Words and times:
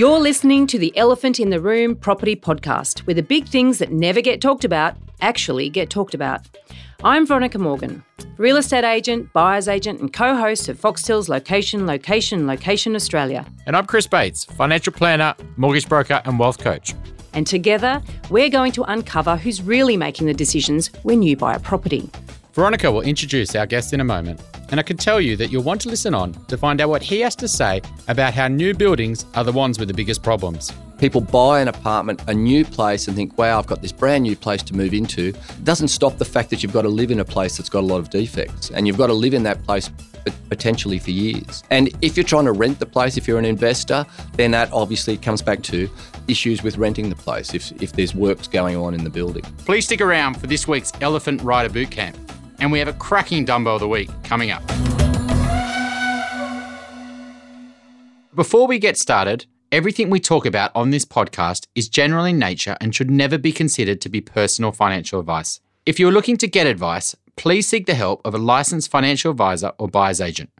You're 0.00 0.18
listening 0.18 0.66
to 0.68 0.78
the 0.78 0.96
Elephant 0.96 1.38
in 1.38 1.50
the 1.50 1.60
Room 1.60 1.94
Property 1.94 2.34
Podcast, 2.34 3.00
where 3.00 3.12
the 3.12 3.22
big 3.22 3.46
things 3.46 3.76
that 3.80 3.92
never 3.92 4.22
get 4.22 4.40
talked 4.40 4.64
about 4.64 4.96
actually 5.20 5.68
get 5.68 5.90
talked 5.90 6.14
about. 6.14 6.40
I'm 7.04 7.26
Veronica 7.26 7.58
Morgan, 7.58 8.02
real 8.38 8.56
estate 8.56 8.84
agent, 8.84 9.30
buyer's 9.34 9.68
agent, 9.68 10.00
and 10.00 10.10
co 10.10 10.34
host 10.34 10.70
of 10.70 10.80
Foxtel's 10.80 11.28
Location, 11.28 11.86
Location, 11.86 12.46
Location 12.46 12.96
Australia. 12.96 13.44
And 13.66 13.76
I'm 13.76 13.84
Chris 13.84 14.06
Bates, 14.06 14.46
financial 14.46 14.94
planner, 14.94 15.34
mortgage 15.58 15.86
broker, 15.86 16.22
and 16.24 16.38
wealth 16.38 16.60
coach. 16.60 16.94
And 17.34 17.46
together, 17.46 18.00
we're 18.30 18.48
going 18.48 18.72
to 18.72 18.84
uncover 18.84 19.36
who's 19.36 19.60
really 19.60 19.98
making 19.98 20.28
the 20.28 20.32
decisions 20.32 20.86
when 21.02 21.20
you 21.20 21.36
buy 21.36 21.52
a 21.52 21.60
property. 21.60 22.08
Veronica 22.52 22.90
will 22.90 23.02
introduce 23.02 23.54
our 23.54 23.64
guest 23.64 23.92
in 23.92 24.00
a 24.00 24.04
moment, 24.04 24.40
and 24.70 24.80
I 24.80 24.82
can 24.82 24.96
tell 24.96 25.20
you 25.20 25.36
that 25.36 25.52
you'll 25.52 25.62
want 25.62 25.80
to 25.82 25.88
listen 25.88 26.14
on 26.14 26.32
to 26.46 26.58
find 26.58 26.80
out 26.80 26.88
what 26.88 27.00
he 27.00 27.20
has 27.20 27.36
to 27.36 27.46
say 27.46 27.80
about 28.08 28.34
how 28.34 28.48
new 28.48 28.74
buildings 28.74 29.24
are 29.34 29.44
the 29.44 29.52
ones 29.52 29.78
with 29.78 29.86
the 29.86 29.94
biggest 29.94 30.24
problems. 30.24 30.72
People 30.98 31.20
buy 31.20 31.60
an 31.60 31.68
apartment, 31.68 32.20
a 32.26 32.34
new 32.34 32.64
place, 32.64 33.06
and 33.06 33.16
think, 33.16 33.38
wow, 33.38 33.60
I've 33.60 33.68
got 33.68 33.82
this 33.82 33.92
brand 33.92 34.24
new 34.24 34.34
place 34.34 34.64
to 34.64 34.74
move 34.74 34.94
into. 34.94 35.28
It 35.28 35.64
doesn't 35.64 35.88
stop 35.88 36.18
the 36.18 36.24
fact 36.24 36.50
that 36.50 36.64
you've 36.64 36.72
got 36.72 36.82
to 36.82 36.88
live 36.88 37.12
in 37.12 37.20
a 37.20 37.24
place 37.24 37.56
that's 37.56 37.68
got 37.68 37.80
a 37.80 37.86
lot 37.86 37.98
of 37.98 38.10
defects, 38.10 38.70
and 38.70 38.84
you've 38.84 38.98
got 38.98 39.06
to 39.06 39.14
live 39.14 39.32
in 39.32 39.44
that 39.44 39.62
place 39.62 39.88
potentially 40.48 40.98
for 40.98 41.12
years. 41.12 41.62
And 41.70 41.88
if 42.02 42.16
you're 42.16 42.24
trying 42.24 42.46
to 42.46 42.52
rent 42.52 42.80
the 42.80 42.86
place, 42.86 43.16
if 43.16 43.28
you're 43.28 43.38
an 43.38 43.44
investor, 43.44 44.04
then 44.34 44.50
that 44.50 44.72
obviously 44.72 45.16
comes 45.16 45.40
back 45.40 45.62
to 45.62 45.88
issues 46.26 46.64
with 46.64 46.78
renting 46.78 47.10
the 47.10 47.16
place 47.16 47.54
if, 47.54 47.70
if 47.80 47.92
there's 47.92 48.12
works 48.12 48.48
going 48.48 48.76
on 48.76 48.92
in 48.92 49.04
the 49.04 49.10
building. 49.10 49.44
Please 49.58 49.84
stick 49.84 50.00
around 50.00 50.34
for 50.34 50.48
this 50.48 50.66
week's 50.66 50.92
Elephant 51.00 51.40
Rider 51.42 51.72
Bootcamp 51.72 52.16
and 52.60 52.70
we 52.70 52.78
have 52.78 52.88
a 52.88 52.92
cracking 52.92 53.44
Dumbo 53.46 53.74
of 53.74 53.80
the 53.80 53.88
Week 53.88 54.10
coming 54.22 54.50
up. 54.50 54.62
Before 58.34 58.66
we 58.66 58.78
get 58.78 58.96
started, 58.96 59.46
everything 59.72 60.08
we 60.08 60.20
talk 60.20 60.46
about 60.46 60.70
on 60.74 60.90
this 60.90 61.04
podcast 61.04 61.66
is 61.74 61.88
general 61.88 62.24
in 62.24 62.38
nature 62.38 62.76
and 62.80 62.94
should 62.94 63.10
never 63.10 63.38
be 63.38 63.52
considered 63.52 64.00
to 64.00 64.08
be 64.08 64.20
personal 64.20 64.72
financial 64.72 65.20
advice. 65.20 65.60
If 65.84 65.98
you're 65.98 66.12
looking 66.12 66.36
to 66.38 66.46
get 66.46 66.66
advice, 66.66 67.16
please 67.36 67.66
seek 67.66 67.86
the 67.86 67.94
help 67.94 68.20
of 68.24 68.34
a 68.34 68.38
licensed 68.38 68.90
financial 68.90 69.30
advisor 69.30 69.72
or 69.78 69.88
buyer's 69.88 70.20
agent. 70.20 70.50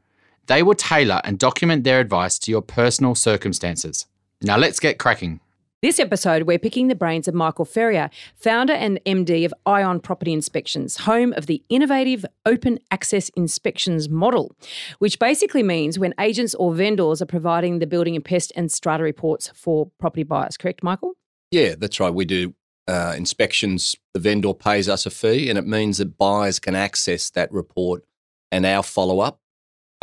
They 0.46 0.62
will 0.62 0.74
tailor 0.74 1.20
and 1.24 1.38
document 1.38 1.84
their 1.84 2.00
advice 2.00 2.38
to 2.40 2.50
your 2.50 2.62
personal 2.62 3.14
circumstances. 3.14 4.06
Now 4.42 4.56
let's 4.56 4.80
get 4.80 4.98
cracking. 4.98 5.40
This 5.82 5.98
episode, 5.98 6.42
we're 6.42 6.58
picking 6.58 6.88
the 6.88 6.94
brains 6.94 7.26
of 7.26 7.32
Michael 7.32 7.64
Ferrier, 7.64 8.10
founder 8.36 8.74
and 8.74 9.00
MD 9.06 9.46
of 9.46 9.54
EYEON 9.64 10.02
Property 10.02 10.34
Inspections, 10.34 10.98
home 10.98 11.32
of 11.32 11.46
the 11.46 11.62
innovative 11.70 12.26
open 12.44 12.80
access 12.90 13.30
inspections 13.30 14.06
model, 14.06 14.54
which 14.98 15.18
basically 15.18 15.62
means 15.62 15.98
when 15.98 16.12
agents 16.20 16.54
or 16.56 16.74
vendors 16.74 17.22
are 17.22 17.26
providing 17.26 17.78
the 17.78 17.86
building 17.86 18.14
and 18.14 18.22
pest 18.22 18.52
and 18.54 18.70
strata 18.70 19.02
reports 19.02 19.50
for 19.54 19.90
property 19.98 20.22
buyers. 20.22 20.58
Correct, 20.58 20.82
Michael? 20.82 21.14
Yeah, 21.50 21.76
that's 21.78 21.98
right. 21.98 22.12
We 22.12 22.26
do 22.26 22.52
uh, 22.86 23.14
inspections. 23.16 23.96
The 24.12 24.20
vendor 24.20 24.52
pays 24.52 24.86
us 24.86 25.06
a 25.06 25.10
fee, 25.10 25.48
and 25.48 25.58
it 25.58 25.66
means 25.66 25.96
that 25.96 26.18
buyers 26.18 26.58
can 26.58 26.74
access 26.74 27.30
that 27.30 27.50
report 27.50 28.04
and 28.52 28.66
our 28.66 28.82
follow 28.82 29.20
up 29.20 29.40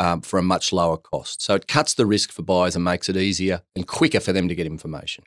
um, 0.00 0.22
for 0.22 0.40
a 0.40 0.42
much 0.42 0.72
lower 0.72 0.96
cost. 0.96 1.40
So 1.40 1.54
it 1.54 1.68
cuts 1.68 1.94
the 1.94 2.04
risk 2.04 2.32
for 2.32 2.42
buyers 2.42 2.74
and 2.74 2.84
makes 2.84 3.08
it 3.08 3.16
easier 3.16 3.62
and 3.76 3.86
quicker 3.86 4.18
for 4.18 4.32
them 4.32 4.48
to 4.48 4.56
get 4.56 4.66
information. 4.66 5.22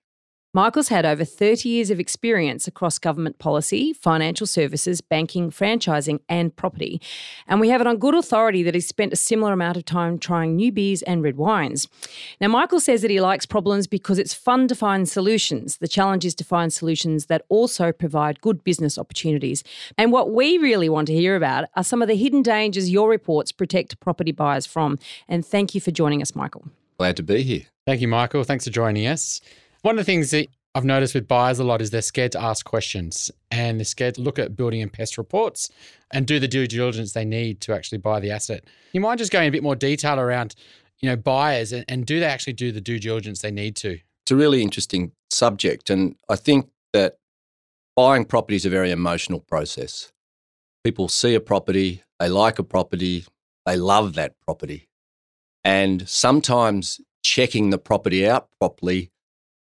Michael's 0.54 0.90
had 0.90 1.06
over 1.06 1.24
30 1.24 1.70
years 1.70 1.90
of 1.90 1.98
experience 1.98 2.68
across 2.68 3.00
government 3.00 3.40
policy, 3.40 3.94
financial 3.94 4.46
services, 4.46 5.00
banking, 5.00 5.50
franchising, 5.50 6.20
and 6.28 6.54
property. 6.54 7.00
And 7.48 7.62
we 7.62 7.70
have 7.70 7.80
it 7.80 7.88
on 7.88 7.96
good 7.96 8.14
authority 8.14 8.62
that 8.64 8.74
he's 8.74 8.86
spent 8.86 9.14
a 9.14 9.16
similar 9.16 9.54
amount 9.54 9.78
of 9.78 9.86
time 9.86 10.20
trying 10.20 10.58
new 10.58 10.70
beers 10.70 11.04
and 11.04 11.24
red 11.24 11.38
wines. 11.38 11.88
Now, 12.42 12.50
Michael 12.50 12.82
says 12.82 13.02
that 13.02 13.10
he 13.10 13.22
likes 13.22 13.46
problems 13.46 13.88
because 13.88 14.20
it's 14.20 14.34
fun 14.34 14.68
to 14.68 14.76
find 14.76 15.08
solutions. 15.08 15.78
The 15.78 15.88
challenge 15.88 16.26
is 16.26 16.36
to 16.36 16.44
find 16.44 16.74
solutions 16.74 17.28
that 17.28 17.46
also 17.48 17.94
provide 17.94 18.42
good 18.42 18.62
business 18.66 18.98
opportunities. 18.98 19.64
And 19.98 20.12
what 20.12 20.34
we 20.34 20.58
really 20.58 20.90
want 20.90 21.08
to 21.08 21.14
hear 21.14 21.38
about 21.38 21.70
are 21.78 21.84
some 21.84 22.02
of 22.02 22.10
the 22.10 22.16
hidden 22.16 22.42
dangers 22.42 22.90
your 22.90 23.10
reports 23.10 23.54
protect 23.54 24.02
property 24.02 24.34
buyers 24.34 24.66
from. 24.66 25.00
And 25.30 25.46
thank 25.46 25.74
you 25.74 25.80
for 25.80 25.92
joining 25.92 26.22
us, 26.22 26.36
Michael. 26.36 26.66
Glad 26.98 27.16
to 27.16 27.24
be 27.24 27.42
here. 27.42 27.62
Thank 27.88 28.02
you, 28.02 28.10
Michael. 28.10 28.44
Thanks 28.44 28.66
for 28.66 28.72
joining 28.72 29.08
us. 29.08 29.40
One 29.82 29.96
of 29.96 30.06
the 30.06 30.12
things 30.12 30.30
that 30.32 30.48
I've 30.76 30.86
noticed 30.86 31.16
with 31.16 31.28
buyers 31.28 31.60
a 31.60 31.64
lot 31.64 31.82
is 31.82 31.90
they're 31.90 32.04
scared 32.04 32.32
to 32.34 32.42
ask 32.42 32.66
questions 32.66 33.32
and 33.50 33.80
they're 33.80 33.86
scared 33.86 34.16
to 34.16 34.22
look 34.22 34.38
at 34.38 34.56
building 34.56 34.82
and 34.82 34.94
pest 34.94 35.18
reports 35.18 35.70
and 36.12 36.28
do 36.28 36.40
the 36.40 36.48
due 36.48 36.68
diligence 36.68 37.14
they 37.14 37.26
need 37.26 37.62
to 37.62 37.74
actually 37.74 37.98
buy 37.98 38.20
the 38.20 38.30
asset. 38.30 38.64
You 38.94 39.02
mind 39.02 39.18
just 39.18 39.32
going 39.32 39.48
a 39.48 39.52
bit 39.52 39.64
more 39.64 39.76
detail 39.76 40.20
around, 40.20 40.56
you 41.00 41.10
know, 41.10 41.16
buyers 41.16 41.74
and, 41.74 41.84
and 41.90 42.06
do 42.06 42.20
they 42.20 42.26
actually 42.26 42.54
do 42.54 42.72
the 42.72 42.80
due 42.80 43.00
diligence 43.00 43.42
they 43.42 43.52
need 43.52 43.76
to? 43.78 44.00
It's 44.24 44.32
a 44.32 44.36
really 44.36 44.62
interesting 44.62 45.14
subject. 45.32 45.90
And 45.90 46.16
I 46.30 46.36
think 46.36 46.70
that 46.94 47.18
buying 47.96 48.26
property 48.26 48.56
is 48.56 48.66
a 48.66 48.70
very 48.70 48.92
emotional 48.92 49.40
process. 49.40 50.14
People 50.84 51.10
see 51.10 51.34
a 51.34 51.42
property, 51.42 52.04
they 52.20 52.30
like 52.30 52.60
a 52.60 52.64
property, 52.64 53.26
they 53.66 53.78
love 53.78 54.14
that 54.14 54.36
property. 54.46 54.88
And 55.64 56.08
sometimes 56.08 57.02
checking 57.24 57.72
the 57.72 57.78
property 57.78 58.28
out 58.28 58.48
properly 58.60 59.12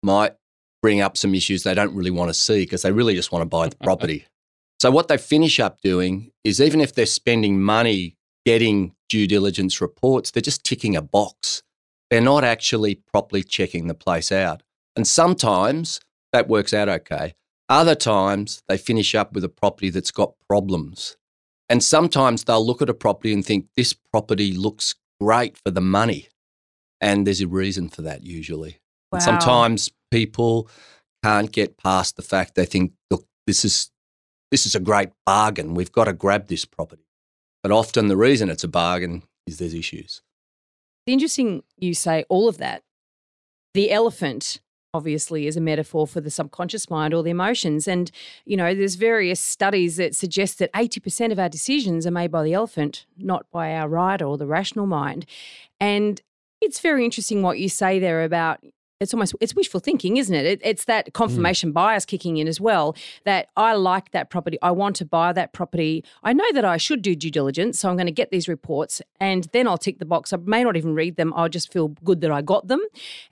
might 0.07 0.33
bring 0.81 1.01
up 1.01 1.17
some 1.17 1.35
issues 1.35 1.63
they 1.63 1.73
don't 1.73 1.93
really 1.93 2.11
want 2.11 2.29
to 2.29 2.33
see 2.33 2.61
because 2.63 2.81
they 2.81 2.91
really 2.91 3.13
just 3.13 3.31
want 3.31 3.41
to 3.41 3.45
buy 3.45 3.67
the 3.67 3.75
property. 3.75 4.25
so, 4.79 4.89
what 4.89 5.07
they 5.09 5.17
finish 5.17 5.59
up 5.59 5.81
doing 5.81 6.31
is 6.43 6.61
even 6.61 6.81
if 6.81 6.93
they're 6.93 7.05
spending 7.05 7.61
money 7.61 8.15
getting 8.45 8.93
due 9.09 9.27
diligence 9.27 9.81
reports, 9.81 10.31
they're 10.31 10.41
just 10.41 10.63
ticking 10.63 10.95
a 10.95 11.01
box. 11.01 11.61
They're 12.09 12.21
not 12.21 12.45
actually 12.45 12.95
properly 12.95 13.43
checking 13.43 13.87
the 13.87 13.93
place 13.93 14.31
out. 14.31 14.63
And 14.95 15.05
sometimes 15.05 15.99
that 16.31 16.47
works 16.47 16.73
out 16.73 16.89
okay. 16.89 17.35
Other 17.69 17.95
times 17.95 18.63
they 18.69 18.77
finish 18.77 19.13
up 19.13 19.33
with 19.33 19.43
a 19.43 19.49
property 19.49 19.89
that's 19.89 20.11
got 20.11 20.33
problems. 20.47 21.17
And 21.69 21.83
sometimes 21.83 22.45
they'll 22.45 22.65
look 22.65 22.81
at 22.81 22.89
a 22.89 22.93
property 22.93 23.33
and 23.33 23.45
think, 23.45 23.67
this 23.75 23.91
property 23.91 24.53
looks 24.53 24.95
great 25.19 25.57
for 25.57 25.71
the 25.71 25.81
money. 25.81 26.29
And 27.01 27.27
there's 27.27 27.41
a 27.41 27.47
reason 27.47 27.89
for 27.89 28.01
that 28.03 28.23
usually. 28.23 28.79
Wow. 29.11 29.19
sometimes 29.19 29.89
people 30.11 30.69
can't 31.23 31.51
get 31.51 31.77
past 31.77 32.15
the 32.15 32.21
fact 32.21 32.55
they 32.55 32.65
think, 32.65 32.93
look, 33.09 33.25
this 33.45 33.65
is 33.65 33.91
this 34.51 34.65
is 34.65 34.75
a 34.75 34.79
great 34.79 35.09
bargain. 35.25 35.73
We've 35.73 35.91
got 35.91 36.05
to 36.05 36.13
grab 36.13 36.47
this 36.47 36.63
property. 36.63 37.03
But 37.63 37.71
often 37.71 38.07
the 38.07 38.15
reason 38.15 38.49
it's 38.49 38.63
a 38.63 38.69
bargain 38.69 39.23
is 39.45 39.57
there's 39.57 39.73
issues. 39.73 40.21
Interesting 41.05 41.63
you 41.77 41.93
say 41.93 42.23
all 42.29 42.47
of 42.47 42.57
that. 42.57 42.83
The 43.73 43.91
elephant 43.91 44.61
obviously 44.93 45.47
is 45.47 45.57
a 45.57 45.61
metaphor 45.61 46.07
for 46.07 46.21
the 46.21 46.31
subconscious 46.31 46.89
mind 46.89 47.13
or 47.13 47.21
the 47.21 47.29
emotions 47.29 47.87
and 47.87 48.09
you 48.45 48.57
know 48.57 48.73
there's 48.73 48.95
various 48.95 49.39
studies 49.39 49.97
that 49.97 50.15
suggest 50.15 50.59
that 50.59 50.71
80% 50.73 51.31
of 51.31 51.37
our 51.37 51.49
decisions 51.49 52.07
are 52.07 52.11
made 52.11 52.31
by 52.31 52.41
the 52.41 52.53
elephant 52.53 53.05
not 53.17 53.45
by 53.51 53.75
our 53.75 53.87
rider 53.87 54.25
or 54.25 54.37
the 54.37 54.47
rational 54.47 54.87
mind 54.87 55.25
and 55.79 56.21
it's 56.61 56.79
very 56.79 57.05
interesting 57.05 57.43
what 57.43 57.59
you 57.59 57.69
say 57.69 57.99
there 57.99 58.23
about 58.23 58.59
it's 58.99 59.13
almost 59.13 59.35
it's 59.39 59.55
wishful 59.55 59.79
thinking 59.79 60.17
isn't 60.17 60.35
it? 60.35 60.45
it 60.45 60.61
it's 60.63 60.85
that 60.85 61.13
confirmation 61.13 61.71
mm. 61.71 61.73
bias 61.73 62.05
kicking 62.05 62.37
in 62.37 62.47
as 62.47 62.59
well 62.59 62.95
that 63.25 63.47
i 63.55 63.73
like 63.73 64.11
that 64.11 64.29
property 64.29 64.57
i 64.61 64.71
want 64.71 64.95
to 64.95 65.05
buy 65.05 65.31
that 65.31 65.53
property 65.53 66.03
i 66.23 66.33
know 66.33 66.45
that 66.53 66.65
i 66.65 66.77
should 66.77 67.01
do 67.01 67.15
due 67.15 67.31
diligence 67.31 67.79
so 67.79 67.89
i'm 67.89 67.95
going 67.95 68.07
to 68.07 68.11
get 68.11 68.31
these 68.31 68.47
reports 68.47 69.01
and 69.19 69.47
then 69.53 69.67
i'll 69.67 69.77
tick 69.77 69.99
the 69.99 70.05
box 70.05 70.33
i 70.33 70.37
may 70.37 70.63
not 70.63 70.75
even 70.75 70.93
read 70.93 71.15
them 71.15 71.33
i'll 71.35 71.49
just 71.49 71.71
feel 71.71 71.89
good 72.03 72.21
that 72.21 72.31
i 72.31 72.41
got 72.41 72.67
them 72.67 72.81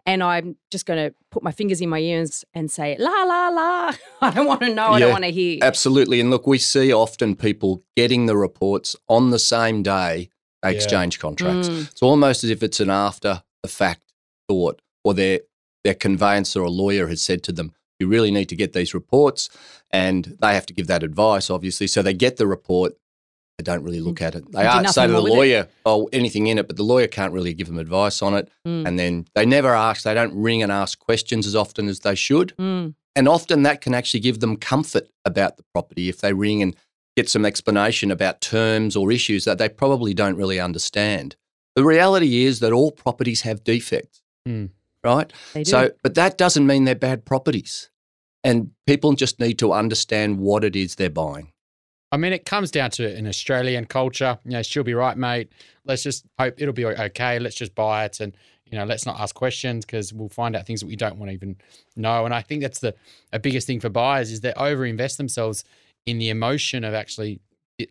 and 0.05 0.23
i'm 0.23 0.55
just 0.69 0.85
going 0.85 1.09
to 1.09 1.15
put 1.31 1.43
my 1.43 1.51
fingers 1.51 1.81
in 1.81 1.89
my 1.89 1.99
ears 1.99 2.45
and 2.53 2.69
say 2.69 2.95
la 2.99 3.23
la 3.23 3.49
la 3.49 3.93
i 4.21 4.31
don't 4.31 4.47
want 4.47 4.61
to 4.61 4.73
know 4.73 4.89
i 4.89 4.99
don't 4.99 5.11
want 5.11 5.23
to 5.23 5.31
hear 5.31 5.59
absolutely 5.61 6.19
and 6.19 6.29
look 6.29 6.47
we 6.47 6.57
see 6.57 6.93
often 6.93 7.35
people 7.35 7.83
getting 7.95 8.25
the 8.25 8.37
reports 8.37 8.95
on 9.07 9.31
the 9.31 9.39
same 9.39 9.83
day 9.83 10.29
they 10.61 10.69
yeah. 10.69 10.75
exchange 10.75 11.19
contracts 11.19 11.69
mm. 11.69 11.89
it's 11.89 12.01
almost 12.01 12.43
as 12.43 12.49
if 12.49 12.63
it's 12.63 12.79
an 12.79 12.89
after 12.89 13.43
the 13.63 13.67
fact 13.67 14.13
thought 14.47 14.81
or 15.03 15.13
they're 15.13 15.39
their 15.85 15.93
conveyancer 15.93 16.61
or 16.61 16.69
lawyer 16.69 17.07
has 17.07 17.21
said 17.21 17.43
to 17.43 17.53
them, 17.53 17.71
you 17.99 18.07
really 18.07 18.31
need 18.31 18.49
to 18.49 18.55
get 18.55 18.73
these 18.73 18.93
reports. 18.93 19.49
And 19.91 20.35
they 20.41 20.55
have 20.55 20.65
to 20.65 20.73
give 20.73 20.87
that 20.87 21.03
advice, 21.03 21.49
obviously. 21.49 21.87
So 21.87 22.01
they 22.01 22.13
get 22.13 22.37
the 22.37 22.47
report. 22.47 22.93
They 23.57 23.63
don't 23.63 23.83
really 23.83 24.01
look 24.01 24.21
at 24.21 24.35
it. 24.35 24.51
They 24.51 24.63
ask, 24.63 24.95
say 24.95 25.07
to 25.07 25.13
the 25.13 25.21
lawyer, 25.21 25.69
oh, 25.85 26.09
anything 26.11 26.47
in 26.47 26.57
it, 26.57 26.67
but 26.67 26.75
the 26.75 26.83
lawyer 26.83 27.07
can't 27.07 27.31
really 27.31 27.53
give 27.53 27.67
them 27.67 27.77
advice 27.77 28.21
on 28.21 28.33
it. 28.33 28.49
Mm. 28.67 28.85
And 28.85 28.99
then 28.99 29.27
they 29.33 29.45
never 29.45 29.73
ask, 29.73 30.03
they 30.03 30.13
don't 30.13 30.35
ring 30.35 30.61
and 30.61 30.71
ask 30.71 30.99
questions 30.99 31.47
as 31.47 31.55
often 31.55 31.87
as 31.87 31.99
they 31.99 32.15
should. 32.15 32.53
Mm. 32.57 32.95
And 33.15 33.29
often 33.29 33.63
that 33.63 33.79
can 33.79 33.93
actually 33.93 34.19
give 34.19 34.41
them 34.41 34.57
comfort 34.57 35.07
about 35.23 35.55
the 35.55 35.63
property 35.71 36.09
if 36.09 36.19
they 36.19 36.33
ring 36.33 36.61
and 36.61 36.75
get 37.15 37.29
some 37.29 37.45
explanation 37.45 38.11
about 38.11 38.41
terms 38.41 38.95
or 38.97 39.09
issues 39.09 39.45
that 39.45 39.59
they 39.59 39.69
probably 39.69 40.13
don't 40.13 40.35
really 40.35 40.59
understand. 40.59 41.37
The 41.75 41.85
reality 41.85 42.43
is 42.43 42.59
that 42.59 42.73
all 42.73 42.91
properties 42.91 43.41
have 43.41 43.63
defects. 43.63 44.21
Mm 44.45 44.71
right? 45.05 45.31
So, 45.63 45.91
but 46.03 46.15
that 46.15 46.37
doesn't 46.37 46.67
mean 46.67 46.83
they're 46.83 46.95
bad 46.95 47.25
properties. 47.25 47.89
And 48.43 48.71
people 48.85 49.13
just 49.13 49.39
need 49.39 49.57
to 49.59 49.73
understand 49.73 50.39
what 50.39 50.63
it 50.63 50.75
is 50.75 50.95
they're 50.95 51.09
buying. 51.09 51.51
I 52.11 52.17
mean, 52.17 52.31
it 52.31 52.45
comes 52.45 52.69
down 52.69 52.91
to 52.91 53.15
an 53.15 53.27
Australian 53.27 53.85
culture. 53.85 54.37
You 54.45 54.51
know, 54.51 54.61
she'll 54.61 54.83
be 54.83 54.93
right, 54.93 55.17
mate. 55.17 55.51
Let's 55.83 56.03
just 56.03 56.25
hope 56.39 56.53
it'll 56.57 56.73
be 56.73 56.85
okay. 56.85 57.39
Let's 57.39 57.55
just 57.55 57.73
buy 57.73 58.05
it. 58.05 58.19
And, 58.19 58.35
you 58.65 58.75
you 58.75 58.81
know, 58.81 58.85
let's 58.85 59.05
not 59.05 59.21
ask 59.21 59.33
questions 59.33 59.85
because 59.85 60.11
we'll 60.11 60.27
find 60.27 60.53
out 60.53 60.67
things 60.67 60.81
that 60.81 60.87
we 60.87 60.97
don't 60.97 61.17
want 61.17 61.29
to 61.29 61.33
even 61.33 61.55
know. 61.95 62.25
And 62.25 62.33
I 62.33 62.41
think 62.41 62.61
that's 62.61 62.79
the 62.79 62.93
a 63.31 63.39
biggest 63.39 63.67
thing 63.67 63.79
for 63.79 63.87
buyers 63.87 64.31
is 64.31 64.41
they 64.41 64.51
overinvest 64.51 65.15
themselves 65.15 65.63
in 66.05 66.17
the 66.17 66.27
emotion 66.27 66.83
of 66.83 66.93
actually 66.93 67.39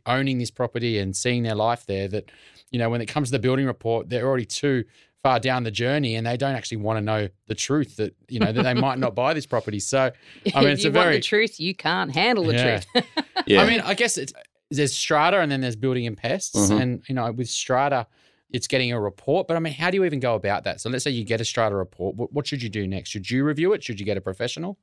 owning 0.05 0.37
this 0.37 0.51
property 0.51 0.99
and 0.99 1.17
seeing 1.17 1.43
their 1.43 1.55
life 1.55 1.87
there. 1.87 2.07
That 2.07 2.31
you 2.71 2.79
know, 2.79 2.91
when 2.91 3.01
it 3.01 3.07
comes 3.07 3.29
to 3.29 3.33
the 3.33 3.39
building 3.39 3.65
report, 3.65 4.11
they're 4.11 4.27
already 4.27 4.45
too 4.45 4.85
far 5.25 5.41
down 5.41 5.65
the 5.65 5.71
journey 5.71 6.15
and 6.17 6.27
they 6.27 6.37
don't 6.37 6.55
actually 6.55 6.77
want 6.77 6.99
to 6.99 7.01
know 7.01 7.29
the 7.49 7.55
truth 7.55 7.97
that 7.97 8.15
you 8.29 8.39
know 8.39 8.53
that 8.53 8.63
they 8.63 8.75
might 8.75 8.99
not 8.99 9.15
buy 9.23 9.33
this 9.35 9.47
property. 9.47 9.81
So 9.81 10.13
I 10.55 10.61
mean, 10.61 10.69
it's 10.71 10.85
you 10.85 10.91
a 10.91 10.93
want 10.93 11.07
very 11.07 11.17
the 11.17 11.23
truth. 11.23 11.59
You 11.59 11.75
can't 11.75 12.13
handle 12.15 12.45
the 12.45 12.53
Yeah. 12.53 12.81
truth. 12.81 13.07
Yeah. 13.47 13.61
I 13.63 13.69
mean, 13.69 13.81
I 13.81 13.93
guess 13.93 14.17
it's 14.17 14.33
there's 14.71 14.95
strata 14.95 15.41
and 15.41 15.51
then 15.53 15.61
there's 15.61 15.77
building 15.77 16.07
and 16.07 16.17
pests, 16.17 16.57
Mhm. 16.71 16.81
and 16.81 17.03
you 17.09 17.15
know 17.15 17.31
with 17.33 17.49
strata, 17.51 18.07
it's 18.51 18.67
getting 18.67 18.91
a 18.93 18.99
report. 19.01 19.49
But 19.49 19.57
I 19.57 19.61
mean, 19.61 19.73
how 19.75 19.91
do 19.91 19.97
you 19.99 20.05
even 20.05 20.21
go 20.21 20.35
about 20.35 20.65
that? 20.65 20.81
So 20.81 20.89
let's 20.89 21.05
say 21.05 21.11
you 21.11 21.25
get 21.25 21.41
a 21.41 21.45
strata 21.45 21.75
report. 21.75 22.17
What, 22.17 22.33
what 22.33 22.47
should 22.47 22.63
you 22.63 22.69
do 22.71 22.87
next? 22.87 23.11
Should 23.11 23.31
you 23.31 23.45
review 23.45 23.73
it? 23.75 23.83
Should 23.83 23.99
you 23.99 24.07
get 24.07 24.17
a 24.17 24.21
professional? 24.21 24.79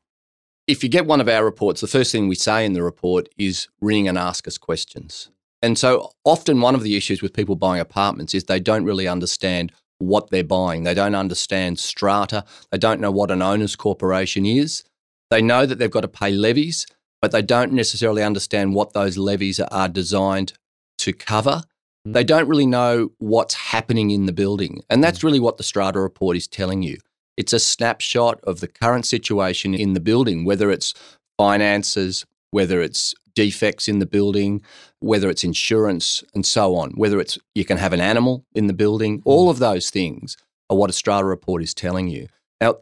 if 0.68 0.84
you 0.84 0.90
get 0.90 1.08
one 1.08 1.20
of 1.20 1.28
our 1.28 1.44
reports, 1.44 1.82
the 1.82 1.88
first 1.88 2.12
thing 2.12 2.28
we 2.28 2.36
say 2.36 2.64
in 2.66 2.74
the 2.74 2.84
report 2.84 3.28
is 3.36 3.68
ring 3.82 4.08
and 4.08 4.16
ask 4.18 4.48
us 4.48 4.58
questions. 4.60 5.30
And 5.64 5.78
so 5.78 6.12
often 6.24 6.62
one 6.62 6.76
of 6.76 6.84
the 6.84 6.96
issues 6.96 7.22
with 7.22 7.34
people 7.34 7.56
buying 7.56 7.82
apartments 7.82 8.36
is 8.36 8.44
they 8.44 8.60
don't 8.60 8.86
really 8.86 9.08
understand 9.08 9.72
what 10.02 10.30
they're 10.30 10.44
buying. 10.44 10.84
They 10.84 10.94
don't 10.94 11.16
understand 11.16 11.80
strata. 11.80 12.44
They 12.72 12.78
don't 12.78 13.02
know 13.02 13.12
what 13.12 13.32
an 13.32 13.42
owner's 13.42 13.76
corporation 13.76 14.46
is. 14.46 14.84
They 15.30 15.42
know 15.42 15.66
that 15.66 15.80
they've 15.80 15.90
got 15.90 16.02
to 16.02 16.08
pay 16.08 16.32
levies, 16.32 16.86
but 17.22 17.32
they 17.32 17.42
don't 17.42 17.72
necessarily 17.72 18.24
understand 18.24 18.74
what 18.74 18.94
those 18.94 19.18
levies 19.18 19.60
are 19.60 19.88
designed 19.88 20.54
to 21.00 21.14
cover. 21.14 21.64
Mm. 22.08 22.14
They 22.14 22.24
don't 22.24 22.48
really 22.48 22.66
know 22.66 23.12
what's 23.20 23.54
happening 23.54 24.12
in 24.12 24.26
the 24.26 24.34
building. 24.34 24.82
And 24.90 25.04
that's 25.04 25.24
really 25.24 25.40
what 25.40 25.58
the 25.58 25.64
strata 25.64 26.00
report 26.00 26.36
is 26.36 26.48
telling 26.48 26.82
you. 26.82 26.98
It's 27.38 27.54
a 27.54 27.60
snapshot 27.60 28.42
of 28.44 28.60
the 28.60 28.68
current 28.68 29.06
situation 29.06 29.74
in 29.74 29.94
the 29.94 30.00
building, 30.00 30.44
whether 30.44 30.70
it's 30.70 30.94
finances, 31.38 32.26
whether 32.52 32.82
it's 32.82 33.16
defects 33.34 33.88
in 33.88 34.00
the 34.00 34.06
building, 34.06 34.62
whether 35.00 35.30
it's 35.30 35.44
insurance, 35.44 36.24
and 36.34 36.46
so 36.46 36.76
on. 36.76 36.92
Whether 36.92 37.20
it's 37.20 37.38
you 37.56 37.66
can 37.66 37.78
have 37.78 37.94
an 37.94 38.02
animal 38.02 38.46
in 38.54 38.68
the 38.68 38.74
building, 38.74 39.18
hmm. 39.18 39.22
all 39.26 39.50
of 39.50 39.60
those 39.60 39.90
things 39.90 40.38
are 40.70 40.78
what 40.78 40.90
a 40.90 40.94
strata 40.94 41.26
report 41.26 41.64
is 41.64 41.74
telling 41.74 42.08
you. 42.08 42.28
Now, 42.60 42.78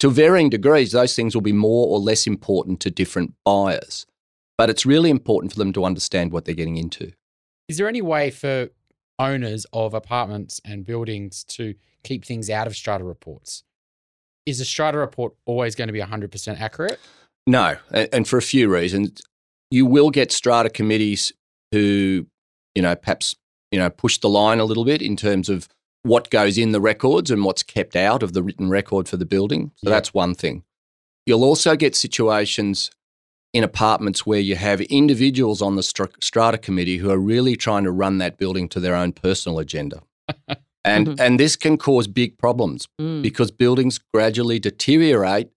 to 0.00 0.10
varying 0.10 0.50
degrees, 0.50 0.92
those 0.92 1.14
things 1.14 1.34
will 1.34 1.42
be 1.42 1.52
more 1.52 1.88
or 1.88 1.98
less 1.98 2.26
important 2.26 2.80
to 2.80 2.90
different 2.90 3.34
buyers, 3.44 4.06
but 4.56 4.70
it's 4.70 4.86
really 4.86 5.10
important 5.10 5.52
for 5.52 5.58
them 5.58 5.72
to 5.72 5.84
understand 5.84 6.32
what 6.32 6.44
they're 6.44 6.54
getting 6.54 6.76
into. 6.76 7.12
Is 7.68 7.76
there 7.76 7.88
any 7.88 8.02
way 8.02 8.30
for 8.30 8.70
owners 9.18 9.66
of 9.72 9.94
apartments 9.94 10.60
and 10.64 10.86
buildings 10.86 11.44
to 11.44 11.74
keep 12.02 12.24
things 12.24 12.48
out 12.48 12.66
of 12.66 12.76
strata 12.76 13.04
reports? 13.04 13.64
Is 14.46 14.60
a 14.60 14.64
strata 14.64 14.96
report 14.96 15.34
always 15.44 15.74
going 15.74 15.88
to 15.88 15.92
be 15.92 16.00
100% 16.00 16.60
accurate? 16.60 16.98
No, 17.48 17.76
and 18.12 18.28
for 18.28 18.36
a 18.36 18.42
few 18.42 18.68
reasons. 18.72 19.22
You 19.70 19.84
will 19.86 20.10
get 20.10 20.32
strata 20.32 20.70
committees 20.70 21.32
who, 21.72 22.26
you 22.74 22.80
know, 22.82 22.94
perhaps, 22.94 23.34
you 23.70 23.78
know, 23.78 23.90
push 23.90 24.18
the 24.18 24.28
line 24.28 24.60
a 24.60 24.64
little 24.64 24.84
bit 24.84 25.02
in 25.02 25.14
terms 25.16 25.48
of 25.50 25.68
what 26.04 26.30
goes 26.30 26.56
in 26.56 26.72
the 26.72 26.80
records 26.80 27.30
and 27.30 27.44
what's 27.44 27.62
kept 27.62 27.94
out 27.96 28.22
of 28.22 28.32
the 28.32 28.42
written 28.42 28.70
record 28.70 29.08
for 29.08 29.16
the 29.18 29.26
building. 29.26 29.72
So 29.76 29.88
Yeah. 29.90 29.96
that's 29.96 30.14
one 30.14 30.34
thing. 30.34 30.62
You'll 31.26 31.44
also 31.44 31.76
get 31.76 31.94
situations 31.94 32.90
in 33.52 33.62
apartments 33.64 34.24
where 34.24 34.40
you 34.40 34.56
have 34.56 34.80
individuals 34.82 35.60
on 35.60 35.76
the 35.76 35.82
strata 35.82 36.58
committee 36.58 36.98
who 36.98 37.10
are 37.10 37.18
really 37.18 37.56
trying 37.56 37.84
to 37.84 37.90
run 37.90 38.18
that 38.18 38.38
building 38.38 38.68
to 38.70 38.80
their 38.80 38.94
own 38.94 39.12
personal 39.12 39.58
agenda. 39.58 40.02
and 40.84 41.08
Mhm. 41.08 41.20
and 41.20 41.40
this 41.40 41.56
can 41.56 41.76
cause 41.76 42.06
big 42.06 42.38
problems 42.38 42.88
Mm. 43.00 43.20
because 43.22 43.50
buildings 43.50 43.98
gradually 44.14 44.58
deteriorate 44.58 45.48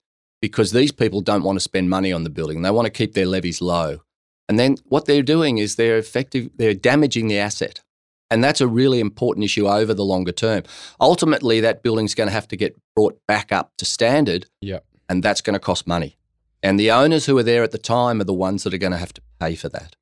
because 0.42 0.72
these 0.72 0.92
people 0.92 1.22
don't 1.22 1.44
want 1.44 1.56
to 1.56 1.62
spend 1.62 1.90
money 1.90 2.12
on 2.12 2.24
the 2.24 2.30
building. 2.30 2.62
They 2.62 2.72
want 2.72 2.88
to 2.88 2.92
keep 2.92 3.14
their 3.14 3.26
levies 3.26 3.62
low. 3.62 4.02
And 4.50 4.60
then 4.60 4.78
what 4.86 5.06
they're 5.06 5.22
doing 5.22 5.60
is 5.60 5.76
they're 5.76 5.98
effective 5.98 6.50
they're 6.58 6.74
damaging 6.74 7.28
the 7.28 7.38
asset. 7.38 7.82
And 8.30 8.44
that's 8.44 8.62
a 8.62 8.68
really 8.68 9.00
important 9.00 9.44
issue 9.44 9.68
over 9.68 9.94
the 9.94 10.06
longer 10.06 10.32
term. 10.32 10.64
Ultimately 11.00 11.60
that 11.62 11.84
building's 11.84 12.16
going 12.16 12.28
to 12.28 12.34
have 12.34 12.48
to 12.50 12.58
get 12.58 12.78
brought 12.96 13.20
back 13.28 13.52
up 13.52 13.72
to 13.78 13.86
standard. 13.86 14.48
Yep. 14.62 14.86
And 15.10 15.22
that's 15.22 15.42
going 15.42 15.54
to 15.54 15.60
cost 15.60 15.86
money. 15.86 16.18
And 16.64 16.80
the 16.80 16.92
owners 16.92 17.26
who 17.26 17.38
are 17.38 17.44
there 17.44 17.64
at 17.64 17.72
the 17.72 17.78
time 17.78 18.22
are 18.22 18.26
the 18.26 18.34
ones 18.34 18.64
that 18.64 18.74
are 18.74 18.78
going 18.78 18.94
to 18.94 18.98
have 18.98 19.14
to 19.14 19.22
pay 19.40 19.56
for 19.56 19.70
that. 19.70 19.96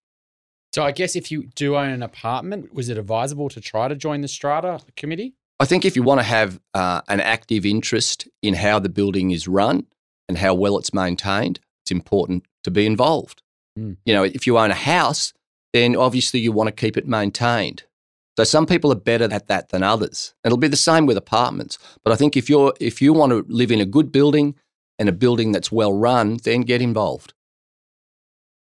So 0.73 0.83
I 0.83 0.91
guess 0.91 1.15
if 1.15 1.31
you 1.31 1.47
do 1.55 1.75
own 1.75 1.89
an 1.89 2.03
apartment, 2.03 2.73
was 2.73 2.89
it 2.89 2.97
advisable 2.97 3.49
to 3.49 3.61
try 3.61 3.87
to 3.87 3.95
join 3.95 4.21
the 4.21 4.27
strata 4.27 4.79
committee? 4.95 5.33
I 5.59 5.65
think 5.65 5.83
if 5.83 5.95
you 5.95 6.03
want 6.03 6.19
to 6.19 6.25
have 6.25 6.59
uh, 6.73 7.01
an 7.07 7.19
active 7.19 7.65
interest 7.65 8.27
in 8.41 8.53
how 8.53 8.79
the 8.79 8.89
building 8.89 9.31
is 9.31 9.47
run 9.47 9.87
and 10.29 10.37
how 10.37 10.53
well 10.53 10.77
it's 10.77 10.93
maintained, 10.93 11.59
it's 11.83 11.91
important 11.91 12.45
to 12.63 12.71
be 12.71 12.85
involved. 12.85 13.41
Mm. 13.77 13.97
You 14.05 14.13
know, 14.13 14.23
if 14.23 14.47
you 14.47 14.57
own 14.57 14.71
a 14.71 14.75
house, 14.75 15.33
then 15.73 15.95
obviously 15.95 16.39
you 16.39 16.53
want 16.53 16.67
to 16.67 16.71
keep 16.71 16.95
it 16.95 17.07
maintained. 17.07 17.83
So 18.37 18.45
some 18.45 18.65
people 18.65 18.89
are 18.93 18.95
better 18.95 19.27
at 19.29 19.47
that 19.47 19.69
than 19.69 19.83
others. 19.83 20.33
It'll 20.45 20.57
be 20.57 20.69
the 20.69 20.77
same 20.77 21.05
with 21.05 21.17
apartments. 21.17 21.77
But 22.05 22.13
I 22.13 22.15
think 22.15 22.37
if 22.37 22.49
you're 22.49 22.73
if 22.79 23.01
you 23.01 23.11
want 23.11 23.31
to 23.31 23.45
live 23.49 23.71
in 23.71 23.81
a 23.81 23.85
good 23.85 24.13
building 24.13 24.55
and 24.97 25.09
a 25.09 25.11
building 25.11 25.51
that's 25.51 25.73
well 25.73 25.91
run, 25.91 26.37
then 26.43 26.61
get 26.61 26.81
involved. 26.81 27.33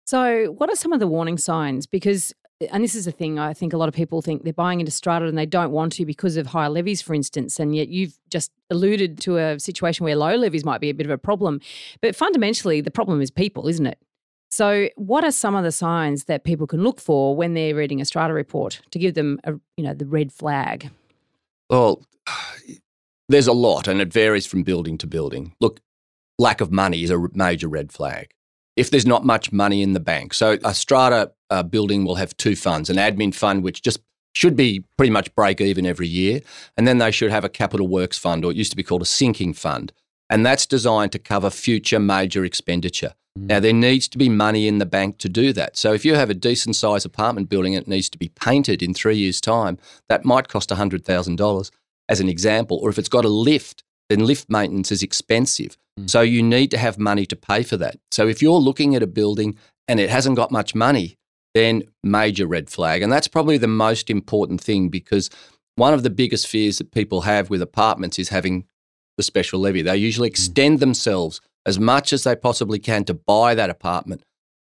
So, 0.07 0.47
what 0.57 0.71
are 0.71 0.77
some 0.77 0.95
of 0.95 1.01
the 1.01 1.07
warning 1.07 1.37
signs? 1.37 1.87
Because, 1.87 2.33
and 2.61 2.83
this 2.83 2.95
is 2.95 3.07
a 3.07 3.13
thing, 3.13 3.39
I 3.39 3.55
think 3.55 3.73
a 3.73 3.77
lot 3.77 3.89
of 3.89 3.95
people 3.95 4.21
think 4.21 4.43
they're 4.43 4.53
buying 4.53 4.81
into 4.81 4.91
strata 4.91 5.27
and 5.27 5.39
they 5.39 5.47
don't 5.47 5.71
want 5.71 5.93
to 5.95 6.05
because 6.05 6.37
of 6.37 6.49
high 6.49 6.67
levies, 6.67 7.01
for 7.01 7.15
instance. 7.15 7.61
And 7.61 7.75
yet 7.75 7.89
you've 7.89 8.19
just 8.31 8.51
alluded 8.71 9.21
to 9.21 9.37
a 9.37 9.61
situation 9.61 10.05
where 10.05 10.17
low 10.17 10.35
levies 10.35 10.65
might 10.65 10.81
be 10.81 10.91
a 10.91 10.95
bit 10.95 11.07
of 11.07 11.13
a 11.13 11.19
problem. 11.19 11.61
But 12.01 12.17
fundamentally, 12.17 12.81
the 12.81 12.91
problem 12.91 13.21
is 13.21 13.31
people, 13.31 13.69
isn't 13.69 13.87
it? 13.87 13.99
So, 14.51 14.89
what 14.97 15.25
are 15.25 15.31
some 15.31 15.55
of 15.55 15.63
the 15.63 15.71
signs 15.71 16.25
that 16.25 16.43
people 16.43 16.67
can 16.67 16.83
look 16.83 17.01
for 17.01 17.37
when 17.37 17.53
they're 17.53 17.75
reading 17.75 18.01
a 18.01 18.05
strata 18.05 18.33
report 18.33 18.81
to 18.91 18.99
give 18.99 19.15
them, 19.15 19.39
a, 19.45 19.53
you 19.77 19.85
know, 19.85 19.93
the 19.93 20.07
red 20.07 20.33
flag? 20.33 20.91
Well, 21.69 22.03
there's 23.29 23.47
a 23.47 23.53
lot, 23.53 23.87
and 23.87 24.01
it 24.01 24.11
varies 24.11 24.47
from 24.47 24.63
building 24.63 24.97
to 24.99 25.07
building. 25.07 25.53
Look, 25.61 25.81
lack 26.39 26.63
of 26.63 26.73
money 26.73 27.03
is 27.03 27.11
a 27.11 27.29
major 27.35 27.69
red 27.69 27.93
flag. 27.93 28.31
If 28.75 28.91
there's 28.91 29.07
not 29.07 29.25
much 29.25 29.53
money 29.53 29.83
in 29.83 29.93
the 29.93 30.01
bank, 30.01 30.33
so 30.33 30.57
a 30.65 30.73
strata 30.73 31.33
uh, 31.51 31.63
building 31.63 32.05
will 32.05 32.17
have 32.17 32.37
two 32.37 32.57
funds: 32.57 32.91
an 32.91 32.97
admin 32.97 33.35
fund, 33.35 33.63
which 33.63 33.83
just 33.83 34.01
should 34.35 34.57
be 34.57 34.85
pretty 34.97 35.11
much 35.11 35.35
break 35.35 35.61
even 35.61 35.87
every 35.87 36.09
year, 36.09 36.41
and 36.77 36.87
then 36.87 36.99
they 36.99 37.11
should 37.11 37.31
have 37.31 37.45
a 37.45 37.49
capital 37.49 37.89
works 37.89 38.19
fund, 38.19 38.45
or 38.45 38.51
it 38.51 38.57
used 38.57 38.71
to 38.71 38.77
be 38.77 38.83
called 38.83 39.03
a 39.03 39.07
sinking 39.07 39.53
fund, 39.53 39.93
and 40.31 40.45
that's 40.45 40.67
designed 40.67 41.13
to 41.13 41.19
cover 41.19 41.51
future 41.51 41.99
major 41.99 42.45
expenditure. 42.45 43.15
Now, 43.41 43.61
there 43.61 43.73
needs 43.73 44.09
to 44.09 44.19
be 44.19 44.29
money 44.29 44.67
in 44.67 44.79
the 44.79 44.87
bank 44.87 45.19
to 45.19 45.29
do 45.29 45.53
that. 45.53 45.77
So, 45.77 45.93
if 45.93 46.05
you 46.05 46.15
have 46.15 46.31
a 46.31 46.35
decent 46.35 46.77
sized 46.77 47.07
apartment 47.07 47.49
building 47.49 47.75
and 47.75 47.87
it 47.87 47.89
needs 47.89 48.09
to 48.11 48.19
be 48.19 48.31
painted 48.31 48.83
in 48.83 48.95
three 48.95 49.17
years' 49.17 49.41
time, 49.41 49.79
that 50.09 50.25
might 50.25 50.49
cost 50.49 50.71
$100,000 50.71 51.71
as 52.09 52.21
an 52.21 52.29
example. 52.29 52.79
Or 52.79 52.91
if 52.91 52.99
it's 52.99 53.09
got 53.09 53.25
a 53.25 53.29
lift, 53.29 53.85
then 54.09 54.27
lift 54.27 54.51
maintenance 54.51 54.91
is 54.91 55.03
expensive. 55.03 55.77
Mm. 56.01 56.11
So, 56.11 56.21
you 56.21 56.43
need 56.43 56.71
to 56.73 56.79
have 56.79 56.99
money 56.99 57.27
to 57.27 57.37
pay 57.37 57.63
for 57.63 57.77
that. 57.77 57.99
So, 58.11 58.27
if 58.27 58.43
you're 58.43 58.59
looking 58.59 58.95
at 58.97 59.03
a 59.03 59.07
building 59.07 59.57
and 59.87 60.01
it 60.01 60.11
hasn't 60.11 60.37
got 60.37 60.51
much 60.51 60.75
money, 60.75 61.18
then 61.59 61.83
major 62.03 62.47
red 62.47 62.71
flag. 62.71 63.03
And 63.03 63.13
that's 63.13 63.29
probably 63.29 63.59
the 63.59 63.67
most 63.67 64.09
important 64.09 64.61
thing 64.61 64.89
because 64.89 65.29
one 65.75 65.93
of 65.93 66.03
the 66.03 66.11
biggest 66.11 66.47
fears 66.47 66.79
that 66.79 66.93
people 66.93 67.23
have 67.23 67.51
with 67.51 67.61
apartments 67.61 68.19
is 68.19 68.29
having 68.29 68.65
the 69.17 69.23
special 69.23 69.61
levy. 69.61 69.83
They 69.83 69.97
usually 69.97 70.29
mm. 70.29 70.33
extend 70.33 70.81
themselves 70.81 71.41
as 71.67 71.79
much 71.79 72.13
as 72.13 72.25
they 72.25 72.37
possibly 72.37 72.79
can 72.79 73.05
to 73.05 73.15
buy 73.15 73.55
that 73.55 73.71
apartment. 73.71 74.23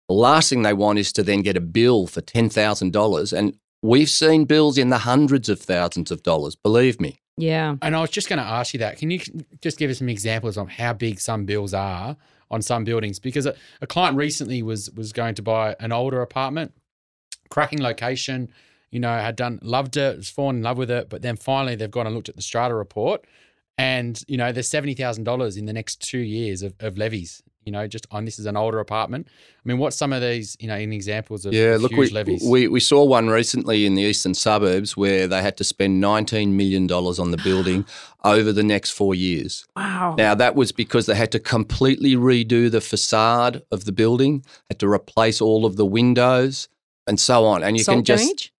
The 0.08 0.15
last 0.15 0.50
thing 0.50 0.62
they 0.62 0.74
want 0.74 1.00
is 1.00 1.12
to 1.13 1.24
then 1.24 1.42
get 1.42 1.58
a 1.58 1.62
bill 1.62 2.08
for 2.08 2.22
$10,000. 2.22 3.34
And 3.38 3.58
we've 3.82 4.10
seen 4.10 4.46
bills 4.46 4.77
in 4.77 4.89
the 4.89 5.00
hundreds 5.00 5.50
of 5.50 5.60
thousands 5.60 6.12
of 6.12 6.24
dollars, 6.24 6.56
believe 6.56 7.01
me. 7.01 7.20
Yeah. 7.38 7.75
And 7.82 7.96
I 7.96 8.01
was 8.01 8.12
just 8.12 8.30
going 8.30 8.39
to 8.39 8.46
ask 8.46 8.74
you 8.74 8.80
that. 8.80 8.98
Can 8.98 9.12
you 9.12 9.20
just 9.62 9.77
give 9.77 9.89
us 9.89 9.98
some 9.98 10.10
examples 10.10 10.58
of 10.58 10.70
how 10.70 10.94
big 10.94 11.20
some 11.20 11.46
bills 11.46 11.74
are 11.74 12.15
on 12.51 12.61
some 12.61 12.83
buildings? 12.83 13.19
Because 13.19 13.45
a, 13.45 13.55
a 13.81 13.87
client 13.87 14.17
recently 14.17 14.61
was 14.61 14.89
was 14.91 15.13
going 15.13 15.35
to 15.35 15.41
buy 15.41 15.75
an 15.79 15.91
older 15.91 16.21
apartment, 16.21 16.73
cracking 17.49 17.81
location, 17.81 18.49
you 18.91 18.99
know, 18.99 19.09
had 19.09 19.35
done 19.35 19.59
loved 19.61 19.97
it, 19.97 20.17
was 20.17 20.29
fallen 20.29 20.57
in 20.57 20.63
love 20.63 20.77
with 20.77 20.91
it, 20.91 21.09
but 21.09 21.21
then 21.21 21.35
finally 21.35 21.75
they've 21.75 21.91
gone 21.91 22.05
and 22.07 22.15
looked 22.15 22.29
at 22.29 22.35
the 22.35 22.41
strata 22.41 22.73
report, 22.73 23.25
and 23.77 24.21
you 24.27 24.37
know, 24.37 24.51
there's 24.51 24.69
seventy 24.69 24.93
thousand 24.93 25.23
dollars 25.23 25.57
in 25.57 25.65
the 25.65 25.73
next 25.73 26.01
two 26.01 26.19
years 26.19 26.61
of, 26.61 26.73
of 26.79 26.97
levies. 26.97 27.43
You 27.65 27.72
know, 27.72 27.88
just 27.88 28.05
on 28.12 28.25
this 28.25 28.38
is 28.38 28.45
an 28.45 28.55
older 28.55 28.79
apartment. 28.79 29.27
I 29.27 29.62
mean, 29.67 29.79
what's 29.79 29.98
some 29.98 30.13
of 30.13 30.22
these, 30.22 30.55
you 30.60 30.67
know, 30.67 30.75
in 30.77 30.93
examples 30.93 31.45
of 31.45 31.53
Yeah, 31.53 31.77
look, 31.79 31.91
huge 31.91 32.10
we, 32.12 32.13
levies? 32.13 32.43
we 32.48 32.67
we 32.67 32.79
saw 32.79 33.03
one 33.03 33.27
recently 33.29 33.86
in 33.86 33.95
the 33.95 34.03
eastern 34.03 34.36
suburbs 34.36 34.95
where 34.95 35.27
they 35.27 35.41
had 35.41 35.57
to 35.57 35.63
spend 35.63 36.01
$19 36.03 36.50
million 36.50 36.89
on 36.91 37.31
the 37.31 37.38
building 37.43 37.86
over 38.24 38.51
the 38.53 38.63
next 38.63 38.91
four 38.91 39.15
years. 39.15 39.65
Wow. 39.75 40.15
Now, 40.17 40.36
that 40.36 40.55
was 40.55 40.72
because 40.72 41.07
they 41.07 41.15
had 41.15 41.31
to 41.31 41.39
completely 41.39 42.15
redo 42.15 42.69
the 42.69 42.81
facade 42.81 43.63
of 43.72 43.86
the 43.86 43.91
building, 43.91 44.45
had 44.69 44.79
to 44.79 44.88
replace 44.88 45.41
all 45.41 45.65
of 45.65 45.75
the 45.75 45.86
windows 45.86 46.67
and 47.07 47.19
so 47.19 47.45
on. 47.45 47.63
And 47.63 47.77
you 47.77 47.84
Salt 47.84 47.98
can 47.98 48.03
just 48.05 48.24
damage? 48.24 48.51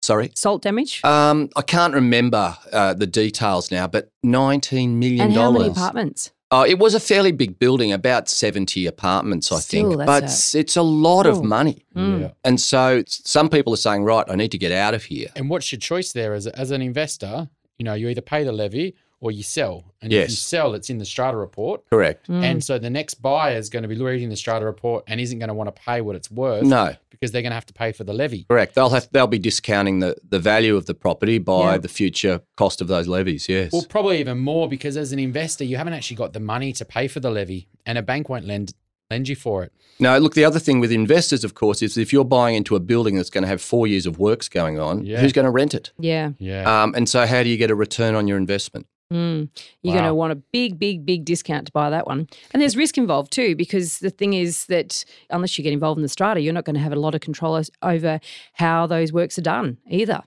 Sorry. 0.00 0.30
Salt 0.34 0.62
damage. 0.62 1.02
Um, 1.04 1.50
I 1.56 1.62
can't 1.62 1.92
remember 1.92 2.56
uh, 2.72 2.94
the 2.94 3.06
details 3.06 3.70
now, 3.70 3.86
but 3.88 4.10
19 4.22 4.98
million. 4.98 5.20
and 5.22 5.32
how 5.34 5.50
many 5.50 5.64
dollars. 5.64 5.76
apartments? 5.76 6.30
Oh, 6.50 6.64
it 6.64 6.78
was 6.78 6.94
a 6.94 7.00
fairly 7.00 7.30
big 7.32 7.58
building, 7.58 7.92
about 7.92 8.28
seventy 8.28 8.86
apartments, 8.86 9.52
I 9.52 9.58
Still, 9.58 9.88
think. 9.90 9.98
that's 9.98 10.06
But 10.06 10.22
a- 10.22 10.26
it's, 10.26 10.54
it's 10.54 10.76
a 10.76 10.82
lot 10.82 11.26
Oh. 11.26 11.30
of 11.32 11.44
money, 11.44 11.84
Mm. 11.94 12.20
Yeah. 12.20 12.30
and 12.42 12.58
so 12.60 13.02
some 13.06 13.48
people 13.50 13.72
are 13.74 13.76
saying, 13.78 14.04
right, 14.04 14.24
I 14.28 14.34
need 14.34 14.52
to 14.52 14.58
get 14.58 14.72
out 14.72 14.94
of 14.94 15.04
here. 15.04 15.28
And 15.36 15.50
what's 15.50 15.70
your 15.72 15.78
choice 15.78 16.12
there 16.12 16.32
as, 16.32 16.46
as 16.46 16.70
an 16.70 16.80
investor? 16.80 17.50
You 17.78 17.84
know, 17.84 17.94
you 17.94 18.08
either 18.08 18.22
pay 18.22 18.44
the 18.44 18.52
levy 18.52 18.94
or 19.20 19.30
you 19.32 19.42
sell. 19.42 19.84
And 20.00 20.12
if 20.12 20.28
you 20.30 20.34
sell, 20.36 20.74
it's 20.74 20.90
in 20.90 20.98
the 20.98 21.04
strata 21.04 21.36
report. 21.36 21.82
Correct. 21.90 22.28
Mm. 22.28 22.42
And 22.44 22.64
so 22.64 22.78
the 22.78 22.90
next 22.90 23.14
buyer 23.14 23.56
is 23.56 23.68
going 23.68 23.82
to 23.82 23.88
be 23.88 24.00
reading 24.00 24.28
the 24.28 24.36
strata 24.36 24.64
report 24.64 25.04
and 25.08 25.20
isn't 25.20 25.38
going 25.40 25.48
to 25.48 25.54
want 25.54 25.74
to 25.74 25.82
pay 25.82 26.00
what 26.00 26.14
it's 26.14 26.30
worth 26.30 26.62
No, 26.64 26.94
because 27.10 27.32
they're 27.32 27.42
going 27.42 27.50
to 27.50 27.56
have 27.56 27.66
to 27.66 27.72
pay 27.74 27.90
for 27.90 28.04
the 28.04 28.12
levy. 28.12 28.44
correct. 28.48 28.74
They'll 28.76 28.90
have 28.90 29.08
they'll 29.10 29.26
be 29.26 29.40
discounting 29.40 29.98
the, 29.98 30.16
the 30.28 30.38
value 30.38 30.76
of 30.76 30.86
the 30.86 30.94
property 30.94 31.38
by 31.38 31.72
Yeah. 31.72 31.78
the 31.78 31.88
future 31.88 32.42
cost 32.56 32.80
of 32.80 32.86
those 32.86 33.08
levies. 33.08 33.48
Yes. 33.48 33.72
Well, 33.72 33.84
probably 33.88 34.20
even 34.20 34.38
more 34.38 34.68
because 34.68 34.96
as 34.96 35.12
an 35.12 35.18
investor, 35.18 35.64
you 35.64 35.76
haven't 35.76 35.94
actually 35.94 36.16
got 36.16 36.32
the 36.32 36.40
money 36.40 36.72
to 36.74 36.84
pay 36.84 37.08
for 37.08 37.18
the 37.18 37.30
levy, 37.30 37.66
and 37.84 37.98
a 37.98 38.02
bank 38.02 38.28
won't 38.28 38.44
lend 38.46 38.72
lend 39.10 39.26
you 39.28 39.34
for 39.36 39.64
it. 39.64 39.72
No, 40.00 40.16
look, 40.18 40.34
the 40.34 40.44
other 40.44 40.58
thing 40.60 40.78
with 40.80 40.92
investors, 40.92 41.42
of 41.42 41.54
course, 41.54 41.82
is 41.82 41.96
if 41.98 42.12
you're 42.12 42.24
buying 42.26 42.54
into 42.54 42.76
a 42.76 42.80
building 42.80 43.16
that's 43.16 43.30
going 43.30 43.42
to 43.42 43.48
have 43.48 43.60
four 43.60 43.86
years 43.88 44.04
of 44.06 44.18
works 44.18 44.48
going 44.48 44.78
on, 44.78 45.04
Yeah. 45.04 45.20
who's 45.20 45.32
going 45.32 45.46
to 45.46 45.50
rent 45.50 45.74
it? 45.74 45.90
yeah. 45.98 46.32
Yeah. 46.38 46.82
Um, 46.82 46.94
and 46.94 47.08
so, 47.08 47.26
how 47.26 47.42
do 47.42 47.48
you 47.48 47.56
get 47.56 47.70
a 47.70 47.74
return 47.74 48.14
on 48.14 48.28
your 48.28 48.36
investment? 48.36 48.86
Mm. 49.12 49.48
You're 49.82 49.94
going 49.94 50.04
to 50.06 50.14
want 50.14 50.32
a 50.32 50.36
big, 50.36 50.78
big, 50.78 51.06
big 51.06 51.24
discount 51.24 51.66
to 51.66 51.72
buy 51.72 51.88
that 51.90 52.06
one. 52.06 52.28
And 52.52 52.60
there's 52.60 52.76
risk 52.76 52.98
involved 52.98 53.32
too, 53.32 53.56
because 53.56 54.00
the 54.00 54.10
thing 54.10 54.34
is 54.34 54.66
that 54.66 55.04
unless 55.30 55.56
you 55.56 55.64
get 55.64 55.72
involved 55.72 55.98
in 55.98 56.02
the 56.02 56.08
strata, 56.08 56.40
you're 56.40 56.52
not 56.52 56.64
going 56.64 56.74
to 56.74 56.80
have 56.80 56.92
a 56.92 56.96
lot 56.96 57.14
of 57.14 57.20
control 57.22 57.60
over 57.82 58.20
how 58.52 58.86
those 58.86 59.12
works 59.12 59.38
are 59.38 59.42
done 59.42 59.78
either. 59.88 60.20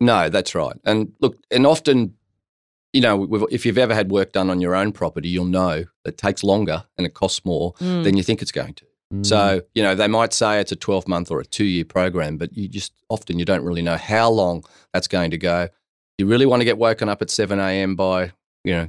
No, 0.00 0.28
that's 0.28 0.54
right. 0.54 0.76
And 0.84 1.12
look, 1.20 1.36
and 1.50 1.66
often, 1.66 2.14
you 2.92 3.00
know, 3.00 3.46
if 3.50 3.66
you've 3.66 3.78
ever 3.78 3.94
had 3.94 4.10
work 4.10 4.32
done 4.32 4.48
on 4.48 4.60
your 4.60 4.74
own 4.74 4.92
property, 4.92 5.28
you'll 5.28 5.44
know 5.44 5.84
it 6.04 6.16
takes 6.16 6.42
longer 6.44 6.84
and 6.96 7.06
it 7.06 7.14
costs 7.14 7.44
more 7.44 7.72
Mm. 7.74 8.04
than 8.04 8.16
you 8.16 8.22
think 8.22 8.42
it's 8.42 8.52
going 8.52 8.74
to. 8.74 8.84
Mm. 9.12 9.26
So, 9.26 9.60
you 9.74 9.82
know, 9.82 9.94
they 9.96 10.06
might 10.08 10.32
say 10.32 10.60
it's 10.60 10.72
a 10.72 10.76
12 10.76 11.08
month 11.08 11.30
or 11.32 11.40
a 11.40 11.44
two 11.44 11.64
year 11.64 11.84
program, 11.84 12.38
but 12.38 12.56
you 12.56 12.68
just 12.68 12.92
often 13.08 13.38
you 13.40 13.44
don't 13.44 13.64
really 13.64 13.82
know 13.82 13.96
how 13.96 14.30
long 14.30 14.64
that's 14.92 15.08
going 15.08 15.32
to 15.32 15.38
go. 15.38 15.68
You 16.20 16.26
really 16.26 16.46
want 16.46 16.60
to 16.60 16.64
get 16.64 16.78
woken 16.78 17.08
up 17.08 17.22
at 17.22 17.30
7 17.30 17.58
a.m. 17.58 17.96
by, 17.96 18.32
you 18.64 18.72
know, 18.74 18.88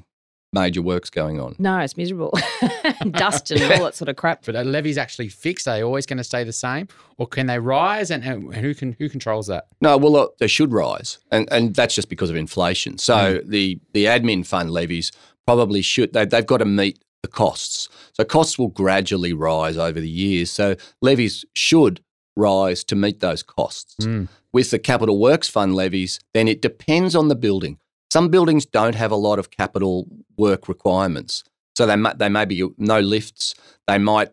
major 0.53 0.81
works 0.81 1.09
going 1.09 1.39
on. 1.39 1.55
No, 1.59 1.79
it's 1.79 1.95
miserable. 1.95 2.37
Dust 3.11 3.51
and 3.51 3.61
all 3.73 3.85
that 3.85 3.95
sort 3.95 4.09
of 4.09 4.17
crap. 4.17 4.43
but 4.45 4.55
are 4.55 4.63
levies 4.65 4.97
actually 4.97 5.29
fixed? 5.29 5.67
Are 5.67 5.75
they 5.77 5.83
always 5.83 6.05
going 6.05 6.17
to 6.17 6.23
stay 6.23 6.43
the 6.43 6.51
same, 6.53 6.87
or 7.17 7.25
can 7.25 7.47
they 7.47 7.57
rise? 7.57 8.11
And, 8.11 8.23
and 8.23 8.53
who 8.55 8.73
can 8.73 8.93
who 8.99 9.07
controls 9.09 9.47
that? 9.47 9.67
No, 9.79 9.97
well, 9.97 10.11
look, 10.11 10.37
they 10.39 10.47
should 10.47 10.71
rise, 10.73 11.19
and 11.31 11.47
and 11.51 11.73
that's 11.73 11.95
just 11.95 12.09
because 12.09 12.29
of 12.29 12.35
inflation. 12.35 12.97
So 12.97 13.15
Mm. 13.15 13.47
the 13.47 13.79
the 13.93 14.05
admin 14.05 14.45
fund 14.45 14.71
levies 14.71 15.11
probably 15.47 15.81
should 15.81 16.13
they, 16.13 16.25
they've 16.25 16.45
got 16.45 16.57
to 16.57 16.65
meet 16.65 17.01
the 17.23 17.27
costs. 17.29 17.87
So 18.13 18.23
costs 18.25 18.59
will 18.59 18.67
gradually 18.69 19.31
rise 19.33 19.77
over 19.77 19.99
the 20.01 20.09
years. 20.09 20.51
So 20.51 20.75
levies 21.01 21.45
should 21.53 22.01
rise 22.35 22.83
to 22.85 22.95
meet 22.95 23.19
those 23.21 23.41
costs. 23.43 23.95
Mm. 24.05 24.27
With 24.53 24.71
the 24.71 24.79
capital 24.79 25.17
works 25.19 25.47
fund 25.47 25.75
levies, 25.75 26.19
then 26.33 26.47
it 26.47 26.61
depends 26.61 27.15
on 27.15 27.27
the 27.29 27.35
building. 27.35 27.77
Some 28.11 28.29
buildings 28.29 28.65
don't 28.65 28.95
have 28.95 29.11
a 29.11 29.15
lot 29.15 29.39
of 29.39 29.49
capital 29.51 30.07
work 30.37 30.67
requirements, 30.67 31.43
so 31.77 31.85
they 31.85 31.95
may, 31.95 32.11
they 32.17 32.27
may 32.29 32.43
be 32.45 32.67
no 32.77 32.99
lifts. 32.99 33.55
They 33.87 33.97
might 33.97 34.31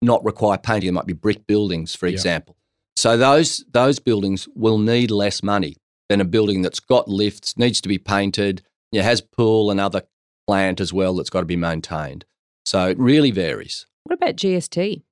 not 0.00 0.24
require 0.24 0.58
painting. 0.58 0.88
They 0.88 0.92
might 0.94 1.06
be 1.06 1.12
brick 1.12 1.46
buildings, 1.46 1.94
for 1.94 2.06
Yeah. 2.06 2.12
example. 2.12 2.56
So 2.96 3.16
those 3.16 3.64
those 3.72 3.98
buildings 3.98 4.48
will 4.54 4.78
need 4.78 5.10
less 5.10 5.42
money 5.42 5.76
than 6.08 6.20
a 6.20 6.24
building 6.24 6.62
that's 6.62 6.78
got 6.80 7.08
lifts, 7.08 7.58
needs 7.58 7.80
to 7.80 7.88
be 7.88 7.98
painted, 7.98 8.62
it 8.92 9.02
has 9.02 9.20
pool 9.20 9.70
and 9.72 9.80
other 9.80 10.02
plant 10.46 10.80
as 10.80 10.92
well 10.92 11.16
that's 11.16 11.28
got 11.30 11.40
to 11.40 11.46
be 11.46 11.56
maintained. 11.56 12.24
So 12.64 12.88
it 12.88 12.98
really 12.98 13.32
varies. 13.32 13.86
What 14.04 14.14
about 14.14 14.36
GST? 14.36 15.02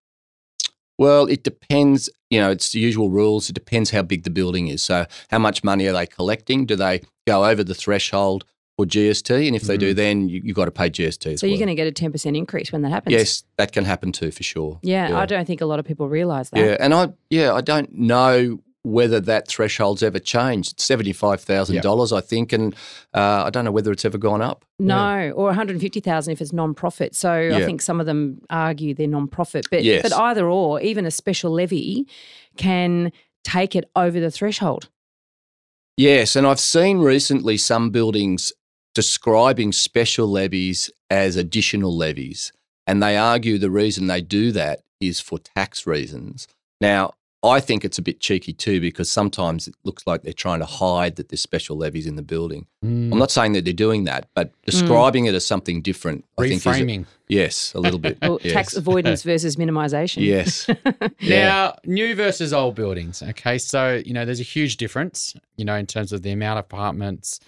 Well, 0.99 1.27
it 1.27 1.43
depends. 1.43 2.09
You 2.31 2.41
know, 2.41 2.51
it's 2.51 2.73
the 2.73 2.81
usual 2.81 3.11
rules. 3.11 3.49
It 3.51 3.55
depends 3.55 3.91
how 3.91 4.03
big 4.03 4.25
the 4.25 4.31
building 4.31 4.69
is. 4.69 4.83
So, 4.83 5.07
how 5.31 5.39
much 5.39 5.65
money 5.65 5.87
are 5.87 5.93
they 5.93 6.07
collecting? 6.07 6.67
Do 6.67 6.77
they 6.77 7.03
go 7.27 7.45
over 7.45 7.65
the 7.65 7.75
threshold 7.75 8.45
for 8.77 8.87
GST? 8.87 9.47
And 9.47 9.57
if 9.57 9.63
they 9.63 9.77
do, 9.77 9.91
mm-hmm. 9.91 9.97
then 9.97 10.29
you, 10.29 10.41
you've 10.45 10.57
got 10.57 10.67
to 10.67 10.71
pay 10.71 10.91
GST 10.91 11.35
as 11.35 11.41
So 11.41 11.47
well. 11.47 11.51
you're 11.51 11.59
going 11.65 11.75
to 11.75 11.75
get 11.75 11.87
a 11.87 11.93
10% 11.93 12.37
increase 12.37 12.73
when 12.73 12.83
that 12.83 12.91
happens. 12.91 13.13
Yes, 13.13 13.45
that 13.57 13.73
can 13.73 13.85
happen 13.85 14.13
too, 14.13 14.31
for 14.31 14.43
sure. 14.43 14.79
Yeah, 14.83 15.19
I 15.19 15.27
don't 15.27 15.47
think 15.47 15.61
a 15.61 15.67
lot 15.67 15.79
of 15.79 15.85
people 15.85 16.09
realise 16.09 16.51
that. 16.51 16.61
Yeah, 16.61 16.77
and 16.81 16.95
I 16.95 17.13
yeah, 17.31 17.53
I 17.53 17.61
don't 17.61 17.93
know 17.93 18.61
whether 18.85 19.19
that 19.19 19.49
threshold's 19.49 20.03
ever 20.03 20.19
changed. 20.19 20.73
It's 20.73 20.85
seventy 20.85 21.13
five 21.13 21.41
thousand 21.41 21.83
dollars, 21.83 22.13
I 22.13 22.21
think, 22.21 22.53
and 22.53 22.75
uh, 23.15 23.45
I 23.47 23.51
don't 23.51 23.65
know 23.65 23.73
whether 23.73 23.91
it's 23.91 24.05
ever 24.05 24.19
gone 24.19 24.43
up. 24.43 24.65
No, 24.79 25.31
or 25.31 25.47
150,000 25.47 26.33
if 26.33 26.41
it's 26.41 26.53
non-profit. 26.53 27.15
So 27.15 27.31
I 27.33 27.65
think 27.65 27.81
some 27.81 27.99
of 28.01 28.07
them 28.07 28.41
argue 28.51 28.93
they're 28.95 29.07
non-profit, 29.07 29.67
but 29.71 29.83
Yes. 29.85 30.03
but 30.03 30.13
either 30.13 30.49
or, 30.49 30.81
even 30.81 31.07
a 31.07 31.11
special 31.11 31.51
levy 31.53 32.07
can 32.57 33.11
take 33.45 33.75
it 33.75 33.89
over 33.97 34.21
the 34.21 34.31
threshold. 34.31 34.89
Yes, 35.97 36.35
and 36.37 36.47
I've 36.47 36.61
seen 36.61 36.99
recently 36.99 37.57
some 37.57 37.91
buildings 37.91 38.53
describing 38.95 39.73
special 39.73 40.27
levies 40.27 40.91
as 41.09 41.37
additional 41.37 41.97
levies, 41.97 42.53
and 42.87 43.03
they 43.03 43.17
argue 43.17 43.59
the 43.59 43.71
reason 43.71 44.09
they 44.09 44.21
do 44.21 44.51
that 44.53 44.81
is 45.01 45.21
for 45.21 45.39
tax 45.39 45.87
reasons. 45.87 46.49
Now, 46.81 47.15
I 47.45 47.61
think 47.61 47.85
it's 47.85 47.99
a 47.99 48.03
bit 48.03 48.21
cheeky 48.21 48.53
too 48.53 48.81
because 48.81 49.11
sometimes 49.11 49.69
it 49.69 49.75
looks 49.85 50.07
like 50.07 50.23
they're 50.23 50.33
trying 50.33 50.61
to 50.61 50.67
hide 50.67 51.17
that 51.17 51.29
there's 51.29 51.43
special 51.43 51.77
levies 51.77 52.07
in 52.07 52.17
the 52.17 52.23
building. 52.23 52.67
Mm. 52.85 53.13
I'm 53.13 53.19
not 53.19 53.31
saying 53.31 53.53
that 53.53 53.65
they're 53.65 53.75
doing 53.75 54.05
that, 54.05 54.29
but 54.35 54.51
describing 54.65 55.27
it 55.27 55.35
as 55.35 55.47
something 55.47 55.83
different, 55.83 56.25
I 56.39 56.43
think 56.49 56.55
is 56.55 56.67
a- 56.67 56.71
reframing. 56.71 57.07
yes, 57.29 57.75
a 57.75 57.81
little 57.81 57.99
bit. 57.99 58.19
Or 58.23 58.39
yes. 58.43 58.53
tax 58.53 58.77
avoidance 58.77 59.23
versus 59.31 59.57
minimisation. 59.57 60.25
Yes. 60.25 60.69
Yeah. 61.21 61.49
Now, 61.49 61.77
new 61.85 62.15
versus 62.15 62.53
old 62.53 62.75
buildings. 62.75 63.23
Okay, 63.23 63.57
so 63.59 64.03
you 64.05 64.13
know 64.13 64.25
there's 64.25 64.41
a 64.41 64.45
huge 64.45 64.77
difference. 64.77 65.35
You 65.57 65.65
know, 65.65 65.75
in 65.77 65.87
terms 65.87 66.13
of 66.13 66.23
the 66.23 66.31
amount 66.33 66.59
of 66.59 66.65
apartments, 66.67 67.41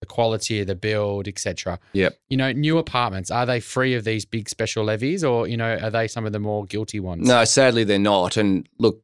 the 0.00 0.06
quality 0.06 0.60
of 0.60 0.66
the 0.66 0.74
build, 0.74 1.28
etc. 1.28 1.78
Yep. 1.92 2.18
You 2.28 2.36
know, 2.36 2.52
new 2.52 2.76
apartments 2.78 3.30
are 3.30 3.46
they 3.46 3.60
free 3.60 3.94
of 3.94 4.04
these 4.04 4.24
big 4.24 4.48
special 4.48 4.84
levies, 4.84 5.22
or 5.24 5.46
you 5.46 5.56
know, 5.56 5.76
are 5.76 5.90
they 5.90 6.08
some 6.08 6.26
of 6.26 6.32
the 6.32 6.40
more 6.40 6.64
guilty 6.66 7.00
ones? 7.00 7.26
No, 7.26 7.44
sadly 7.44 7.84
they're 7.84 7.98
not. 7.98 8.36
And 8.36 8.68
look, 8.78 9.02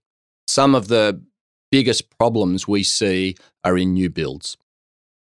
some 0.49 0.75
of 0.75 0.89
the 0.89 1.23
biggest 1.71 2.11
problems 2.19 2.67
we 2.67 2.83
see 2.83 3.37
are 3.63 3.77
in 3.77 3.93
new 3.93 4.09
builds. 4.09 4.57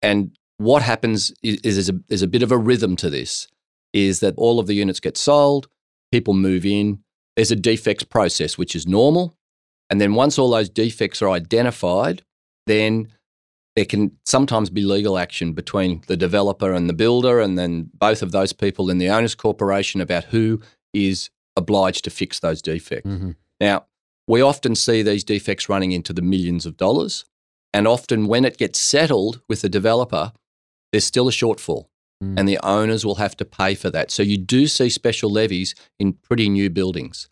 And 0.02 0.36
what 0.58 0.82
happens 0.82 1.32
is, 1.42 1.56
is 1.62 1.74
there's, 1.76 1.88
a, 1.88 2.00
there's 2.08 2.22
a 2.22 2.28
bit 2.28 2.42
of 2.42 2.52
a 2.52 2.58
rhythm 2.58 2.94
to 2.96 3.10
this, 3.10 3.48
is 3.92 4.20
that 4.20 4.34
all 4.36 4.60
of 4.60 4.66
the 4.66 4.74
units 4.74 5.00
get 5.00 5.16
sold, 5.16 5.66
people 6.12 6.34
move 6.34 6.66
in, 6.66 7.00
there's 7.36 7.50
a 7.50 7.56
defects 7.56 8.04
process, 8.04 8.58
which 8.58 8.76
is 8.76 8.86
normal. 8.86 9.34
And 9.90 10.00
then 10.00 10.14
once 10.14 10.38
all 10.38 10.50
those 10.50 10.68
defects 10.68 11.22
are 11.22 11.30
identified, 11.30 12.22
then 12.66 13.08
there 13.76 13.84
can 13.84 14.12
sometimes 14.24 14.70
be 14.70 14.82
legal 14.82 15.18
action 15.18 15.52
between 15.52 16.02
the 16.06 16.16
developer 16.16 16.72
and 16.72 16.88
the 16.88 16.92
builder, 16.94 17.40
and 17.40 17.58
then 17.58 17.90
both 17.94 18.22
of 18.22 18.30
those 18.30 18.52
people 18.52 18.90
in 18.90 18.98
the 18.98 19.08
owners' 19.08 19.34
corporation 19.34 20.00
about 20.00 20.24
who 20.24 20.60
is 20.92 21.30
obliged 21.56 22.04
to 22.04 22.10
fix 22.10 22.38
those 22.40 22.62
defects. 22.62 23.08
Mhm. 23.08 23.34
Now, 23.60 23.86
we 24.26 24.40
often 24.40 24.74
see 24.74 25.02
these 25.02 25.24
defects 25.24 25.68
running 25.68 25.92
into 25.92 26.12
the 26.12 26.22
millions 26.22 26.66
of 26.66 26.76
dollars. 26.76 27.24
And 27.72 27.88
often, 27.88 28.26
when 28.26 28.44
it 28.44 28.56
gets 28.58 28.80
settled 28.80 29.40
with 29.48 29.60
the 29.62 29.68
developer, 29.68 30.32
there's 30.92 31.04
still 31.04 31.28
a 31.28 31.32
shortfall, 31.32 31.86
Mm. 32.22 32.38
and 32.38 32.48
the 32.48 32.58
owners 32.64 33.04
will 33.04 33.16
have 33.16 33.36
to 33.38 33.44
pay 33.44 33.74
for 33.74 33.90
that. 33.90 34.10
So, 34.12 34.22
you 34.22 34.38
do 34.38 34.68
see 34.68 34.88
special 34.88 35.30
levies 35.30 35.74
in 35.98 36.12
pretty 36.12 36.48
new 36.48 36.70
buildings. 36.70 37.28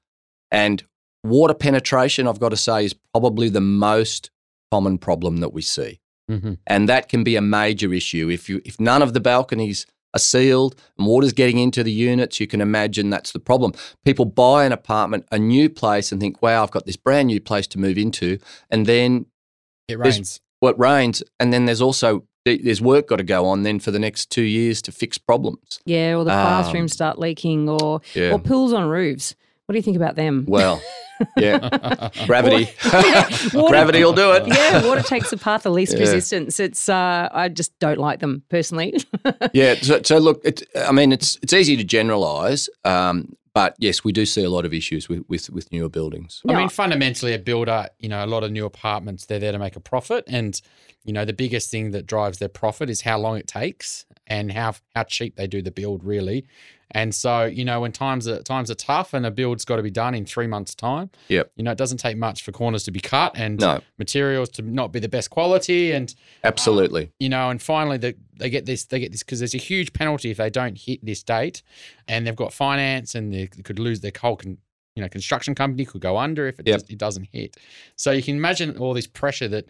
And 0.50 0.82
water 1.22 1.54
penetration, 1.54 2.26
I've 2.26 2.40
got 2.40 2.48
to 2.48 2.56
say, 2.56 2.84
is 2.84 2.94
probably 3.14 3.48
the 3.48 3.60
most 3.60 4.30
common 4.72 4.98
problem 4.98 5.36
that 5.38 5.52
we 5.52 5.62
see. 5.62 6.00
Mhm. 6.30 6.58
And 6.66 6.88
that 6.88 7.08
can 7.08 7.22
be 7.22 7.36
a 7.36 7.40
major 7.40 7.92
issue. 7.94 8.28
If, 8.28 8.48
you, 8.48 8.60
if 8.64 8.80
none 8.80 9.02
of 9.02 9.12
the 9.12 9.20
balconies 9.20 9.86
are 10.14 10.18
sealed 10.18 10.74
and 10.98 11.06
water's 11.06 11.32
getting 11.32 11.58
into 11.58 11.82
the 11.82 11.92
units, 11.92 12.38
you 12.40 12.46
can 12.46 12.60
imagine 12.60 13.10
that's 13.10 13.32
the 13.32 13.38
problem. 13.38 13.72
People 14.04 14.24
buy 14.24 14.64
an 14.64 14.72
apartment, 14.72 15.26
a 15.32 15.38
new 15.38 15.68
place, 15.70 16.12
and 16.12 16.20
think, 16.20 16.42
wow, 16.42 16.62
I've 16.62 16.70
got 16.70 16.86
this 16.86 16.96
brand 16.96 17.28
new 17.28 17.40
place 17.40 17.66
to 17.68 17.78
move 17.78 17.96
into. 17.98 18.38
And 18.70 18.86
then 18.86 19.26
It 19.88 19.98
rains. 19.98 20.40
what 20.60 20.78
rains, 20.78 21.22
and 21.40 21.52
then 21.52 21.64
there's 21.66 21.82
also 21.82 22.24
there's 22.44 22.82
work 22.82 23.06
got 23.06 23.16
to 23.16 23.22
go 23.22 23.46
on 23.46 23.62
then 23.62 23.78
for 23.78 23.92
the 23.92 24.00
next 24.00 24.28
two 24.28 24.42
years 24.42 24.82
to 24.82 24.90
fix 24.90 25.16
problems. 25.16 25.78
Yeah, 25.84 26.16
or 26.16 26.24
the 26.24 26.32
Um, 26.32 26.42
bathrooms 26.44 26.92
start 26.92 27.16
leaking 27.16 27.68
or 27.68 28.00
Yeah. 28.14 28.32
or 28.32 28.40
pools 28.40 28.72
on 28.72 28.84
roofs. 28.88 29.36
What 29.66 29.72
do 29.74 29.78
you 29.78 29.82
think 29.82 29.96
about 29.96 30.16
them? 30.16 30.44
Well, 30.48 30.80
yeah, 31.36 32.10
gravity. 32.26 32.68
Water- 33.54 33.68
gravity 33.68 34.04
will 34.04 34.12
do 34.12 34.32
it. 34.32 34.46
yeah, 34.48 34.84
water 34.86 35.02
takes 35.02 35.30
the 35.30 35.36
path 35.36 35.66
of 35.66 35.72
least 35.72 35.92
Yeah. 35.94 36.00
resistance. 36.00 36.58
It's 36.60 36.88
uh, 36.88 37.28
I 37.32 37.48
just 37.48 37.78
don't 37.78 37.98
like 37.98 38.20
them 38.20 38.42
personally. 38.48 38.94
yeah. 39.52 39.74
So, 39.76 40.00
so 40.02 40.18
look, 40.18 40.40
it, 40.44 40.62
I 40.76 40.92
mean, 40.92 41.12
it's 41.12 41.38
it's 41.42 41.52
easy 41.52 41.76
to 41.76 41.84
generalise, 41.84 42.68
um, 42.84 43.36
but 43.54 43.76
yes, 43.78 44.02
we 44.02 44.12
do 44.12 44.26
see 44.26 44.42
a 44.42 44.50
lot 44.50 44.64
of 44.64 44.72
issues 44.74 45.08
with 45.08 45.22
with, 45.28 45.48
with 45.50 45.70
newer 45.72 45.88
buildings. 45.88 46.42
I 46.48 46.54
mean, 46.56 46.68
fundamentally, 46.68 47.32
a 47.34 47.38
builder, 47.38 47.88
you 48.00 48.08
know, 48.08 48.24
a 48.24 48.26
lot 48.26 48.42
of 48.42 48.50
new 48.50 48.64
apartments, 48.66 49.26
they're 49.26 49.38
there 49.38 49.52
to 49.52 49.58
make 49.58 49.76
a 49.76 49.80
profit. 49.80 50.24
And, 50.26 50.60
you 51.04 51.12
know, 51.12 51.24
the 51.24 51.32
biggest 51.34 51.70
thing 51.70 51.92
that 51.92 52.06
drives 52.06 52.38
their 52.38 52.48
profit 52.48 52.90
is 52.90 53.02
how 53.02 53.18
long 53.18 53.36
it 53.36 53.46
takes 53.46 54.06
and 54.26 54.50
how 54.52 54.74
how 54.96 55.04
cheap 55.04 55.36
they 55.36 55.46
do 55.46 55.62
the 55.62 55.70
build, 55.70 56.02
really. 56.02 56.46
And 56.94 57.14
so, 57.14 57.44
you 57.44 57.64
know, 57.64 57.80
when 57.80 57.92
times 57.92 58.28
are 58.28 58.42
times 58.42 58.70
are 58.70 58.74
tough 58.74 59.14
and 59.14 59.24
a 59.26 59.30
build's 59.30 59.64
got 59.64 59.76
to 59.76 59.82
be 59.82 59.90
done 59.90 60.14
in 60.14 60.24
three 60.26 60.46
months' 60.46 60.74
time, 60.74 61.10
Yep. 61.28 61.50
you 61.56 61.64
know, 61.64 61.72
it 61.72 61.78
doesn't 61.78 61.98
take 61.98 62.16
much 62.16 62.42
for 62.42 62.52
corners 62.52 62.84
to 62.84 62.90
be 62.90 63.00
cut 63.00 63.32
and 63.34 63.60
No. 63.60 63.80
materials 63.98 64.50
to 64.50 64.62
not 64.62 64.92
be 64.92 65.00
the 65.00 65.08
best 65.08 65.30
quality. 65.30 65.92
And 65.92 66.14
Absolutely. 66.44 67.10
you 67.18 67.28
know, 67.28 67.50
and 67.50 67.60
finally 67.62 67.96
they, 67.96 68.14
they 68.38 68.50
get 68.50 68.66
this, 68.66 68.84
they 68.84 69.00
get 69.00 69.10
this 69.10 69.22
because 69.22 69.38
there's 69.38 69.54
a 69.54 69.58
huge 69.58 69.92
penalty 69.92 70.30
if 70.30 70.36
they 70.36 70.50
don't 70.50 70.76
hit 70.78 71.04
this 71.04 71.22
date, 71.22 71.62
and 72.08 72.26
they've 72.26 72.36
got 72.36 72.52
finance 72.52 73.14
and 73.14 73.32
they 73.32 73.46
could 73.46 73.78
lose 73.78 74.00
their 74.00 74.12
whole, 74.20 74.36
con, 74.36 74.58
you 74.94 75.02
know, 75.02 75.08
construction 75.08 75.54
company 75.54 75.86
could 75.86 76.02
go 76.02 76.18
under 76.18 76.46
if 76.46 76.60
it 76.60 76.66
Yep. 76.66 76.80
just, 76.80 76.90
it 76.90 76.98
doesn't 76.98 77.28
hit. 77.32 77.56
So 77.96 78.10
you 78.10 78.22
can 78.22 78.36
imagine 78.36 78.76
all 78.76 78.92
this 78.92 79.06
pressure 79.06 79.48
that 79.48 79.64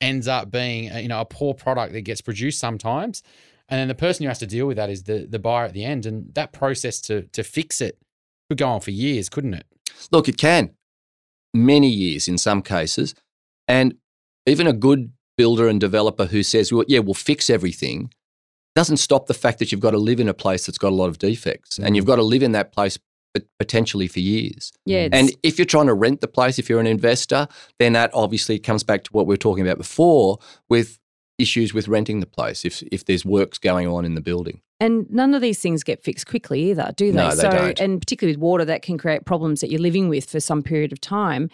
ends 0.00 0.26
up 0.28 0.50
being, 0.50 0.90
uh, 0.90 0.98
you 0.98 1.08
know, 1.08 1.20
a 1.20 1.24
poor 1.26 1.52
product 1.52 1.92
that 1.92 2.02
gets 2.02 2.22
produced 2.22 2.58
sometimes, 2.58 3.22
and 3.68 3.80
then 3.80 3.88
the 3.88 3.94
person 3.94 4.24
who 4.24 4.28
has 4.28 4.38
to 4.38 4.46
deal 4.46 4.66
with 4.66 4.76
that 4.76 4.90
is 4.90 5.04
the 5.04 5.26
the 5.28 5.38
buyer 5.38 5.64
at 5.64 5.72
the 5.72 5.84
end, 5.84 6.06
and 6.06 6.34
that 6.34 6.52
process 6.52 7.00
to 7.02 7.22
to 7.32 7.42
fix 7.42 7.80
it 7.80 7.98
could 8.48 8.58
go 8.58 8.68
on 8.68 8.80
for 8.80 8.90
years, 8.90 9.28
couldn't 9.28 9.54
it? 9.54 9.66
Look, 10.10 10.28
it 10.28 10.36
can. 10.36 10.70
Many 11.54 11.88
years 11.88 12.28
in 12.28 12.38
some 12.38 12.62
cases. 12.62 13.14
And 13.66 13.96
even 14.46 14.66
a 14.66 14.72
good 14.72 15.12
builder 15.36 15.68
and 15.68 15.80
developer 15.80 16.26
who 16.26 16.42
says, 16.42 16.72
well, 16.72 16.84
yeah, 16.86 17.00
we'll 17.00 17.14
fix 17.14 17.50
everything, 17.50 18.12
doesn't 18.74 18.98
stop 18.98 19.26
the 19.26 19.34
fact 19.34 19.58
that 19.58 19.72
you've 19.72 19.80
got 19.80 19.90
to 19.90 19.98
live 19.98 20.20
in 20.20 20.28
a 20.28 20.34
place 20.34 20.66
that's 20.66 20.78
got 20.78 20.92
a 20.92 20.94
lot 20.94 21.08
of 21.08 21.18
defects. 21.18 21.78
And 21.78 21.90
mm. 21.90 21.96
you've 21.96 22.04
got 22.04 22.16
to 22.16 22.22
live 22.22 22.42
in 22.42 22.52
that 22.52 22.72
place 22.72 22.98
potentially 23.58 24.08
for 24.08 24.20
years. 24.20 24.72
yeah, 24.86 25.08
And 25.12 25.30
if 25.42 25.58
you're 25.58 25.66
trying 25.66 25.86
to 25.86 25.94
rent 25.94 26.22
the 26.22 26.28
place, 26.28 26.58
if 26.58 26.70
you're 26.70 26.80
an 26.80 26.86
investor, 26.86 27.48
then 27.78 27.92
that 27.92 28.10
obviously 28.14 28.58
comes 28.58 28.82
back 28.82 29.04
to 29.04 29.12
what 29.12 29.26
we 29.26 29.32
were 29.32 29.38
talking 29.38 29.66
about 29.66 29.76
before 29.76 30.38
with 30.70 30.98
issues 31.38 31.74
with 31.74 31.88
renting 31.88 32.20
the 32.20 32.26
place 32.26 32.64
if, 32.64 32.82
if 32.90 33.04
there's 33.04 33.24
works 33.24 33.58
going 33.58 33.86
on 33.86 34.04
in 34.04 34.14
the 34.14 34.20
building. 34.20 34.60
And 34.78 35.10
none 35.10 35.34
of 35.34 35.40
these 35.40 35.58
things 35.58 35.82
get 35.82 36.02
fixed 36.02 36.26
quickly 36.26 36.70
either, 36.70 36.92
do 36.96 37.10
they? 37.10 37.16
No, 37.16 37.30
they 37.30 37.42
so, 37.42 37.50
don't. 37.50 37.80
and 37.80 38.00
particularly 38.00 38.36
with 38.36 38.42
water, 38.42 38.64
that 38.66 38.82
can 38.82 38.98
create 38.98 39.24
problems 39.24 39.60
that 39.60 39.70
you're 39.70 39.80
living 39.80 40.08
with 40.08 40.28
for 40.28 40.38
some 40.40 40.62
period 40.62 40.92
of 40.92 41.00
time. 41.00 41.48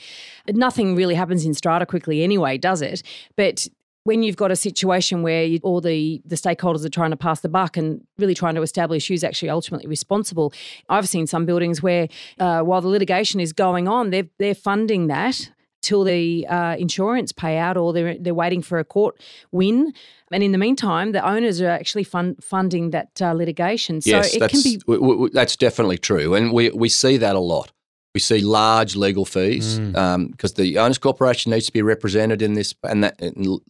Nothing 0.49 0.97
really 0.97 1.15
happens 1.15 1.45
in 1.45 1.55
strata 1.55 1.87
quickly 1.87 2.23
anyway, 2.23 2.59
does 2.59 2.83
it? 2.83 3.03
But 3.37 3.69
when 4.05 4.25
you've 4.25 4.37
got 4.37 4.51
a 4.51 4.57
situation 4.57 5.23
where 5.23 5.45
you, 5.45 5.61
all 5.62 5.81
the, 5.81 6.21
the 6.25 6.35
stakeholders 6.35 6.85
are 6.85 6.89
trying 6.89 7.11
to 7.11 7.17
pass 7.17 7.41
the 7.41 7.49
buck 7.49 7.77
and 7.77 8.05
really 8.19 8.35
trying 8.35 8.57
to 8.57 8.62
establish 8.62 9.07
who's 9.07 9.23
actually 9.23 9.51
ultimately 9.51 9.87
responsible, 9.87 10.53
I've 10.89 11.09
seen 11.09 11.29
some 11.29 11.47
buildings 11.47 11.81
where 11.81 12.09
uh, 12.41 12.62
while 12.62 12.81
the 12.81 12.89
litigation 12.89 13.39
is 13.39 13.53
going 13.53 13.87
on, 13.87 14.11
they're, 14.11 14.29
they're 14.39 14.57
funding 14.57 15.07
that 15.07 15.51
till 15.83 16.05
the 16.05 16.47
uh, 16.47 16.77
insurance 16.79 17.33
payout 17.33 17.77
or 17.77 17.93
they're, 17.93 18.17
they're 18.19 18.35
waiting 18.35 18.62
for 18.62 18.79
a 18.79 18.85
court 18.85 19.21
win. 19.51 19.93
And 20.31 20.43
in 20.43 20.53
the 20.53 20.59
meantime, 20.59 21.12
the 21.12 21.23
owners 21.29 21.61
are 21.61 21.69
actually 21.69 22.05
fund, 22.05 22.43
funding 22.43 22.91
that 22.91 23.21
uh, 23.21 23.33
litigation. 23.33 24.01
So 24.01 24.11
yes, 24.11 24.35
it 24.35 24.41
that's, 24.41 24.53
can 24.53 24.62
be 24.62 24.79
w- 24.79 25.01
w- 25.01 25.31
that's 25.33 25.57
definitely 25.57 25.99
true. 25.99 26.35
And 26.35 26.53
we, 26.53 26.71
we 26.71 26.89
see 26.89 27.19
that 27.19 27.37
a 27.37 27.41
lot. 27.41 27.73
We 28.15 28.21
see 28.21 28.41
large 28.41 28.95
legal 28.97 29.25
fees 29.25 29.79
Mm. 29.79 30.31
because 30.31 30.55
the 30.55 30.79
owners 30.79 30.99
corporation 30.99 31.51
needs 31.51 31.67
to 31.67 31.73
be 31.73 31.83
represented 31.83 32.43
in 32.43 32.55
this, 32.55 32.75
and 32.83 33.03
that 33.05 33.21
and 33.21 33.61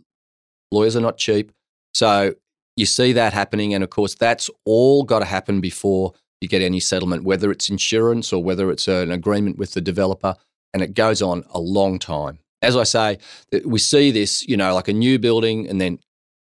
lawyers 0.70 0.96
are 0.96 1.00
not 1.00 1.16
cheap. 1.16 1.52
So 1.94 2.34
you 2.76 2.86
see 2.86 3.12
that 3.12 3.32
happening, 3.32 3.74
and 3.74 3.84
of 3.84 3.90
course, 3.90 4.14
that's 4.14 4.50
all 4.64 5.04
got 5.04 5.20
to 5.20 5.24
happen 5.26 5.60
before 5.60 6.12
you 6.40 6.48
get 6.48 6.60
any 6.60 6.80
settlement, 6.80 7.22
whether 7.22 7.52
it's 7.52 7.68
insurance 7.68 8.32
or 8.32 8.42
whether 8.42 8.70
it's 8.72 8.88
an 8.88 9.12
agreement 9.12 9.58
with 9.58 9.74
the 9.74 9.80
developer, 9.80 10.34
and 10.72 10.82
it 10.82 10.94
goes 10.94 11.22
on 11.22 11.44
a 11.50 11.60
long 11.60 11.98
time. 11.98 12.38
As 12.62 12.76
I 12.76 12.84
say, 12.84 13.18
we 13.64 13.78
see 13.78 14.10
this, 14.10 14.46
you 14.46 14.56
know, 14.56 14.74
like 14.74 14.88
a 14.88 14.92
new 14.92 15.18
building, 15.18 15.68
and 15.68 15.80
then 15.80 15.98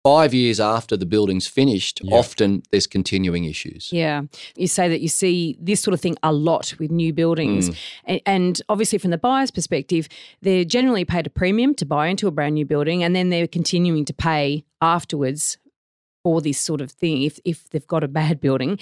five 0.04 0.34
years 0.34 0.60
after 0.60 0.96
the 0.98 1.06
building's 1.06 1.46
finished, 1.46 2.00
Yeah. 2.04 2.16
often 2.16 2.64
there's 2.72 2.88
continuing 2.88 3.44
issues. 3.44 3.90
Yeah. 3.92 4.24
You 4.56 4.68
say 4.68 4.88
that 4.88 5.02
you 5.02 5.10
see 5.10 5.58
this 5.62 5.82
sort 5.82 5.94
of 5.94 6.00
thing 6.02 6.18
a 6.24 6.32
lot 6.32 6.74
with 6.80 6.90
new 6.90 7.14
buildings. 7.14 7.70
Mm. 7.70 7.76
A- 8.08 8.22
And 8.28 8.62
obviously, 8.70 8.98
from 8.98 9.12
the 9.12 9.18
buyer's 9.18 9.52
perspective, 9.52 10.08
they're 10.42 10.64
generally 10.66 11.04
paid 11.06 11.28
a 11.28 11.30
premium 11.30 11.76
to 11.76 11.86
buy 11.86 12.08
into 12.08 12.28
a 12.28 12.32
brand 12.32 12.56
new 12.56 12.66
building 12.66 13.04
and 13.04 13.14
then 13.16 13.30
they're 13.30 13.46
continuing 13.48 14.06
to 14.06 14.14
pay 14.14 14.64
afterwards 14.82 15.58
for 16.24 16.42
this 16.42 16.60
sort 16.60 16.82
of 16.82 16.92
thing 16.92 17.22
if, 17.24 17.40
if 17.46 17.70
they've 17.70 17.88
got 17.88 18.04
a 18.04 18.08
bad 18.08 18.40
building. 18.42 18.80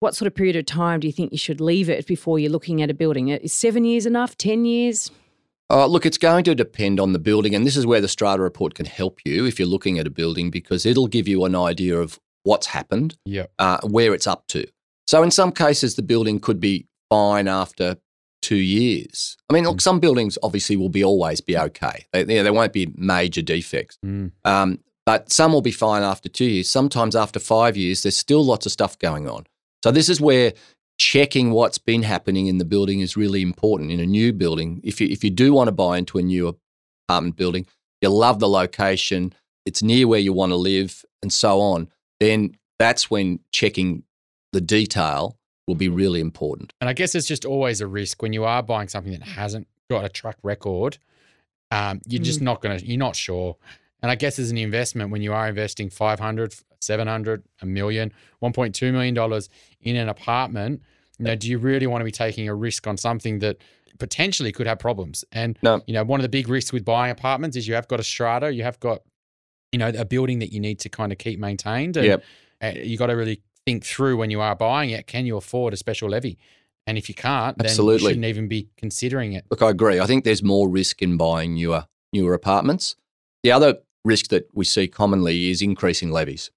What 0.00 0.14
sort 0.14 0.26
of 0.26 0.34
period 0.34 0.56
of 0.56 0.66
time 0.66 1.00
do 1.00 1.06
you 1.06 1.12
think 1.12 1.32
you 1.32 1.38
should 1.38 1.60
leave 1.60 1.88
it 1.88 2.06
before 2.06 2.38
you're 2.38 2.50
looking 2.50 2.82
at 2.82 2.90
a 2.90 2.94
building? 2.94 3.28
Is 3.28 3.52
seven 3.52 3.84
years 3.84 4.04
enough? 4.04 4.36
10 4.36 4.64
years? 4.66 5.10
Uh, 5.70 5.86
look, 5.86 6.04
it's 6.04 6.18
going 6.18 6.44
to 6.44 6.54
depend 6.54 7.00
on 7.00 7.12
the 7.12 7.18
building, 7.18 7.54
and 7.54 7.66
this 7.66 7.76
is 7.76 7.86
where 7.86 8.00
the 8.00 8.06
strata 8.08 8.42
report 8.42 8.74
can 8.74 8.86
help 8.86 9.18
you 9.24 9.46
if 9.46 9.58
you're 9.58 9.66
looking 9.66 9.98
at 9.98 10.06
a 10.06 10.10
building 10.10 10.50
because 10.50 10.84
it'll 10.86 11.08
give 11.08 11.26
you 11.26 11.44
an 11.44 11.56
idea 11.56 11.98
of 11.98 12.20
what's 12.44 12.68
happened, 12.68 13.16
Yeah. 13.24 13.46
uh, 13.58 13.78
where 13.82 14.14
it's 14.14 14.26
up 14.26 14.46
to. 14.48 14.66
So, 15.08 15.22
in 15.22 15.30
some 15.32 15.50
cases, 15.50 15.96
the 15.96 16.02
building 16.02 16.38
could 16.40 16.60
be 16.60 16.86
fine 17.10 17.48
after 17.48 17.96
two 18.42 18.56
years. 18.56 19.36
I 19.50 19.54
mean, 19.54 19.64
look, 19.64 19.80
some 19.80 19.98
buildings 19.98 20.38
obviously 20.42 20.76
will 20.76 20.88
be 20.90 21.02
always 21.02 21.40
be 21.40 21.56
okay. 21.58 22.04
They, 22.12 22.20
you 22.20 22.26
know, 22.26 22.42
there 22.44 22.52
won't 22.52 22.72
be 22.72 22.92
major 22.94 23.42
defects, 23.42 23.98
Mm. 24.04 24.32
um, 24.44 24.80
but 25.04 25.32
some 25.32 25.52
will 25.52 25.62
be 25.62 25.72
fine 25.72 26.02
after 26.04 26.28
two 26.28 26.44
years. 26.44 26.68
Sometimes 26.70 27.16
after 27.16 27.40
five 27.40 27.76
years, 27.76 28.02
there's 28.02 28.16
still 28.16 28.44
lots 28.44 28.66
of 28.66 28.72
stuff 28.72 28.96
going 28.98 29.28
on. 29.28 29.46
So, 29.86 29.92
this 29.92 30.08
is 30.08 30.20
where 30.20 30.52
checking 30.98 31.52
what's 31.52 31.78
been 31.78 32.02
happening 32.02 32.48
in 32.48 32.58
the 32.58 32.64
building 32.64 32.98
is 32.98 33.16
really 33.16 33.40
important 33.40 33.92
in 33.92 34.00
a 34.00 34.04
new 34.04 34.32
building. 34.32 34.80
If 34.82 35.00
you, 35.00 35.06
if 35.06 35.22
you 35.22 35.30
do 35.30 35.52
want 35.52 35.68
to 35.68 35.72
buy 35.72 35.96
into 35.96 36.18
a 36.18 36.22
new 36.22 36.58
apartment 37.08 37.36
building, 37.36 37.68
you 38.00 38.08
love 38.08 38.40
the 38.40 38.48
location, 38.48 39.32
it's 39.64 39.84
near 39.84 40.08
where 40.08 40.18
you 40.18 40.32
want 40.32 40.50
to 40.50 40.56
live, 40.56 41.04
and 41.22 41.32
so 41.32 41.60
on, 41.60 41.88
then 42.18 42.56
that's 42.80 43.12
when 43.12 43.38
checking 43.52 44.02
the 44.52 44.60
detail 44.60 45.36
will 45.68 45.76
be 45.76 45.88
really 45.88 46.18
important. 46.18 46.72
And 46.80 46.90
I 46.90 46.92
guess 46.92 47.14
it's 47.14 47.28
just 47.28 47.44
always 47.44 47.80
a 47.80 47.86
risk 47.86 48.20
when 48.22 48.32
you 48.32 48.42
are 48.42 48.64
buying 48.64 48.88
something 48.88 49.12
that 49.12 49.22
hasn't 49.22 49.68
got 49.88 50.04
a 50.04 50.08
track 50.08 50.38
record. 50.42 50.98
Um, 51.70 52.00
you're 52.08 52.24
just 52.24 52.40
not 52.40 52.60
going 52.60 52.76
to, 52.76 52.84
you're 52.84 52.98
not 52.98 53.14
sure. 53.14 53.56
And 54.02 54.10
I 54.10 54.16
guess 54.16 54.40
as 54.40 54.50
an 54.50 54.58
investment, 54.58 55.12
when 55.12 55.22
you 55.22 55.32
are 55.32 55.46
investing 55.46 55.90
500, 55.90 56.56
700, 56.80 57.42
a 57.62 57.66
million, 57.66 58.12
1.2 58.42 58.92
million 58.92 59.14
dollars 59.14 59.48
in 59.80 59.96
an 59.96 60.08
apartment, 60.08 60.82
you 61.18 61.24
know, 61.24 61.34
do 61.34 61.48
you 61.48 61.58
really 61.58 61.86
want 61.86 62.00
to 62.00 62.04
be 62.04 62.12
taking 62.12 62.48
a 62.48 62.54
risk 62.54 62.86
on 62.86 62.96
something 62.96 63.38
that 63.38 63.56
potentially 63.98 64.52
could 64.52 64.66
have 64.66 64.78
problems? 64.78 65.24
And 65.32 65.58
No. 65.62 65.82
you 65.86 65.94
know, 65.94 66.04
one 66.04 66.20
of 66.20 66.22
the 66.22 66.28
big 66.28 66.48
risks 66.48 66.72
with 66.72 66.84
buying 66.84 67.10
apartments 67.10 67.56
is 67.56 67.66
you 67.66 67.74
have 67.74 67.88
got 67.88 68.00
a 68.00 68.02
strata, 68.02 68.52
you 68.52 68.62
have 68.64 68.78
got, 68.80 69.02
you 69.72 69.78
know, 69.78 69.88
a 69.88 70.04
building 70.04 70.38
that 70.40 70.52
you 70.52 70.60
need 70.60 70.78
to 70.80 70.88
kind 70.88 71.12
of 71.12 71.18
keep 71.18 71.38
maintained. 71.38 71.96
And 71.96 72.06
Yep. 72.06 72.24
uh, 72.62 72.72
you 72.82 72.96
got 72.98 73.06
to 73.06 73.14
really 73.14 73.42
think 73.64 73.84
through 73.84 74.16
when 74.16 74.30
you 74.30 74.40
are 74.40 74.54
buying 74.54 74.90
it. 74.90 75.06
Can 75.06 75.26
you 75.26 75.36
afford 75.36 75.72
a 75.72 75.76
special 75.76 76.08
levy? 76.08 76.38
And 76.86 76.96
if 76.96 77.08
you 77.08 77.14
can't, 77.14 77.58
then 77.58 77.66
Absolutely. 77.66 78.02
you 78.04 78.08
shouldn't 78.10 78.26
even 78.26 78.46
be 78.46 78.68
considering 78.76 79.32
it. 79.32 79.44
Look, 79.50 79.60
I 79.62 79.70
agree. 79.70 79.98
I 79.98 80.06
think 80.06 80.24
there's 80.24 80.42
more 80.42 80.68
risk 80.68 81.02
in 81.02 81.16
buying 81.16 81.54
newer 81.54 81.86
newer 82.12 82.32
apartments. 82.32 82.94
The 83.42 83.50
other 83.52 83.78
risk 84.04 84.28
that 84.28 84.48
we 84.54 84.64
see 84.64 84.86
commonly 84.86 85.50
is 85.50 85.60
increasing 85.60 86.10
levies. 86.12 86.50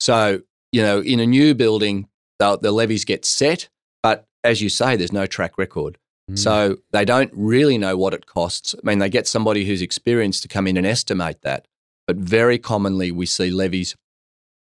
So, 0.00 0.42
you 0.72 0.82
know, 0.82 1.00
in 1.00 1.20
a 1.20 1.26
new 1.26 1.54
building, 1.54 2.08
the, 2.38 2.56
levies 2.70 3.04
get 3.04 3.24
set, 3.24 3.68
but 4.02 4.26
as 4.44 4.60
you 4.60 4.68
say, 4.68 4.96
there's 4.96 5.12
no 5.12 5.26
track 5.26 5.58
record. 5.58 5.98
Mm. 6.30 6.38
So 6.38 6.76
they 6.92 7.04
don't 7.04 7.30
really 7.34 7.78
know 7.78 7.96
what 7.96 8.14
it 8.14 8.26
costs. 8.26 8.74
I 8.74 8.86
mean, 8.86 8.98
they 8.98 9.08
get 9.08 9.26
somebody 9.26 9.64
who's 9.64 9.82
experienced 9.82 10.42
to 10.42 10.48
come 10.48 10.66
in 10.66 10.76
and 10.76 10.86
estimate 10.86 11.42
that. 11.42 11.66
But 12.06 12.16
very 12.16 12.58
commonly, 12.58 13.10
we 13.10 13.26
see 13.26 13.50
levies, 13.50 13.96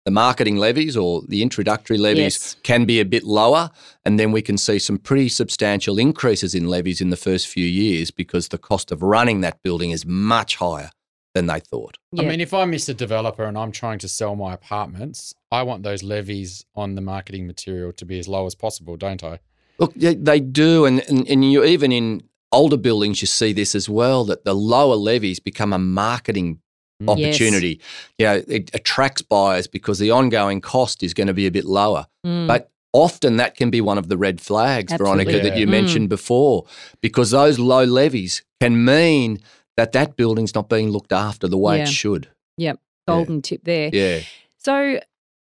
the 0.04 0.10
marketing 0.10 0.56
levies 0.56 0.96
or 0.96 1.22
the 1.26 1.42
introductory 1.42 1.98
levies 1.98 2.34
Yes. 2.34 2.56
can 2.62 2.84
be 2.84 3.00
a 3.00 3.04
bit 3.04 3.24
lower. 3.24 3.70
And 4.04 4.20
then 4.20 4.30
we 4.30 4.42
can 4.42 4.58
see 4.58 4.78
some 4.78 4.98
pretty 4.98 5.28
substantial 5.28 5.98
increases 5.98 6.54
in 6.54 6.68
levies 6.68 7.00
in 7.00 7.10
the 7.10 7.16
first 7.16 7.48
few 7.48 7.66
years 7.66 8.10
because 8.10 8.48
the 8.48 8.58
cost 8.58 8.92
of 8.92 9.02
running 9.02 9.40
that 9.40 9.62
building 9.62 9.90
is 9.90 10.04
much 10.04 10.56
higher 10.56 10.90
than 11.34 11.46
they 11.46 11.60
thought. 11.60 11.98
I 12.18 12.22
mean, 12.22 12.40
if 12.40 12.54
I'm 12.54 12.70
Mr. 12.72 12.96
Developer 12.96 13.44
and 13.44 13.58
I'm 13.58 13.72
trying 13.72 13.98
to 14.00 14.08
sell 14.08 14.36
my 14.36 14.54
apartments, 14.54 15.34
I 15.50 15.62
want 15.64 15.82
those 15.82 16.02
levies 16.02 16.64
on 16.74 16.94
the 16.94 17.00
marketing 17.00 17.46
material 17.46 17.92
to 17.92 18.04
be 18.04 18.18
as 18.18 18.28
low 18.28 18.46
as 18.46 18.54
possible, 18.54 18.96
don't 18.96 19.22
I? 19.22 19.40
Look, 19.78 19.94
they, 19.94 20.14
they 20.14 20.40
do, 20.40 20.84
and, 20.84 21.00
and, 21.08 21.28
and 21.28 21.50
you 21.50 21.64
even 21.64 21.90
in 21.90 22.22
older 22.52 22.76
buildings, 22.76 23.20
you 23.20 23.26
see 23.26 23.52
this 23.52 23.74
as 23.74 23.88
well 23.88 24.24
that 24.26 24.44
the 24.44 24.54
lower 24.54 24.94
levies 24.94 25.40
become 25.40 25.72
a 25.72 25.78
marketing 25.78 26.60
Mm. 27.02 27.18
Yes. 27.18 27.34
opportunity. 27.34 27.80
You 28.20 28.26
know, 28.26 28.42
it 28.46 28.70
attracts 28.72 29.20
buyers 29.20 29.66
because 29.66 29.98
the 29.98 30.12
ongoing 30.12 30.60
cost 30.60 31.02
is 31.02 31.12
going 31.12 31.26
to 31.26 31.34
be 31.34 31.44
a 31.48 31.50
bit 31.50 31.64
lower. 31.64 32.06
Mm. 32.24 32.46
But 32.46 32.70
often 32.92 33.36
that 33.38 33.56
can 33.56 33.68
be 33.68 33.80
one 33.80 33.98
of 33.98 34.06
the 34.08 34.16
red 34.16 34.40
flags, 34.40 34.92
Veronica, 34.92 35.30
Absolutely. 35.30 35.50
that 35.50 35.56
you 35.58 35.62
Yeah. 35.66 35.66
Mm. 35.66 35.82
mentioned 35.82 36.08
before, 36.08 36.66
because 37.00 37.32
those 37.32 37.58
low 37.58 37.82
levies 37.82 38.44
can 38.60 38.84
mean 38.84 39.40
that 39.76 39.92
that 39.92 40.16
building's 40.16 40.54
not 40.54 40.68
being 40.68 40.90
looked 40.90 41.12
after 41.12 41.48
the 41.48 41.58
way 41.58 41.78
Yeah. 41.78 41.82
it 41.84 41.88
should. 41.88 42.28
Yep. 42.56 42.78
Golden 43.08 43.42
tip 43.42 43.64
there. 43.64 43.90
Yeah. 43.92 44.20
So 44.58 45.00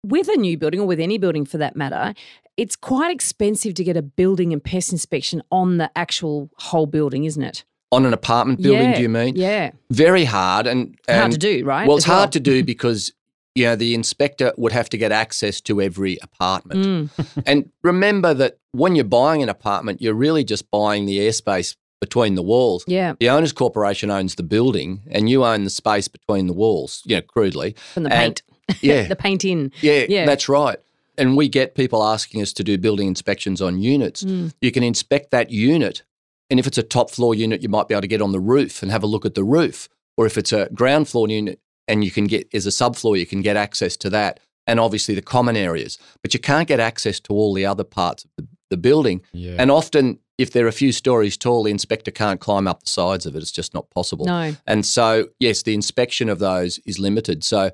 with 0.04 0.28
a 0.30 0.38
new 0.38 0.58
building 0.58 0.80
or 0.80 0.86
with 0.88 1.00
any 1.00 1.18
building 1.18 1.46
for 1.46 1.58
that 1.58 1.76
matter, 1.76 2.14
it's 2.56 2.76
quite 2.76 3.12
expensive 3.14 3.74
to 3.76 3.84
get 3.84 3.98
a 3.98 4.02
building 4.02 4.52
and 4.54 4.64
pest 4.64 4.92
inspection 4.92 5.42
on 5.52 5.78
the 5.78 5.90
actual 5.96 6.50
whole 6.58 6.86
building, 6.86 7.24
isn't 7.26 7.42
it? 7.44 7.64
On 7.92 8.06
an 8.06 8.14
apartment 8.14 8.62
building, 8.62 8.90
Yeah, 8.90 8.96
do 8.96 9.02
you 9.02 9.10
mean? 9.10 9.36
Yeah. 9.36 9.72
Very 9.92 10.26
hard 10.26 10.68
and, 10.68 10.98
and 11.08 11.20
Hard 11.20 11.32
to 11.32 11.38
do, 11.38 11.64
right? 11.66 11.88
Well, 11.88 11.98
it's 11.98 12.06
as 12.08 12.14
hard 12.14 12.32
to 12.34 12.40
do 12.40 12.64
because 12.64 13.14
you 13.56 13.66
know 13.66 13.76
the 13.76 13.96
inspector 13.96 14.54
would 14.58 14.72
have 14.72 14.88
to 14.90 14.98
get 14.98 15.12
access 15.12 15.62
to 15.62 15.82
every 15.82 16.18
apartment. 16.22 16.86
Mm, 16.86 17.44
And 17.48 17.72
remember 17.82 18.34
that 18.36 18.58
when 18.72 18.96
you're 18.96 19.06
buying 19.06 19.42
an 19.42 19.50
apartment, 19.50 20.00
you're 20.02 20.14
really 20.14 20.44
just 20.44 20.70
buying 20.70 21.06
the 21.06 21.18
airspace 21.20 21.76
between 22.00 22.36
the 22.36 22.44
walls. 22.44 22.84
yeah, 22.88 23.14
The 23.20 23.30
owners 23.30 23.52
corporation 23.54 24.10
owns 24.12 24.36
the 24.36 24.44
building, 24.44 25.02
and 25.10 25.30
you 25.30 25.44
own 25.44 25.64
the 25.64 25.70
space 25.70 26.08
between 26.08 26.48
the 26.48 26.54
walls. 26.54 27.02
You 27.06 27.18
know, 27.18 27.22
crudely. 27.22 27.76
from 27.94 28.04
the 28.04 28.14
And- 28.14 28.42
paint. 28.70 28.82
Yeah, 28.84 29.08
the 29.08 29.16
paint 29.16 29.46
in. 29.46 29.72
yeah, 29.82 30.06
Yeah. 30.10 30.26
that's 30.26 30.48
right. 30.50 30.78
And 31.18 31.36
we 31.36 31.48
get 31.50 31.74
people 31.74 32.04
asking 32.04 32.42
us 32.42 32.54
to 32.54 32.64
do 32.64 32.78
building 32.78 33.08
inspections 33.08 33.62
on 33.62 33.82
units. 33.82 34.24
Mm. 34.24 34.54
You 34.62 34.72
can 34.72 34.84
inspect 34.84 35.32
that 35.32 35.50
unit, 35.50 36.04
and 36.50 36.60
if 36.60 36.68
it's 36.68 36.78
a 36.78 36.84
top 36.84 37.10
floor 37.10 37.34
unit, 37.34 37.62
you 37.64 37.70
might 37.70 37.88
be 37.88 37.94
able 37.96 38.02
to 38.02 38.08
get 38.08 38.22
on 38.22 38.32
the 38.34 38.40
roof 38.40 38.84
and 38.84 38.92
have 38.92 39.04
a 39.04 39.08
look 39.08 39.26
at 39.26 39.34
the 39.36 39.44
roof. 39.44 39.90
Or 40.18 40.26
if 40.26 40.38
it's 40.38 40.52
a 40.54 40.70
ground 40.74 41.08
floor 41.08 41.28
unit, 41.30 41.60
and 41.88 42.04
you 42.04 42.12
can 42.12 42.26
get 42.26 42.48
as 42.54 42.66
a 42.68 42.70
subfloor, 42.70 43.18
you 43.18 43.26
can 43.26 43.42
get 43.42 43.56
access 43.56 43.96
to 43.98 44.10
that, 44.12 44.40
and 44.68 44.80
obviously 44.80 45.16
the 45.16 45.22
common 45.22 45.56
areas. 45.56 45.98
But 46.22 46.34
you 46.34 46.40
can't 46.40 46.68
get 46.68 46.80
access 46.80 47.20
to 47.22 47.34
all 47.34 47.54
the 47.54 47.66
other 47.66 47.84
parts 47.86 48.26
of 48.26 48.32
the, 48.38 48.48
the 48.70 48.78
building. 48.78 49.22
Yeah. 49.32 49.56
And 49.58 49.72
often, 49.72 50.20
if 50.38 50.52
they're 50.52 50.68
a 50.68 50.72
few 50.72 50.92
stories 50.92 51.38
tall, 51.38 51.64
the 51.64 51.72
inspector 51.72 52.12
can't 52.12 52.40
climb 52.40 52.68
up 52.68 52.84
the 52.84 52.90
sides 52.90 53.26
of 53.26 53.36
it. 53.36 53.40
It's 53.42 53.52
just 53.52 53.74
not 53.74 53.90
possible. 53.90 54.26
No. 54.26 54.56
And 54.68 54.86
so, 54.86 55.28
yes, 55.40 55.64
the 55.64 55.74
inspection 55.74 56.30
of 56.30 56.40
those 56.40 56.80
is 56.86 57.00
limited. 57.00 57.44
So, 57.44 57.72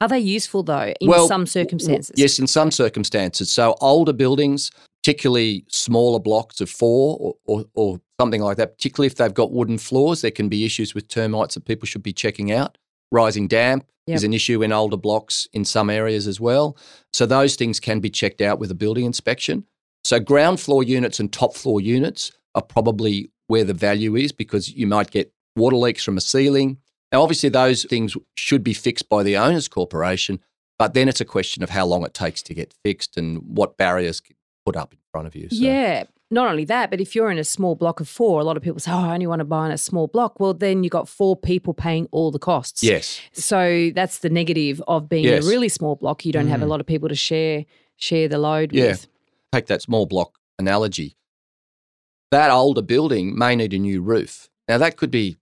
Are 0.00 0.08
they 0.08 0.18
useful 0.20 0.62
though 0.62 0.92
in 1.00 1.08
Well, 1.08 1.26
some 1.26 1.46
circumstances? 1.46 2.14
yes, 2.16 2.38
in 2.38 2.46
some 2.46 2.70
circumstances. 2.70 3.50
So, 3.50 3.74
older 3.80 4.12
buildings, 4.12 4.70
particularly 5.02 5.64
smaller 5.68 6.18
blocks 6.20 6.60
of 6.60 6.70
four 6.70 7.16
or, 7.20 7.34
or, 7.44 7.64
or 7.74 8.00
something 8.20 8.40
like 8.40 8.56
that, 8.58 8.76
particularly 8.78 9.06
if 9.08 9.16
they've 9.16 9.34
got 9.34 9.52
wooden 9.52 9.78
floors, 9.78 10.20
there 10.22 10.30
can 10.30 10.48
be 10.48 10.64
issues 10.64 10.94
with 10.94 11.08
termites 11.08 11.54
that 11.54 11.64
people 11.64 11.86
should 11.86 12.02
be 12.02 12.12
checking 12.12 12.52
out. 12.52 12.78
Rising 13.12 13.48
damp 13.48 13.86
Yep. 14.08 14.16
is 14.16 14.22
an 14.24 14.32
issue 14.32 14.62
in 14.62 14.70
older 14.70 14.96
blocks 14.96 15.48
in 15.52 15.64
some 15.64 15.90
areas 15.90 16.28
as 16.28 16.40
well. 16.40 16.76
So, 17.12 17.26
those 17.26 17.56
things 17.56 17.80
can 17.80 17.98
be 17.98 18.08
checked 18.10 18.40
out 18.40 18.60
with 18.60 18.70
a 18.70 18.74
building 18.74 19.04
inspection. 19.04 19.64
So, 20.06 20.20
ground 20.20 20.60
floor 20.60 20.84
units 20.84 21.18
and 21.18 21.32
top 21.32 21.56
floor 21.56 21.80
units 21.80 22.30
are 22.54 22.62
probably 22.62 23.32
where 23.48 23.64
the 23.64 23.74
value 23.74 24.14
is 24.14 24.30
because 24.30 24.72
you 24.72 24.86
might 24.86 25.10
get 25.10 25.32
water 25.56 25.74
leaks 25.76 26.04
from 26.04 26.16
a 26.16 26.20
ceiling. 26.20 26.78
Now, 27.10 27.22
obviously, 27.22 27.48
those 27.48 27.82
things 27.84 28.16
should 28.36 28.62
be 28.62 28.72
fixed 28.72 29.08
by 29.08 29.24
the 29.24 29.36
owners 29.36 29.66
corporation, 29.66 30.38
but 30.78 30.94
then 30.94 31.08
it's 31.08 31.20
a 31.20 31.24
question 31.24 31.64
of 31.64 31.70
how 31.70 31.86
long 31.86 32.04
it 32.04 32.14
takes 32.14 32.40
to 32.44 32.54
get 32.54 32.72
fixed 32.84 33.16
and 33.16 33.38
what 33.44 33.76
barriers 33.76 34.22
put 34.64 34.76
up 34.76 34.92
in 34.92 34.98
front 35.10 35.26
of 35.26 35.34
you. 35.34 35.48
So, 35.50 35.56
Yeah. 35.56 36.04
Not 36.30 36.48
only 36.50 36.64
that, 36.64 36.90
but 36.90 37.00
if 37.00 37.14
you're 37.14 37.30
in 37.30 37.38
a 37.38 37.44
small 37.44 37.74
block 37.76 38.00
of 38.00 38.08
four, 38.08 38.40
a 38.40 38.44
lot 38.44 38.56
of 38.56 38.62
people 38.62 38.80
say, 38.80 38.90
"Oh, 38.92 38.96
I 39.10 39.14
only 39.14 39.28
want 39.28 39.38
to 39.40 39.44
buy 39.44 39.66
in 39.66 39.72
a 39.72 39.78
small 39.78 40.08
block." 40.08 40.40
Well, 40.40 40.54
then 40.54 40.82
you've 40.82 40.90
got 40.90 41.08
four 41.08 41.36
people 41.36 41.72
paying 41.72 42.08
all 42.10 42.32
the 42.32 42.40
costs. 42.40 42.82
Yes. 42.82 43.20
So 43.32 43.90
that's 43.94 44.18
the 44.18 44.28
negative 44.28 44.82
of 44.88 45.08
being 45.08 45.22
Yes. 45.24 45.44
in 45.44 45.48
a 45.48 45.52
really 45.52 45.68
small 45.68 45.94
block. 45.94 46.24
You 46.26 46.32
don't 46.32 46.48
have 46.48 46.62
a 46.62 46.64
Mm. 46.64 46.68
lot 46.68 46.80
of 46.80 46.86
people 46.86 47.08
to 47.08 47.14
share 47.14 47.64
share 47.96 48.26
the 48.28 48.38
load 48.38 48.72
Yeah. 48.72 48.86
with. 48.88 49.06
Take 49.52 49.66
that 49.66 49.82
small 49.82 50.06
block 50.06 50.38
analogy. 50.58 51.16
That 52.30 52.50
older 52.50 52.82
building 52.82 53.36
may 53.38 53.54
need 53.56 53.72
a 53.72 53.78
new 53.78 54.02
roof. 54.02 54.48
Now, 54.68 54.78
that 54.78 54.96
could 54.96 55.10
be, 55.10 55.36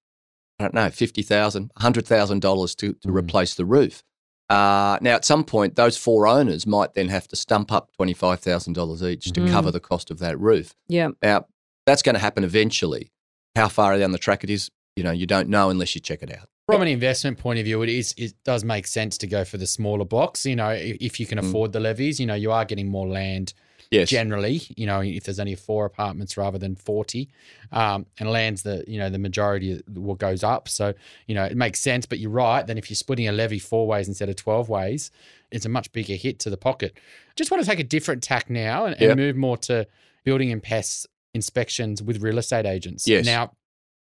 I 0.59 0.65
don't 0.65 0.75
know, 0.75 0.87
$50,000, 0.91 1.71
$100,000 1.79 2.77
to, 2.77 2.93
to 2.93 3.09
Mm. 3.09 3.15
replace 3.17 3.55
the 3.55 3.65
roof. 3.65 4.03
Uh, 4.51 4.99
now, 5.01 5.15
at 5.15 5.25
some 5.25 5.43
point, 5.45 5.77
those 5.77 5.97
four 5.97 6.27
owners 6.27 6.67
might 6.67 6.93
then 6.93 7.09
have 7.09 7.27
to 7.29 7.37
stump 7.37 7.73
up 7.73 7.91
$25,000 7.99 9.03
each 9.03 9.33
to 9.33 9.41
Mhm. 9.41 9.51
cover 9.51 9.71
the 9.71 9.81
cost 9.81 10.11
of 10.11 10.19
that 10.19 10.39
roof. 10.39 10.75
Yeah. 10.87 11.09
Now, 11.23 11.47
that's 11.87 12.03
going 12.03 12.15
to 12.15 12.21
happen 12.21 12.45
eventually. 12.45 13.11
How 13.57 13.69
far 13.69 13.99
down 13.99 14.13
the 14.13 14.19
track 14.19 14.45
it 14.45 14.51
is, 14.51 14.71
you 14.97 15.03
know, 15.03 15.13
you 15.13 15.27
don't 15.27 15.49
know 15.49 15.71
unless 15.71 15.95
you 15.95 16.01
check 16.03 16.23
it 16.23 16.31
out. 16.31 16.49
From 16.67 16.83
an 16.83 16.89
investment 16.89 17.39
point 17.39 17.59
of 17.59 17.65
view, 17.65 17.83
it 17.83 17.89
is 17.89 18.15
it 18.17 18.35
does 18.45 18.65
make 18.65 18.87
sense 18.87 19.17
to 19.19 19.27
go 19.27 19.45
for 19.45 19.59
the 19.59 19.67
smaller 19.67 20.05
blocks. 20.05 20.45
You 20.47 20.57
know, 20.57 20.71
if 20.71 21.21
you 21.21 21.27
can 21.27 21.39
Mm. 21.39 21.49
afford 21.49 21.73
the 21.73 21.81
levies, 21.81 22.19
you 22.21 22.27
know, 22.27 22.35
you 22.35 22.51
are 22.53 22.65
getting 22.65 22.89
more 22.89 23.07
land 23.07 23.53
Yes. 23.91 24.11
generally. 24.11 24.63
You 24.77 24.87
know, 24.87 25.01
if 25.01 25.25
there's 25.25 25.41
only 25.41 25.55
four 25.55 25.85
apartments 25.85 26.37
rather 26.37 26.59
than 26.59 26.75
forty, 26.77 27.29
um, 27.73 28.07
and 28.19 28.31
land's 28.31 28.63
the 28.63 28.85
you 28.87 28.99
know 28.99 29.11
the 29.11 29.19
majority 29.19 29.73
of 29.73 29.83
what 29.97 30.19
goes 30.19 30.43
up. 30.43 30.69
So 30.69 30.95
you 31.27 31.35
know 31.35 31.45
it 31.45 31.57
makes 31.57 31.81
sense. 31.81 32.07
But 32.07 32.19
you're 32.19 32.31
right. 32.31 32.67
Then 32.67 32.79
if 32.79 32.91
you're 32.91 32.97
splitting 32.97 33.29
a 33.29 33.33
levy 33.33 33.59
four 33.59 33.87
ways 33.87 34.09
instead 34.09 34.29
of 34.29 34.37
twelve 34.37 34.69
ways, 34.69 35.11
it's 35.51 35.67
a 35.67 35.69
much 35.69 35.93
bigger 35.93 36.15
hit 36.15 36.39
to 36.41 36.51
the 36.51 36.57
pocket. 36.57 36.99
Just 37.37 37.51
want 37.51 37.63
to 37.63 37.69
take 37.69 37.81
a 37.81 37.85
different 37.85 38.23
tack 38.23 38.51
now 38.51 38.87
and, 38.87 39.01
and 39.01 39.17
move 39.17 39.37
more 39.37 39.57
to 39.59 39.87
building 40.25 40.51
and 40.53 40.63
pests 40.63 41.07
inspections 41.35 42.03
with 42.03 42.23
real 42.23 42.39
estate 42.39 42.65
agents. 42.65 43.07
Yes. 43.07 43.27
Now, 43.27 43.53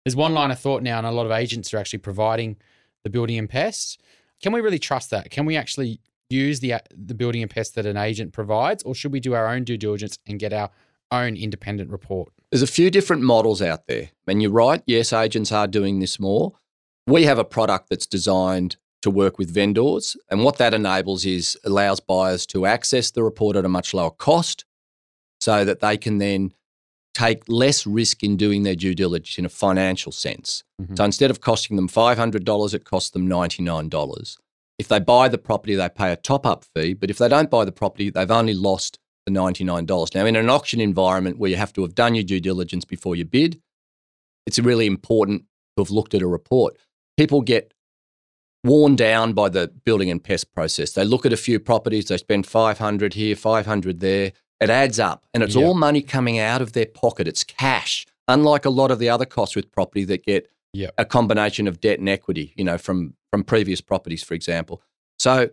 there's 0.03 0.15
one 0.15 0.33
line 0.33 0.51
of 0.51 0.59
thought 0.59 0.81
now, 0.83 0.97
and 0.97 1.07
a 1.07 1.11
lot 1.11 1.25
of 1.25 1.31
agents 1.31 1.73
are 1.73 1.77
actually 1.77 1.99
providing 1.99 2.57
the 3.03 3.09
building 3.09 3.37
and 3.37 3.49
pests. 3.49 3.97
Can 4.41 4.51
we 4.51 4.61
really 4.61 4.79
trust 4.79 5.11
that? 5.11 5.29
Can 5.29 5.45
we 5.45 5.55
actually 5.55 5.99
use 6.31 6.59
the 6.59 6.75
the 6.95 7.13
building 7.13 7.41
and 7.41 7.51
pest 7.51 7.75
that 7.75 7.85
an 7.85 7.97
agent 7.97 8.33
provides, 8.33 8.83
or 8.83 8.95
should 8.95 9.11
we 9.11 9.19
do 9.19 9.33
our 9.33 9.47
own 9.47 9.63
due 9.63 9.77
diligence 9.77 10.17
and 10.25 10.39
get 10.39 10.53
our 10.53 10.69
own 11.11 11.35
independent 11.35 11.89
report? 11.89 12.31
There's 12.51 12.61
a 12.61 12.67
few 12.67 12.89
different 12.89 13.21
models 13.21 13.61
out 13.61 13.87
there. 13.87 14.09
And 14.27 14.41
you're 14.41 14.51
right, 14.51 14.81
yes, 14.85 15.13
agents 15.13 15.51
are 15.51 15.67
doing 15.67 15.99
this 15.99 16.19
more. 16.19 16.53
We 17.07 17.23
have 17.23 17.39
a 17.39 17.43
product 17.43 17.89
that's 17.89 18.05
designed 18.07 18.77
to 19.01 19.09
work 19.09 19.37
with 19.37 19.49
vendors. 19.49 20.15
And 20.29 20.43
what 20.43 20.57
that 20.57 20.73
enables 20.73 21.25
is 21.25 21.57
allows 21.63 21.99
buyers 21.99 22.45
to 22.47 22.65
access 22.65 23.11
the 23.11 23.23
report 23.23 23.55
at 23.55 23.65
a 23.65 23.69
much 23.69 23.93
lower 23.93 24.11
cost 24.11 24.65
so 25.39 25.65
that 25.65 25.79
they 25.79 25.97
can 25.97 26.19
then 26.19 26.53
take 27.13 27.43
less 27.47 27.85
risk 27.85 28.23
in 28.23 28.37
doing 28.37 28.63
their 28.63 28.75
due 28.75 28.95
diligence 28.95 29.37
in 29.37 29.45
a 29.45 29.49
financial 29.49 30.11
sense. 30.11 30.63
Mhm. 30.81 30.97
So 30.97 31.03
instead 31.03 31.31
of 31.31 31.41
costing 31.41 31.75
them 31.75 31.89
$500, 31.89 32.73
it 32.73 32.85
costs 32.85 33.09
them 33.09 33.27
$99. 33.27 34.37
If 34.81 34.87
they 34.87 34.99
buy 34.99 35.27
the 35.29 35.37
property, 35.37 35.75
they 35.75 35.89
pay 35.89 36.11
a 36.11 36.15
top 36.15 36.43
up 36.43 36.65
fee. 36.75 36.95
But 36.95 37.11
if 37.11 37.19
they 37.19 37.29
don't 37.29 37.51
buy 37.51 37.65
the 37.65 37.71
property, 37.71 38.09
they've 38.09 38.31
only 38.31 38.55
lost 38.55 38.97
the 39.27 39.31
$99. 39.31 40.15
Now, 40.15 40.25
in 40.25 40.35
an 40.35 40.49
auction 40.49 40.81
environment 40.81 41.37
where 41.37 41.51
you 41.51 41.55
have 41.57 41.71
to 41.73 41.83
have 41.83 41.93
done 41.93 42.15
your 42.15 42.23
due 42.23 42.39
diligence 42.39 42.83
before 42.83 43.15
you 43.15 43.23
bid, 43.23 43.61
it's 44.47 44.57
really 44.57 44.87
important 44.87 45.43
to 45.77 45.83
have 45.83 45.91
looked 45.91 46.15
at 46.15 46.23
a 46.23 46.27
report. 46.27 46.75
People 47.15 47.41
get 47.41 47.75
worn 48.63 48.95
down 48.95 49.33
by 49.33 49.49
the 49.49 49.67
building 49.85 50.09
and 50.09 50.23
pest 50.23 50.51
process. 50.51 50.93
They 50.93 51.05
look 51.05 51.27
at 51.27 51.33
a 51.33 51.37
few 51.37 51.59
properties, 51.59 52.05
they 52.05 52.17
spend 52.17 52.47
500 52.47 53.13
here, 53.13 53.35
500 53.35 53.99
there. 53.99 54.31
It 54.59 54.71
adds 54.71 54.99
up 54.99 55.27
and 55.31 55.43
it's 55.43 55.53
Yeah. 55.55 55.63
all 55.63 55.75
money 55.75 56.01
coming 56.01 56.39
out 56.39 56.61
of 56.63 56.73
their 56.73 56.87
pocket. 56.87 57.27
It's 57.27 57.43
cash, 57.43 58.07
unlike 58.27 58.65
a 58.65 58.71
lot 58.71 58.89
of 58.89 58.97
the 58.97 59.09
other 59.09 59.25
costs 59.25 59.55
with 59.55 59.71
property 59.71 60.05
that 60.05 60.25
get 60.25 60.49
Yeah. 60.73 60.89
a 60.97 61.05
combination 61.05 61.67
of 61.67 61.79
debt 61.81 61.99
and 61.99 62.09
equity, 62.09 62.53
you 62.55 62.63
know, 62.63 62.79
from, 62.79 63.13
from 63.31 63.43
previous 63.43 63.81
properties, 63.81 64.23
for 64.23 64.33
example. 64.33 64.81
So 65.17 65.49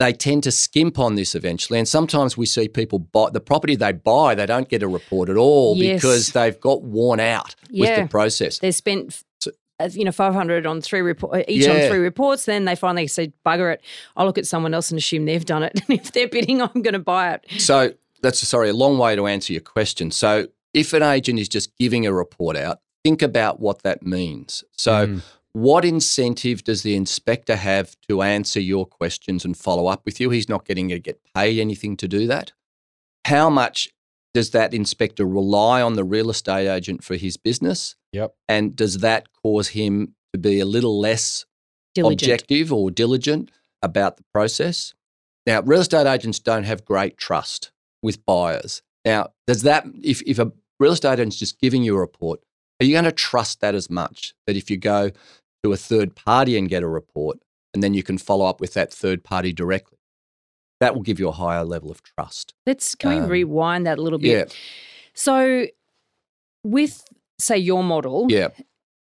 they 0.00 0.12
tend 0.12 0.42
to 0.44 0.50
skimp 0.50 0.98
on 0.98 1.14
this 1.16 1.34
eventually. 1.34 1.78
And 1.78 1.86
sometimes 1.88 2.36
we 2.36 2.46
see 2.46 2.68
people 2.68 2.98
buy 3.00 3.30
the 3.30 3.40
property 3.40 3.76
they 3.76 3.92
buy, 3.92 4.34
they 4.34 4.46
don't 4.46 4.68
get 4.68 4.82
a 4.82 4.88
report 4.88 5.28
at 5.28 5.36
all 5.36 5.76
Yes. 5.76 6.00
because 6.00 6.32
they've 6.32 6.58
got 6.60 6.82
worn 6.82 7.20
out 7.20 7.54
with 7.70 7.96
the 7.96 8.06
process. 8.08 8.58
They 8.58 8.72
spent. 8.72 9.22
Uh, 9.80 9.88
You 9.92 10.04
know, 10.04 10.10
five 10.10 10.34
hundred 10.34 10.66
on 10.66 10.80
three 10.80 11.02
report 11.02 11.44
each 11.46 11.64
Yeah. 11.66 11.84
on 11.84 11.88
three 11.88 12.00
reports. 12.00 12.46
Then 12.46 12.64
they 12.64 12.74
finally 12.74 13.06
say, 13.06 13.32
"Bugger 13.46 13.72
it! 13.74 13.80
I'll 14.16 14.26
look 14.26 14.36
at 14.36 14.44
someone 14.44 14.74
else 14.74 14.90
and 14.90 14.98
assume 14.98 15.24
they've 15.24 15.44
done 15.44 15.62
it. 15.62 15.80
And 15.88 16.00
if 16.00 16.10
they're 16.10 16.26
bidding, 16.26 16.60
I'm 16.60 16.82
going 16.82 16.94
to 16.94 16.98
buy 16.98 17.34
it." 17.34 17.44
So 17.58 17.92
that's 18.20 18.40
sorry, 18.40 18.70
a 18.70 18.72
long 18.72 18.98
way 18.98 19.14
to 19.14 19.28
answer 19.28 19.52
your 19.52 19.62
question. 19.62 20.10
So 20.10 20.48
if 20.74 20.92
an 20.94 21.04
agent 21.04 21.38
is 21.38 21.48
just 21.48 21.76
giving 21.78 22.06
a 22.08 22.12
report 22.12 22.56
out, 22.56 22.80
think 23.04 23.22
about 23.22 23.60
what 23.60 23.82
that 23.84 24.02
means. 24.04 24.64
So 24.76 25.06
Mm. 25.06 25.22
What 25.62 25.84
incentive 25.84 26.62
does 26.62 26.82
the 26.82 26.94
inspector 26.94 27.56
have 27.56 27.96
to 28.08 28.22
answer 28.22 28.60
your 28.60 28.86
questions 28.86 29.44
and 29.44 29.56
follow 29.56 29.86
up 29.86 30.04
with 30.04 30.20
you? 30.20 30.30
He's 30.30 30.48
not 30.48 30.64
getting 30.64 30.88
to 30.90 30.98
get 30.98 31.20
paid 31.34 31.58
anything 31.58 31.96
to 31.98 32.08
do 32.08 32.26
that. 32.28 32.52
How 33.24 33.50
much 33.50 33.88
does 34.34 34.50
that 34.50 34.72
inspector 34.72 35.26
rely 35.26 35.82
on 35.82 35.94
the 35.94 36.04
real 36.04 36.30
estate 36.30 36.68
agent 36.68 37.02
for 37.02 37.16
his 37.16 37.36
business? 37.36 37.96
Yep. 38.12 38.34
And 38.48 38.76
does 38.76 38.98
that 38.98 39.28
cause 39.42 39.68
him 39.68 40.14
to 40.32 40.38
be 40.38 40.60
a 40.60 40.64
little 40.66 41.00
less 41.00 41.44
Diligent. 41.94 42.22
objective 42.22 42.72
or 42.72 42.90
diligent 42.90 43.50
about 43.82 44.16
the 44.16 44.24
process. 44.32 44.94
Now, 45.46 45.62
real 45.62 45.80
estate 45.80 46.06
agents 46.06 46.38
don't 46.38 46.64
have 46.64 46.84
great 46.84 47.16
trust 47.16 47.72
with 48.02 48.24
buyers. 48.24 48.82
Now, 49.04 49.28
does 49.46 49.62
that, 49.62 49.86
if, 50.02 50.22
if 50.22 50.38
a 50.38 50.52
real 50.78 50.92
estate 50.92 51.14
agent's 51.14 51.38
just 51.38 51.60
giving 51.60 51.82
you 51.82 51.96
a 51.96 52.00
report, 52.00 52.40
are 52.80 52.84
you 52.84 52.92
going 52.92 53.04
to 53.04 53.12
trust 53.12 53.60
that 53.60 53.74
as 53.74 53.90
much 53.90 54.34
that 54.46 54.56
if 54.56 54.70
you 54.70 54.76
go 54.76 55.10
to 55.62 55.72
a 55.72 55.76
third 55.76 56.14
party 56.14 56.56
and 56.56 56.68
get 56.68 56.82
a 56.82 56.88
report 56.88 57.38
and 57.74 57.82
then 57.82 57.94
you 57.94 58.02
can 58.02 58.18
follow 58.18 58.46
up 58.46 58.60
with 58.60 58.74
that 58.74 58.92
third 58.92 59.24
party 59.24 59.52
directly? 59.52 59.98
That 60.80 60.94
will 60.94 61.02
give 61.02 61.18
you 61.18 61.28
a 61.28 61.32
higher 61.32 61.64
level 61.64 61.90
of 61.90 62.02
trust. 62.02 62.54
Let's 62.66 62.94
can 62.94 63.10
we 63.10 63.16
Um, 63.16 63.28
rewind 63.28 63.86
that 63.86 63.98
a 63.98 64.02
little 64.02 64.18
bit? 64.20 64.30
Yeah, 64.30 64.44
So, 65.14 65.66
with 66.64 67.04
say 67.38 67.58
your 67.58 67.82
model, 67.82 68.26
yeah, 68.28 68.48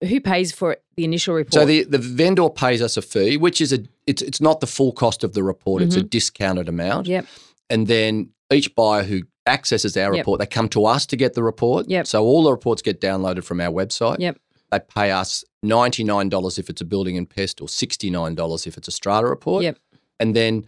who 0.01 0.19
pays 0.19 0.51
for 0.51 0.71
it, 0.73 0.83
the 0.97 1.03
initial 1.03 1.35
report? 1.35 1.53
So 1.53 1.65
the, 1.65 1.83
the 1.83 1.97
vendor 1.99 2.49
pays 2.49 2.81
us 2.81 2.97
a 2.97 3.01
fee, 3.01 3.37
which 3.37 3.61
is 3.61 3.71
a 3.73 3.79
it's 4.07 4.21
it's 4.21 4.41
not 4.41 4.59
the 4.61 4.67
full 4.67 4.91
cost 4.91 5.23
of 5.23 5.33
the 5.33 5.43
report. 5.43 5.81
It's 5.83 5.95
a 5.95 5.99
Mm-hmm. 5.99 6.07
discounted 6.07 6.69
amount. 6.69 7.07
Yep. 7.07 7.25
And 7.69 7.85
then 7.87 8.29
each 8.51 8.73
buyer 8.73 9.03
who 9.03 9.21
accesses 9.45 9.95
our 9.95 10.15
Yep. 10.15 10.21
report, 10.21 10.39
they 10.39 10.45
come 10.47 10.69
to 10.69 10.85
us 10.85 11.05
to 11.07 11.15
get 11.15 11.33
the 11.35 11.43
report. 11.43 11.87
Yep. 11.87 12.07
So 12.07 12.23
all 12.23 12.43
the 12.43 12.51
reports 12.51 12.81
get 12.81 12.99
downloaded 12.99 13.43
from 13.43 13.61
our 13.61 13.71
website. 13.71 14.17
Yep. 14.19 14.39
They 14.71 14.79
pay 14.79 15.11
us 15.11 15.43
ninety 15.63 16.03
nine 16.03 16.29
dollars 16.29 16.59
if 16.59 16.69
it's 16.69 16.81
a 16.81 16.85
building 16.85 17.17
and 17.17 17.29
pest, 17.29 17.61
or 17.61 17.67
sixty 17.67 18.09
nine 18.09 18.35
dollars 18.35 18.67
if 18.67 18.77
it's 18.77 18.87
a 18.87 18.91
strata 18.91 19.27
report. 19.27 19.63
Yep. 19.63 19.79
And 20.19 20.35
then 20.35 20.65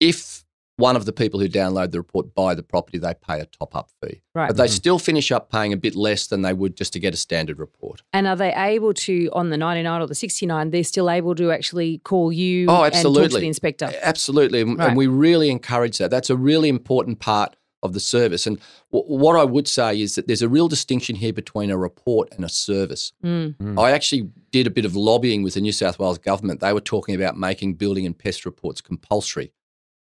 if 0.00 0.44
one 0.78 0.94
of 0.94 1.06
the 1.06 1.12
people 1.12 1.40
who 1.40 1.48
download 1.48 1.90
the 1.90 1.98
report 1.98 2.34
buy 2.34 2.54
the 2.54 2.62
property, 2.62 2.98
they 2.98 3.14
pay 3.14 3.40
a 3.40 3.46
top 3.46 3.74
up 3.74 3.90
fee. 4.02 4.20
Right. 4.34 4.48
But 4.48 4.58
they 4.58 4.68
still 4.68 4.98
finish 4.98 5.32
up 5.32 5.50
paying 5.50 5.72
a 5.72 5.76
bit 5.76 5.94
less 5.96 6.26
than 6.26 6.42
they 6.42 6.52
would 6.52 6.76
just 6.76 6.92
to 6.92 7.00
get 7.00 7.14
a 7.14 7.16
standard 7.16 7.58
report. 7.58 8.02
And 8.12 8.26
are 8.26 8.36
they 8.36 8.52
able 8.52 8.92
to, 8.92 9.30
on 9.32 9.48
the 9.48 9.56
99 9.56 10.02
or 10.02 10.06
the 10.06 10.14
69, 10.14 10.70
they're 10.72 10.84
still 10.84 11.08
able 11.08 11.34
to 11.36 11.50
actually 11.50 11.96
call 11.98 12.30
you 12.30 12.66
Oh, 12.68 12.82
and 12.82 12.92
talk 12.92 13.02
to 13.02 13.08
absolutely. 13.08 13.40
the 13.40 13.46
inspector? 13.46 13.90
Absolutely. 14.02 14.64
Right. 14.64 14.88
and 14.88 14.96
we 14.98 15.06
really 15.06 15.48
encourage 15.48 15.96
that. 15.96 16.10
That's 16.10 16.28
a 16.28 16.36
really 16.36 16.68
important 16.68 17.20
part 17.20 17.56
of 17.82 17.92
the 17.92 18.00
service. 18.00 18.46
And 18.46 18.58
w- 18.92 19.06
what 19.20 19.36
I 19.38 19.44
would 19.44 19.68
say 19.68 20.00
is 20.00 20.14
that 20.14 20.26
there's 20.26 20.42
a 20.42 20.48
real 20.48 20.68
distinction 20.68 21.16
here 21.16 21.32
between 21.32 21.70
a 21.70 21.76
report 21.76 22.28
and 22.32 22.44
a 22.44 22.48
service. 22.48 23.12
Mm. 23.24 23.78
I 23.78 23.92
actually 23.92 24.30
did 24.50 24.66
a 24.66 24.70
bit 24.70 24.84
of 24.84 24.96
lobbying 24.96 25.42
with 25.42 25.54
the 25.54 25.60
New 25.60 25.72
South 25.72 25.98
Wales 25.98 26.18
government. 26.18 26.60
They 26.60 26.72
were 26.72 26.80
talking 26.80 27.14
about 27.14 27.36
making 27.36 27.74
building 27.74 28.06
and 28.06 28.16
pest 28.18 28.44
reports 28.44 28.80
compulsory. 28.80 29.52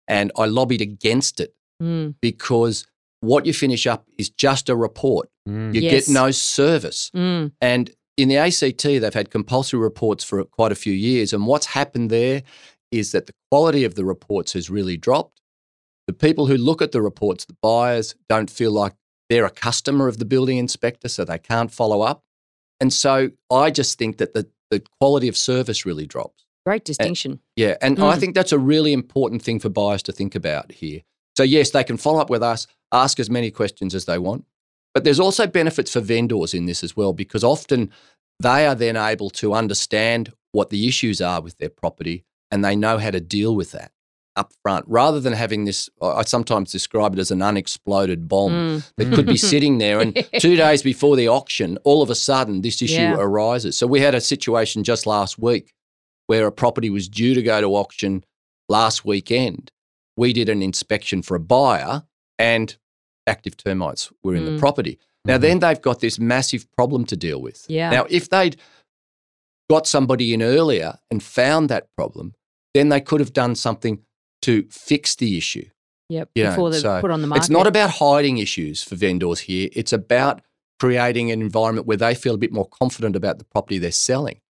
And 0.07 0.31
I 0.37 0.45
lobbied 0.45 0.81
against 0.81 1.39
it 1.39 1.55
Mm. 1.81 2.13
because 2.21 2.85
what 3.21 3.45
you 3.45 3.53
finish 3.53 3.87
up 3.87 4.07
is 4.17 4.29
just 4.29 4.69
a 4.69 4.75
report. 4.75 5.29
Mm. 5.49 5.73
You 5.73 5.81
Yes. 5.81 6.05
get 6.07 6.13
no 6.13 6.29
service. 6.31 7.09
Mm. 7.15 7.51
And 7.59 7.91
in 8.15 8.29
the 8.29 8.37
ACT, 8.37 8.99
they've 8.99 9.13
had 9.13 9.31
compulsory 9.31 9.79
reports 9.79 10.23
for 10.23 10.43
quite 10.43 10.71
a 10.71 10.75
few 10.75 10.93
years. 10.93 11.33
And 11.33 11.47
what's 11.47 11.65
happened 11.67 12.11
there 12.11 12.43
is 12.91 13.11
that 13.11 13.25
the 13.25 13.33
quality 13.49 13.83
of 13.83 13.95
the 13.95 14.05
reports 14.05 14.53
has 14.53 14.69
really 14.69 14.97
dropped. 14.97 15.41
The 16.07 16.13
people 16.13 16.47
who 16.47 16.57
look 16.57 16.81
at 16.81 16.91
the 16.91 17.01
reports, 17.01 17.45
the 17.45 17.55
buyers, 17.61 18.15
don't 18.27 18.49
feel 18.49 18.71
like 18.71 18.93
they're 19.29 19.45
a 19.45 19.49
customer 19.49 20.07
of 20.07 20.17
the 20.19 20.25
building 20.25 20.57
inspector, 20.57 21.07
so 21.07 21.23
they 21.23 21.37
can't 21.39 21.71
follow 21.71 22.01
up. 22.01 22.23
And 22.79 22.91
so 22.91 23.31
I 23.49 23.71
just 23.71 23.97
think 23.97 24.17
that 24.17 24.33
the, 24.33 24.49
the 24.69 24.83
quality 24.99 25.27
of 25.27 25.37
service 25.37 25.85
really 25.85 26.05
drops. 26.05 26.45
Great 26.65 26.83
distinction. 26.85 27.39
Yeah. 27.55 27.77
And 27.81 27.99
I 27.99 28.15
Mm. 28.15 28.19
think 28.19 28.35
that's 28.35 28.51
a 28.51 28.59
really 28.59 28.93
important 28.93 29.41
thing 29.41 29.59
for 29.59 29.69
buyers 29.69 30.03
to 30.03 30.11
think 30.11 30.35
about 30.35 30.71
here. 30.73 31.01
So, 31.37 31.43
yes, 31.43 31.71
they 31.71 31.83
can 31.83 31.97
follow 31.97 32.19
up 32.19 32.29
with 32.29 32.43
us, 32.43 32.67
ask 32.91 33.19
as 33.19 33.29
many 33.29 33.49
questions 33.51 33.95
as 33.95 34.05
they 34.05 34.17
want. 34.17 34.45
But 34.93 35.03
there's 35.03 35.19
also 35.19 35.47
benefits 35.47 35.91
for 35.93 35.99
vendors 36.01 36.53
in 36.53 36.65
this 36.65 36.83
as 36.83 36.95
well, 36.95 37.13
because 37.13 37.43
often 37.43 37.89
they 38.39 38.65
are 38.67 38.75
then 38.75 38.95
able 38.97 39.29
to 39.31 39.53
understand 39.53 40.31
what 40.51 40.69
the 40.69 40.87
issues 40.87 41.21
are 41.21 41.41
with 41.41 41.57
their 41.57 41.69
property 41.69 42.23
and 42.51 42.63
they 42.63 42.75
know 42.75 42.97
how 42.99 43.09
to 43.09 43.19
deal 43.19 43.55
with 43.55 43.71
that 43.71 43.91
up 44.35 44.51
front 44.63 44.83
rather 44.87 45.19
than 45.19 45.33
having 45.33 45.65
this. 45.65 45.89
I 46.01 46.23
sometimes 46.23 46.71
describe 46.71 47.13
it 47.13 47.19
as 47.19 47.29
an 47.31 47.41
unexploded 47.41 48.27
bomb 48.27 48.51
Mm. 48.51 48.91
that 48.97 49.13
could 49.13 49.25
be 49.27 49.37
sitting 49.51 49.77
there. 49.77 49.99
And 49.99 50.27
two 50.39 50.55
days 50.55 50.81
before 50.81 51.15
the 51.15 51.27
auction, 51.27 51.77
all 51.83 52.01
of 52.01 52.09
a 52.09 52.15
sudden, 52.15 52.61
this 52.61 52.81
issue 52.81 52.95
Yeah. 52.95 53.15
arises. 53.17 53.77
So 53.77 53.85
we 53.85 53.99
had 54.01 54.15
a 54.15 54.21
situation 54.21 54.83
just 54.83 55.05
last 55.05 55.37
week 55.37 55.73
where 56.27 56.47
a 56.47 56.51
property 56.51 56.89
was 56.89 57.07
due 57.07 57.33
to 57.35 57.43
go 57.43 57.61
to 57.61 57.67
auction 57.75 58.23
last 58.69 59.05
weekend. 59.05 59.71
We 60.17 60.33
did 60.33 60.49
an 60.49 60.61
inspection 60.63 61.21
for 61.21 61.35
a 61.35 61.39
buyer 61.39 62.03
and 62.39 62.75
active 63.27 63.55
termites 63.57 64.11
were 64.23 64.35
in 64.35 64.43
Mm. 64.43 64.53
the 64.55 64.59
property. 64.59 64.97
Now, 65.25 65.37
then 65.37 65.59
they've 65.59 65.81
got 65.81 65.99
this 66.01 66.19
massive 66.19 66.69
problem 66.73 67.05
to 67.05 67.15
deal 67.15 67.41
with. 67.41 67.65
Yeah. 67.69 67.89
Now, 67.91 68.05
if 68.09 68.29
they'd 68.29 68.57
got 69.69 69.87
somebody 69.87 70.33
in 70.33 70.41
earlier 70.41 70.97
and 71.09 71.23
found 71.23 71.69
that 71.69 71.87
problem, 71.95 72.33
then 72.73 72.89
they 72.89 72.99
could 72.99 73.19
have 73.21 73.31
done 73.31 73.55
something 73.55 73.99
to 74.43 74.63
fix 74.69 75.15
the 75.15 75.37
issue. 75.37 75.65
Yep. 76.09 76.29
You 76.35 76.43
know, 76.43 76.49
Before 76.51 76.69
they're 76.69 76.79
so 76.79 77.01
put 77.01 77.11
on 77.11 77.21
the 77.21 77.27
market. 77.27 77.41
It's 77.43 77.49
not 77.49 77.65
about 77.67 77.89
hiding 77.91 78.37
issues 78.37 78.83
for 78.83 78.95
vendors 78.95 79.41
here. 79.41 79.69
It's 79.73 79.93
about 79.93 80.41
creating 80.79 81.31
an 81.31 81.41
environment 81.41 81.87
where 81.87 81.97
they 81.97 82.13
feel 82.13 82.35
a 82.35 82.37
bit 82.37 82.51
more 82.51 82.67
confident 82.67 83.15
about 83.15 83.39
the 83.39 83.45
property 83.45 83.77
they're 83.77 83.91
selling, 83.91 84.41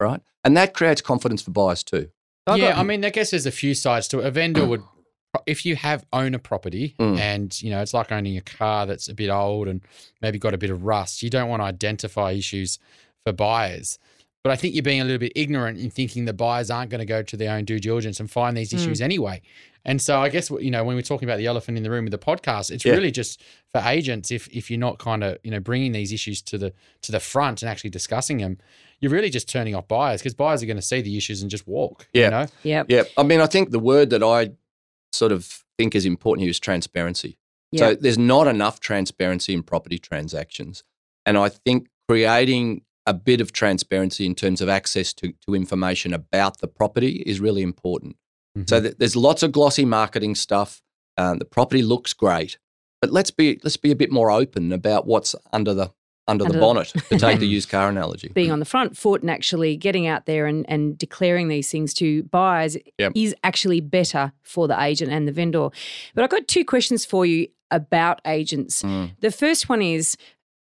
right? 0.00 0.20
And 0.44 0.56
that 0.56 0.74
creates 0.74 1.00
confidence 1.00 1.42
for 1.42 1.50
buyers 1.50 1.82
too. 1.82 2.10
I 2.46 2.56
yeah, 2.56 2.68
got- 2.70 2.78
I 2.78 2.82
mean, 2.84 3.04
I 3.04 3.10
guess 3.10 3.30
there's 3.30 3.46
a 3.46 3.50
few 3.50 3.74
sides 3.74 4.06
to 4.08 4.20
it. 4.20 4.26
A 4.26 4.30
vendor 4.30 4.66
would, 4.66 4.82
if 5.46 5.64
you 5.66 5.76
have 5.76 6.04
own 6.12 6.34
a 6.34 6.38
property 6.38 6.94
Mm. 6.98 7.18
and 7.18 7.62
you 7.62 7.70
know 7.70 7.80
it's 7.82 7.94
like 7.94 8.12
owning 8.12 8.36
a 8.36 8.40
car 8.42 8.86
that's 8.86 9.08
a 9.08 9.14
bit 9.14 9.30
old 9.30 9.66
and 9.68 9.80
maybe 10.22 10.38
got 10.38 10.54
a 10.54 10.58
bit 10.58 10.70
of 10.70 10.84
rust, 10.84 11.22
you 11.22 11.30
don't 11.30 11.48
want 11.48 11.60
to 11.60 11.66
identify 11.66 12.32
issues 12.32 12.78
for 13.24 13.32
buyers. 13.32 13.98
But 14.48 14.54
I 14.54 14.56
think 14.56 14.74
you're 14.74 14.82
being 14.82 15.02
a 15.02 15.04
little 15.04 15.18
bit 15.18 15.32
ignorant 15.36 15.78
in 15.78 15.90
thinking 15.90 16.24
the 16.24 16.32
buyers 16.32 16.70
aren't 16.70 16.90
going 16.90 17.00
to 17.00 17.04
go 17.04 17.22
to 17.22 17.36
their 17.36 17.54
own 17.54 17.66
due 17.66 17.78
diligence 17.78 18.18
and 18.18 18.30
find 18.30 18.56
these 18.56 18.70
Mm. 18.70 18.76
issues 18.76 19.02
anyway. 19.02 19.42
And 19.84 20.00
so 20.00 20.20
I 20.20 20.30
guess 20.30 20.48
you 20.48 20.70
know 20.70 20.82
when 20.84 20.96
we're 20.96 21.02
talking 21.02 21.28
about 21.28 21.36
the 21.36 21.44
elephant 21.44 21.76
in 21.76 21.82
the 21.82 21.90
room 21.90 22.06
with 22.06 22.12
the 22.12 22.18
podcast, 22.18 22.70
it's 22.70 22.82
Yeah. 22.82 22.94
really 22.94 23.10
just 23.10 23.42
for 23.70 23.82
agents 23.84 24.30
if 24.30 24.48
if 24.48 24.70
you're 24.70 24.80
not 24.80 24.98
kind 24.98 25.22
of 25.22 25.36
you 25.44 25.50
know 25.50 25.60
bringing 25.60 25.92
these 25.92 26.12
issues 26.14 26.40
to 26.40 26.56
the 26.56 26.72
to 27.02 27.12
the 27.12 27.20
front 27.20 27.60
and 27.62 27.68
actually 27.68 27.90
discussing 27.90 28.38
them, 28.38 28.56
you're 29.00 29.12
really 29.12 29.28
just 29.28 29.50
turning 29.50 29.74
off 29.74 29.86
buyers 29.86 30.22
because 30.22 30.32
buyers 30.32 30.62
are 30.62 30.66
going 30.66 30.78
to 30.78 30.82
see 30.82 31.02
the 31.02 31.14
issues 31.18 31.42
and 31.42 31.50
just 31.50 31.66
walk. 31.68 32.08
Yeah. 32.14 32.24
You 32.24 32.30
know? 32.30 32.46
Yep. 32.62 32.86
Yeah. 32.88 33.02
I 33.18 33.24
mean, 33.24 33.42
I 33.42 33.46
think 33.46 33.70
the 33.70 33.78
word 33.78 34.08
that 34.08 34.22
I 34.22 34.52
sort 35.12 35.30
of 35.32 35.62
think 35.76 35.94
is 35.94 36.06
important 36.06 36.42
here 36.44 36.50
is 36.50 36.58
transparency. 36.58 37.36
Yep. 37.72 37.80
So 37.80 37.94
there's 38.00 38.16
not 38.16 38.46
enough 38.48 38.80
transparency 38.80 39.52
in 39.52 39.62
property 39.62 39.98
transactions. 39.98 40.84
And 41.26 41.36
I 41.36 41.50
think 41.50 41.88
creating 42.08 42.80
a 43.08 43.14
bit 43.14 43.40
of 43.40 43.52
transparency 43.52 44.26
in 44.26 44.34
terms 44.34 44.60
of 44.60 44.68
access 44.68 45.12
to, 45.14 45.32
to 45.46 45.54
information 45.54 46.12
about 46.12 46.58
the 46.60 46.68
property 46.68 47.22
is 47.26 47.40
really 47.40 47.62
important. 47.62 48.16
Mm-hmm. 48.56 48.66
So 48.68 48.80
th- 48.82 48.96
there's 48.98 49.16
lots 49.16 49.42
of 49.42 49.52
glossy 49.52 49.84
marketing 49.84 50.34
stuff. 50.34 50.82
Um, 51.16 51.38
the 51.38 51.44
property 51.44 51.82
looks 51.82 52.12
great, 52.12 52.58
but 53.00 53.10
let's 53.10 53.30
be 53.30 53.58
let's 53.64 53.76
be 53.76 53.90
a 53.90 53.96
bit 53.96 54.10
more 54.12 54.30
open 54.30 54.72
about 54.72 55.06
what's 55.06 55.34
under 55.52 55.74
the 55.74 55.90
under, 56.28 56.44
Under 56.44 56.52
the 56.52 56.52
the- 56.52 56.60
bonnet 56.60 56.88
to 57.08 57.18
take 57.18 57.40
the 57.40 57.46
used 57.56 57.70
car 57.70 57.88
analogy. 57.88 58.28
being 58.34 58.52
on 58.52 58.58
the 58.58 58.66
front 58.66 58.96
foot 58.98 59.22
and 59.22 59.30
actually 59.30 59.76
getting 59.78 60.06
out 60.06 60.26
there 60.26 60.44
and, 60.46 60.66
and 60.68 60.98
declaring 60.98 61.48
these 61.48 61.70
things 61.70 61.94
to 61.94 62.22
buyers 62.24 62.76
Yep. 62.98 63.12
is 63.16 63.34
actually 63.42 63.80
better 63.80 64.32
for 64.42 64.68
the 64.68 64.78
agent 64.80 65.10
and 65.10 65.26
the 65.26 65.32
vendor. 65.32 65.70
But 66.14 66.24
I've 66.24 66.30
got 66.30 66.46
two 66.46 66.64
questions 66.66 67.06
for 67.06 67.24
you 67.24 67.48
about 67.70 68.20
agents. 68.26 68.82
Mm. 68.82 69.12
The 69.20 69.30
first 69.30 69.68
one 69.70 69.80
is 69.82 70.16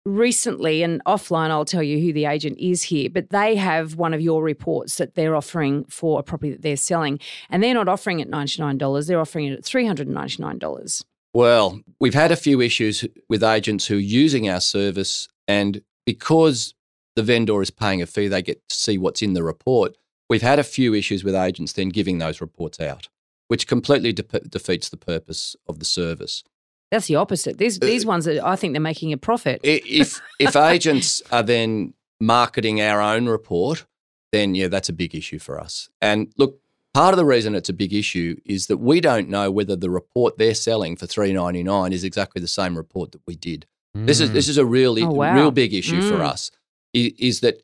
recently, 0.08 0.82
and 0.84 1.04
offline, 1.06 1.50
I'll 1.50 1.65
tell 1.65 1.84
you 1.84 2.00
who 2.00 2.13
the 2.13 2.26
agent 2.26 2.58
is 2.60 2.84
here, 2.84 3.10
but 3.10 3.30
they 3.30 3.56
have 3.56 3.96
one 3.96 4.13
of 4.13 4.22
your 4.22 4.41
reports 4.41 4.98
that 4.98 5.15
they're 5.15 5.36
offering 5.36 5.86
for 5.86 6.20
a 6.20 6.24
property 6.24 6.52
that 6.52 6.62
they're 6.62 6.78
selling. 6.78 7.20
And 7.50 7.62
they're 7.62 7.74
not 7.74 7.88
offering 7.88 8.20
it 8.20 8.32
$99, 8.32 9.08
they're 9.08 9.20
offering 9.20 9.48
it 9.48 9.54
at 9.54 9.63
$399. 9.63 11.04
Well, 11.34 11.82
we've 12.00 12.13
had 12.13 12.32
a 12.32 12.36
few 12.36 12.62
issues 12.62 13.06
with 13.30 13.43
agents 13.43 13.86
who 13.86 13.98
are 13.98 14.00
using 14.00 14.50
our 14.50 14.62
service, 14.62 15.28
and 15.48 15.82
because 16.06 16.74
the 17.15 17.24
vendor 17.24 17.62
is 17.62 17.70
paying 17.70 18.02
a 18.02 18.06
fee, 18.06 18.28
they 18.28 18.41
get 18.41 18.67
to 18.70 18.76
see 18.76 18.98
what's 18.98 19.22
in 19.22 19.34
the 19.34 19.43
report. 19.43 19.98
We've 20.30 20.41
had 20.41 20.60
a 20.60 20.63
few 20.63 20.93
issues 20.93 21.24
with 21.24 21.36
agents 21.36 21.74
then 21.74 21.89
giving 21.89 22.17
those 22.17 22.41
reports 22.41 22.80
out, 22.80 23.10
which 23.48 23.67
completely 23.67 24.13
de- 24.13 24.24
defeats 24.24 24.89
the 24.89 24.98
purpose 24.98 25.56
of 25.67 25.80
the 25.80 25.86
service. 25.86 26.43
That's 26.91 27.08
the 27.08 27.15
opposite. 27.15 27.58
These, 27.58 27.80
these 27.80 28.06
ones, 28.06 28.28
are, 28.28 28.39
I 28.45 28.56
think 28.56 28.73
they're 28.73 28.82
making 28.82 29.12
a 29.13 29.17
profit. 29.17 29.60
If 29.63 30.21
if 30.39 30.56
agents 30.73 31.21
are 31.32 31.43
then 31.43 31.93
marketing 32.21 32.82
our 32.82 33.02
own 33.02 33.28
report, 33.28 33.86
then 34.32 34.56
yeah, 34.56 34.67
that's 34.69 34.89
a 34.89 34.93
big 34.93 35.13
issue 35.15 35.39
for 35.39 35.60
us. 35.60 35.89
And 36.02 36.32
look, 36.38 36.60
part 36.93 37.13
of 37.13 37.17
the 37.17 37.26
reason 37.26 37.56
it's 37.56 37.69
a 37.69 37.73
big 37.73 37.93
issue 37.93 38.38
is 38.45 38.67
that 38.67 38.78
we 38.78 39.02
don't 39.02 39.28
know 39.30 39.52
whether 39.52 39.76
the 39.76 39.89
report 39.89 40.38
they're 40.38 40.54
selling 40.56 40.95
for 40.95 41.08
three 41.08 41.34
ninety 41.34 41.62
nine 41.63 41.91
is 41.93 42.04
exactly 42.04 42.41
the 42.41 42.47
same 42.47 42.78
report 42.78 43.12
that 43.12 43.21
we 43.28 43.36
did. 43.36 43.65
This 43.93 44.19
is 44.19 44.32
this 44.32 44.47
is 44.47 44.58
a 44.58 44.65
really 44.65 45.02
Oh, 45.02 45.10
wow. 45.10 45.34
real 45.34 45.52
big 45.52 45.73
issue 45.73 46.02
for 46.02 46.17
Mm. 46.19 46.28
us. 46.30 46.52
i- 46.95 47.13
Is 47.17 47.39
that 47.41 47.63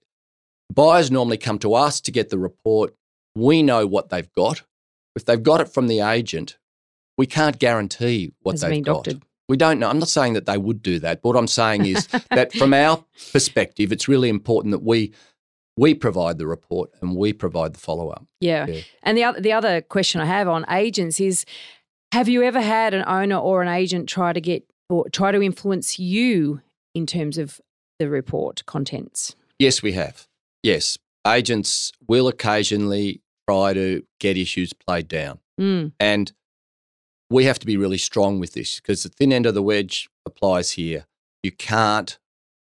buyers 0.73 1.11
normally 1.11 1.37
come 1.37 1.59
to 1.59 1.73
us 1.75 2.01
to 2.01 2.11
get 2.11 2.29
the 2.29 2.39
report. 2.39 2.95
We 3.35 3.61
know 3.63 3.85
what 3.87 4.09
they've 4.09 4.31
got. 4.33 4.63
If 5.15 5.25
they've 5.25 5.41
got 5.41 5.61
it 5.61 5.69
from 5.71 5.87
the 5.87 5.99
agent, 6.01 6.57
we 7.17 7.25
can't 7.27 7.59
guarantee 7.59 8.33
what 8.41 8.59
they've 8.59 8.83
got. 8.83 9.05
doctored. 9.05 9.21
We 9.49 9.57
don't 9.57 9.77
know. 9.79 9.89
I'm 9.89 9.99
not 9.99 10.07
saying 10.07 10.33
that 10.33 10.45
they 10.45 10.57
would 10.57 10.81
do 10.81 10.99
that. 10.99 11.21
But 11.21 11.29
what 11.29 11.37
I'm 11.37 11.47
saying 11.47 11.85
is 11.85 12.07
that 12.31 12.53
from 12.53 12.73
our 12.73 13.03
perspective, 13.31 13.91
it's 13.91 14.07
really 14.07 14.29
important 14.29 14.71
that 14.71 14.83
we 14.83 15.13
we 15.75 15.95
provide 15.95 16.37
the 16.37 16.45
report 16.47 16.91
and 17.01 17.15
we 17.15 17.33
provide 17.33 17.73
the 17.73 17.79
follow 17.79 18.09
up. 18.09 18.25
Yeah. 18.39 18.67
Yeah. 18.67 18.81
And 19.03 19.17
the 19.17 19.23
other 19.23 19.41
the 19.41 19.51
other 19.51 19.81
question 19.81 20.21
I 20.21 20.25
have 20.25 20.47
on 20.47 20.65
agents 20.69 21.19
is 21.19 21.45
have 22.11 22.29
you 22.29 22.43
ever 22.43 22.61
had 22.61 22.93
an 22.93 23.03
owner 23.07 23.37
or 23.37 23.61
an 23.61 23.67
agent 23.67 24.07
try 24.07 24.33
to 24.33 24.41
get 24.41 24.63
or 24.89 25.09
try 25.09 25.31
to 25.31 25.41
influence 25.41 25.97
you 25.99 26.61
in 26.93 27.05
terms 27.05 27.37
of 27.37 27.59
the 27.99 28.07
report 28.09 28.65
contents? 28.65 29.35
Yes, 29.59 29.81
we 29.81 29.93
have. 29.93 30.27
Yes, 30.61 30.97
agents 31.27 31.91
will 32.07 32.27
occasionally 32.27 33.21
try 33.49 33.73
to 33.73 34.03
get 34.19 34.37
issues 34.37 34.73
played 34.73 35.07
down. 35.07 35.39
Mm, 35.59 35.91
And 35.99 36.31
we 37.33 37.45
have 37.45 37.57
to 37.59 37.65
be 37.65 37.77
really 37.77 37.97
strong 37.97 38.39
with 38.39 38.53
this 38.53 38.79
because 38.79 39.01
the 39.01 39.09
thin 39.09 39.33
end 39.33 39.47
of 39.47 39.55
the 39.55 39.63
wedge 39.63 40.07
applies 40.25 40.71
here. 40.71 41.07
You 41.41 41.51
can't 41.51 42.19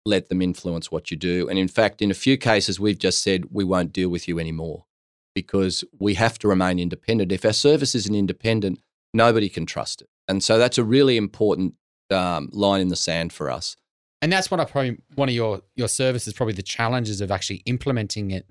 let 0.06 0.30
them 0.30 0.42
influence 0.42 0.90
what 0.90 1.12
you 1.12 1.18
do. 1.18 1.50
And 1.50 1.60
in 1.60 1.68
fact, 1.68 2.02
in 2.02 2.10
a 2.10 2.16
few 2.16 2.38
cases, 2.38 2.80
we've 2.80 2.98
just 2.98 3.22
said 3.22 3.46
we 3.52 3.66
won't 3.66 3.92
deal 3.92 4.08
with 4.08 4.30
you 4.30 4.40
anymore 4.40 4.86
because 5.34 5.84
we 6.00 6.14
have 6.14 6.40
to 6.40 6.48
remain 6.48 6.80
independent. 6.80 7.34
If 7.34 7.44
our 7.44 7.52
service 7.52 7.96
isn't 7.96 8.16
independent, 8.16 8.80
nobody 9.14 9.50
can 9.50 9.66
trust 9.66 10.02
it. 10.02 10.10
And 10.30 10.42
so 10.42 10.58
that's 10.58 10.78
a 10.78 10.84
really 10.86 11.18
important 11.18 11.74
um, 12.10 12.50
line 12.54 12.80
in 12.80 12.88
the 12.88 12.96
sand 12.96 13.34
for 13.34 13.52
us. 13.52 13.76
And 14.22 14.32
that's 14.32 14.50
what 14.50 14.62
I 14.62 14.66
probably 14.66 14.98
one 15.16 15.28
of 15.28 15.36
your 15.36 15.62
your 15.76 15.90
services 15.90 16.34
probably 16.34 16.54
the 16.54 16.64
challenges 16.64 17.20
of 17.20 17.30
actually 17.30 17.62
implementing 17.66 18.32
it 18.32 18.50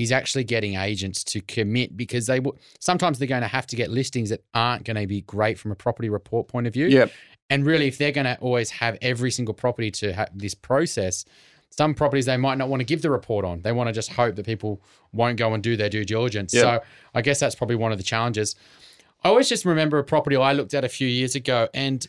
is 0.00 0.12
actually 0.12 0.42
getting 0.42 0.76
agents 0.76 1.22
to 1.22 1.42
commit 1.42 1.94
because 1.94 2.26
they 2.26 2.40
will 2.40 2.58
sometimes 2.78 3.18
they're 3.18 3.28
going 3.28 3.42
to 3.42 3.48
have 3.48 3.66
to 3.66 3.76
get 3.76 3.90
listings 3.90 4.30
that 4.30 4.42
aren't 4.54 4.82
going 4.84 4.96
to 4.96 5.06
be 5.06 5.20
great 5.20 5.58
from 5.58 5.70
a 5.70 5.74
property 5.74 6.08
report 6.08 6.48
point 6.48 6.66
of 6.66 6.72
view. 6.72 6.86
Yep. 6.86 7.12
And 7.50 7.66
really, 7.66 7.86
if 7.86 7.98
they're 7.98 8.10
going 8.10 8.24
to 8.24 8.38
always 8.40 8.70
have 8.70 8.96
every 9.02 9.30
single 9.30 9.52
property 9.52 9.90
to 9.90 10.14
have 10.14 10.30
this 10.32 10.54
process, 10.54 11.26
some 11.68 11.92
properties 11.92 12.24
they 12.24 12.38
might 12.38 12.56
not 12.56 12.70
want 12.70 12.80
to 12.80 12.84
give 12.84 13.02
the 13.02 13.10
report 13.10 13.44
on. 13.44 13.60
They 13.60 13.72
want 13.72 13.88
to 13.88 13.92
just 13.92 14.10
hope 14.10 14.36
that 14.36 14.46
people 14.46 14.80
won't 15.12 15.36
go 15.36 15.52
and 15.52 15.62
do 15.62 15.76
their 15.76 15.90
due 15.90 16.06
diligence. 16.06 16.54
Yep. 16.54 16.62
So 16.62 16.88
I 17.14 17.20
guess 17.20 17.38
that's 17.38 17.54
probably 17.54 17.76
one 17.76 17.92
of 17.92 17.98
the 17.98 18.04
challenges. 18.04 18.56
I 19.22 19.28
always 19.28 19.50
just 19.50 19.66
remember 19.66 19.98
a 19.98 20.04
property 20.04 20.36
I 20.36 20.54
looked 20.54 20.72
at 20.72 20.82
a 20.82 20.88
few 20.88 21.08
years 21.08 21.34
ago 21.34 21.68
and 21.74 22.06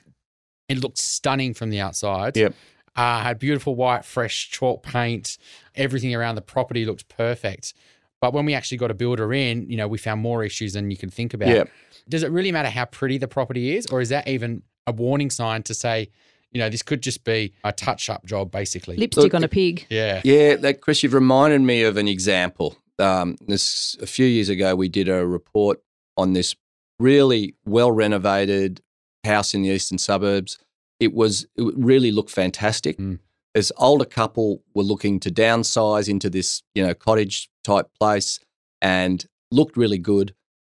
it 0.69 0.79
looked 0.79 0.97
stunning 0.97 1.53
from 1.53 1.71
the 1.71 1.81
outside. 1.81 2.37
Yep. 2.37 2.53
Uh, 2.95 3.21
had 3.21 3.39
beautiful 3.39 3.75
white, 3.75 4.03
fresh 4.03 4.49
chalk 4.49 4.83
paint. 4.83 5.37
Everything 5.75 6.13
around 6.13 6.35
the 6.35 6.41
property 6.41 6.85
looked 6.85 7.07
perfect. 7.07 7.73
But 8.19 8.33
when 8.33 8.45
we 8.45 8.53
actually 8.53 8.77
got 8.77 8.91
a 8.91 8.93
builder 8.93 9.33
in, 9.33 9.69
you 9.69 9.77
know, 9.77 9.87
we 9.87 9.97
found 9.97 10.21
more 10.21 10.43
issues 10.43 10.73
than 10.73 10.91
you 10.91 10.97
can 10.97 11.09
think 11.09 11.33
about. 11.33 11.49
Yep. 11.49 11.69
Does 12.07 12.23
it 12.23 12.31
really 12.31 12.51
matter 12.51 12.69
how 12.69 12.85
pretty 12.85 13.17
the 13.17 13.27
property 13.27 13.75
is, 13.75 13.87
or 13.87 14.01
is 14.01 14.09
that 14.09 14.27
even 14.27 14.61
a 14.85 14.91
warning 14.91 15.29
sign 15.29 15.63
to 15.63 15.73
say, 15.73 16.09
you 16.51 16.59
know, 16.59 16.69
this 16.69 16.81
could 16.81 17.01
just 17.01 17.23
be 17.23 17.53
a 17.63 17.71
touch-up 17.71 18.25
job, 18.25 18.51
basically? 18.51 18.97
Lipstick 18.97 19.23
Look, 19.23 19.33
on 19.35 19.43
a 19.43 19.47
pig. 19.47 19.87
Yeah. 19.89 20.21
Yeah, 20.23 20.57
that 20.57 20.81
Chris, 20.81 21.01
you've 21.01 21.13
reminded 21.13 21.61
me 21.61 21.83
of 21.83 21.97
an 21.97 22.07
example. 22.07 22.75
Um, 22.99 23.37
this 23.47 23.95
a 24.01 24.05
few 24.05 24.25
years 24.25 24.49
ago, 24.49 24.75
we 24.75 24.89
did 24.89 25.07
a 25.07 25.25
report 25.25 25.81
on 26.17 26.33
this 26.33 26.55
really 26.99 27.55
well 27.65 27.91
renovated 27.91 28.81
house 29.23 29.53
in 29.53 29.63
the 29.63 29.69
eastern 29.69 29.97
suburbs. 29.97 30.59
It 31.01 31.13
was 31.13 31.45
it 31.55 31.73
really 31.75 32.11
looked 32.11 32.31
fantastic. 32.31 32.97
Mm. 32.97 33.19
This 33.53 33.71
older 33.77 34.05
couple 34.05 34.63
were 34.73 34.83
looking 34.83 35.19
to 35.21 35.29
downsize 35.29 36.07
into 36.07 36.29
this 36.29 36.63
you 36.73 36.85
know 36.85 36.93
cottage 36.93 37.49
type 37.65 37.87
place 37.99 38.39
and 38.81 39.25
looked 39.51 39.75
really 39.75 39.97
good. 39.97 40.33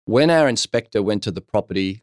When 0.07 0.31
our 0.31 0.49
inspector 0.49 1.03
went 1.03 1.23
to 1.25 1.31
the 1.31 1.43
property, 1.43 2.03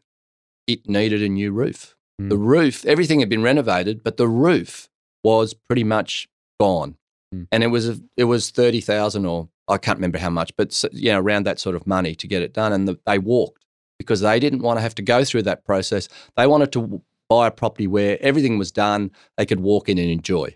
it 0.68 0.88
needed 0.88 1.22
a 1.22 1.28
new 1.28 1.50
roof. 1.50 1.96
Mm. 2.22 2.28
The 2.28 2.38
roof, 2.38 2.84
everything 2.86 3.20
had 3.20 3.28
been 3.28 3.42
renovated, 3.42 4.04
but 4.04 4.16
the 4.16 4.28
roof 4.28 4.88
was 5.24 5.54
pretty 5.54 5.84
much 5.84 6.28
gone 6.60 6.96
Mm. 7.34 7.46
and 7.52 7.62
it 7.62 7.68
was 7.68 7.88
a, 7.88 8.00
it 8.16 8.24
was 8.24 8.50
thirty 8.50 8.80
thousand 8.80 9.24
or 9.24 9.48
I 9.68 9.78
can't 9.78 9.98
remember 9.98 10.18
how 10.18 10.30
much, 10.30 10.50
but 10.56 10.84
you 10.92 11.12
know 11.12 11.20
around 11.20 11.46
that 11.46 11.60
sort 11.60 11.76
of 11.76 11.86
money 11.86 12.16
to 12.16 12.26
get 12.26 12.42
it 12.42 12.52
done. 12.52 12.72
And 12.72 12.88
the, 12.88 12.98
they 13.06 13.18
walked 13.20 13.64
because 13.98 14.20
they 14.20 14.40
didn't 14.40 14.62
want 14.62 14.78
to 14.78 14.82
have 14.82 14.96
to 14.96 15.02
go 15.02 15.24
through 15.24 15.42
that 15.42 15.64
process. 15.64 16.08
They 16.36 16.48
wanted 16.48 16.72
to 16.72 17.02
buy 17.30 17.46
a 17.46 17.50
property 17.50 17.86
where 17.86 18.18
everything 18.20 18.58
was 18.58 18.70
done, 18.70 19.10
they 19.38 19.46
could 19.46 19.60
walk 19.60 19.88
in 19.88 19.96
and 19.98 20.10
enjoy. 20.10 20.54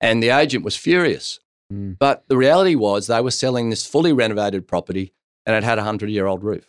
And 0.00 0.22
the 0.22 0.28
agent 0.30 0.64
was 0.64 0.76
furious, 0.76 1.40
Mm. 1.72 1.96
but 2.00 2.24
the 2.28 2.36
reality 2.36 2.74
was 2.74 3.06
they 3.06 3.20
were 3.20 3.30
selling 3.30 3.70
this 3.70 3.86
fully 3.86 4.12
renovated 4.12 4.66
property 4.66 5.12
and 5.46 5.54
it 5.56 5.62
had 5.62 5.78
a 5.78 5.84
hundred 5.84 6.10
year 6.10 6.26
old 6.26 6.42
roof. 6.44 6.68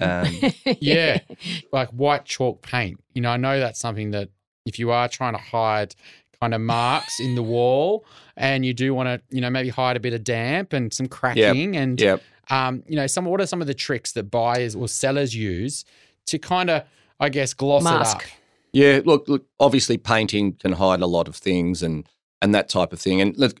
Um, 0.00 0.26
Yeah. 0.80 1.20
like 1.72 1.88
white 1.90 2.24
chalk 2.24 2.62
paint. 2.62 2.98
You 3.14 3.20
know, 3.22 3.30
I 3.30 3.36
know 3.36 3.60
that's 3.60 3.78
something 3.78 4.12
that 4.12 4.30
if 4.66 4.78
you 4.78 4.90
are 4.92 5.08
trying 5.08 5.34
to 5.34 5.38
hide 5.40 5.94
kind 6.40 6.54
of 6.54 6.60
marks 6.62 7.20
in 7.20 7.34
the 7.34 7.42
wall 7.42 8.06
and 8.36 8.64
you 8.64 8.72
do 8.72 8.94
want 8.94 9.08
to, 9.08 9.20
you 9.34 9.42
know, 9.42 9.50
maybe 9.50 9.68
hide 9.68 9.96
a 9.96 10.00
bit 10.00 10.14
of 10.14 10.24
damp 10.24 10.72
and 10.72 10.90
some 10.92 11.06
cracking 11.06 11.76
and 11.76 12.00
yeah, 12.00 12.16
um, 12.48 12.82
you 12.88 12.96
know, 12.96 13.06
some 13.06 13.26
what 13.26 13.42
are 13.42 13.46
some 13.46 13.60
of 13.60 13.66
the 13.66 13.74
tricks 13.74 14.12
that 14.12 14.30
buyers 14.30 14.74
or 14.74 14.88
sellers 14.88 15.34
use 15.36 15.84
to 16.26 16.38
kind 16.38 16.70
of, 16.70 16.84
I 17.20 17.28
guess, 17.28 17.52
gloss 17.52 17.84
Mask. 17.84 18.16
it 18.16 18.22
up? 18.24 18.28
Yeah, 18.72 19.00
look, 19.04 19.28
look. 19.28 19.46
Obviously, 19.58 19.96
painting 19.98 20.52
can 20.54 20.72
hide 20.72 21.00
a 21.00 21.06
lot 21.06 21.28
of 21.28 21.36
things, 21.36 21.82
and 21.82 22.08
and 22.42 22.54
that 22.54 22.68
type 22.68 22.92
of 22.92 23.00
thing. 23.00 23.20
And 23.20 23.36
look, 23.36 23.60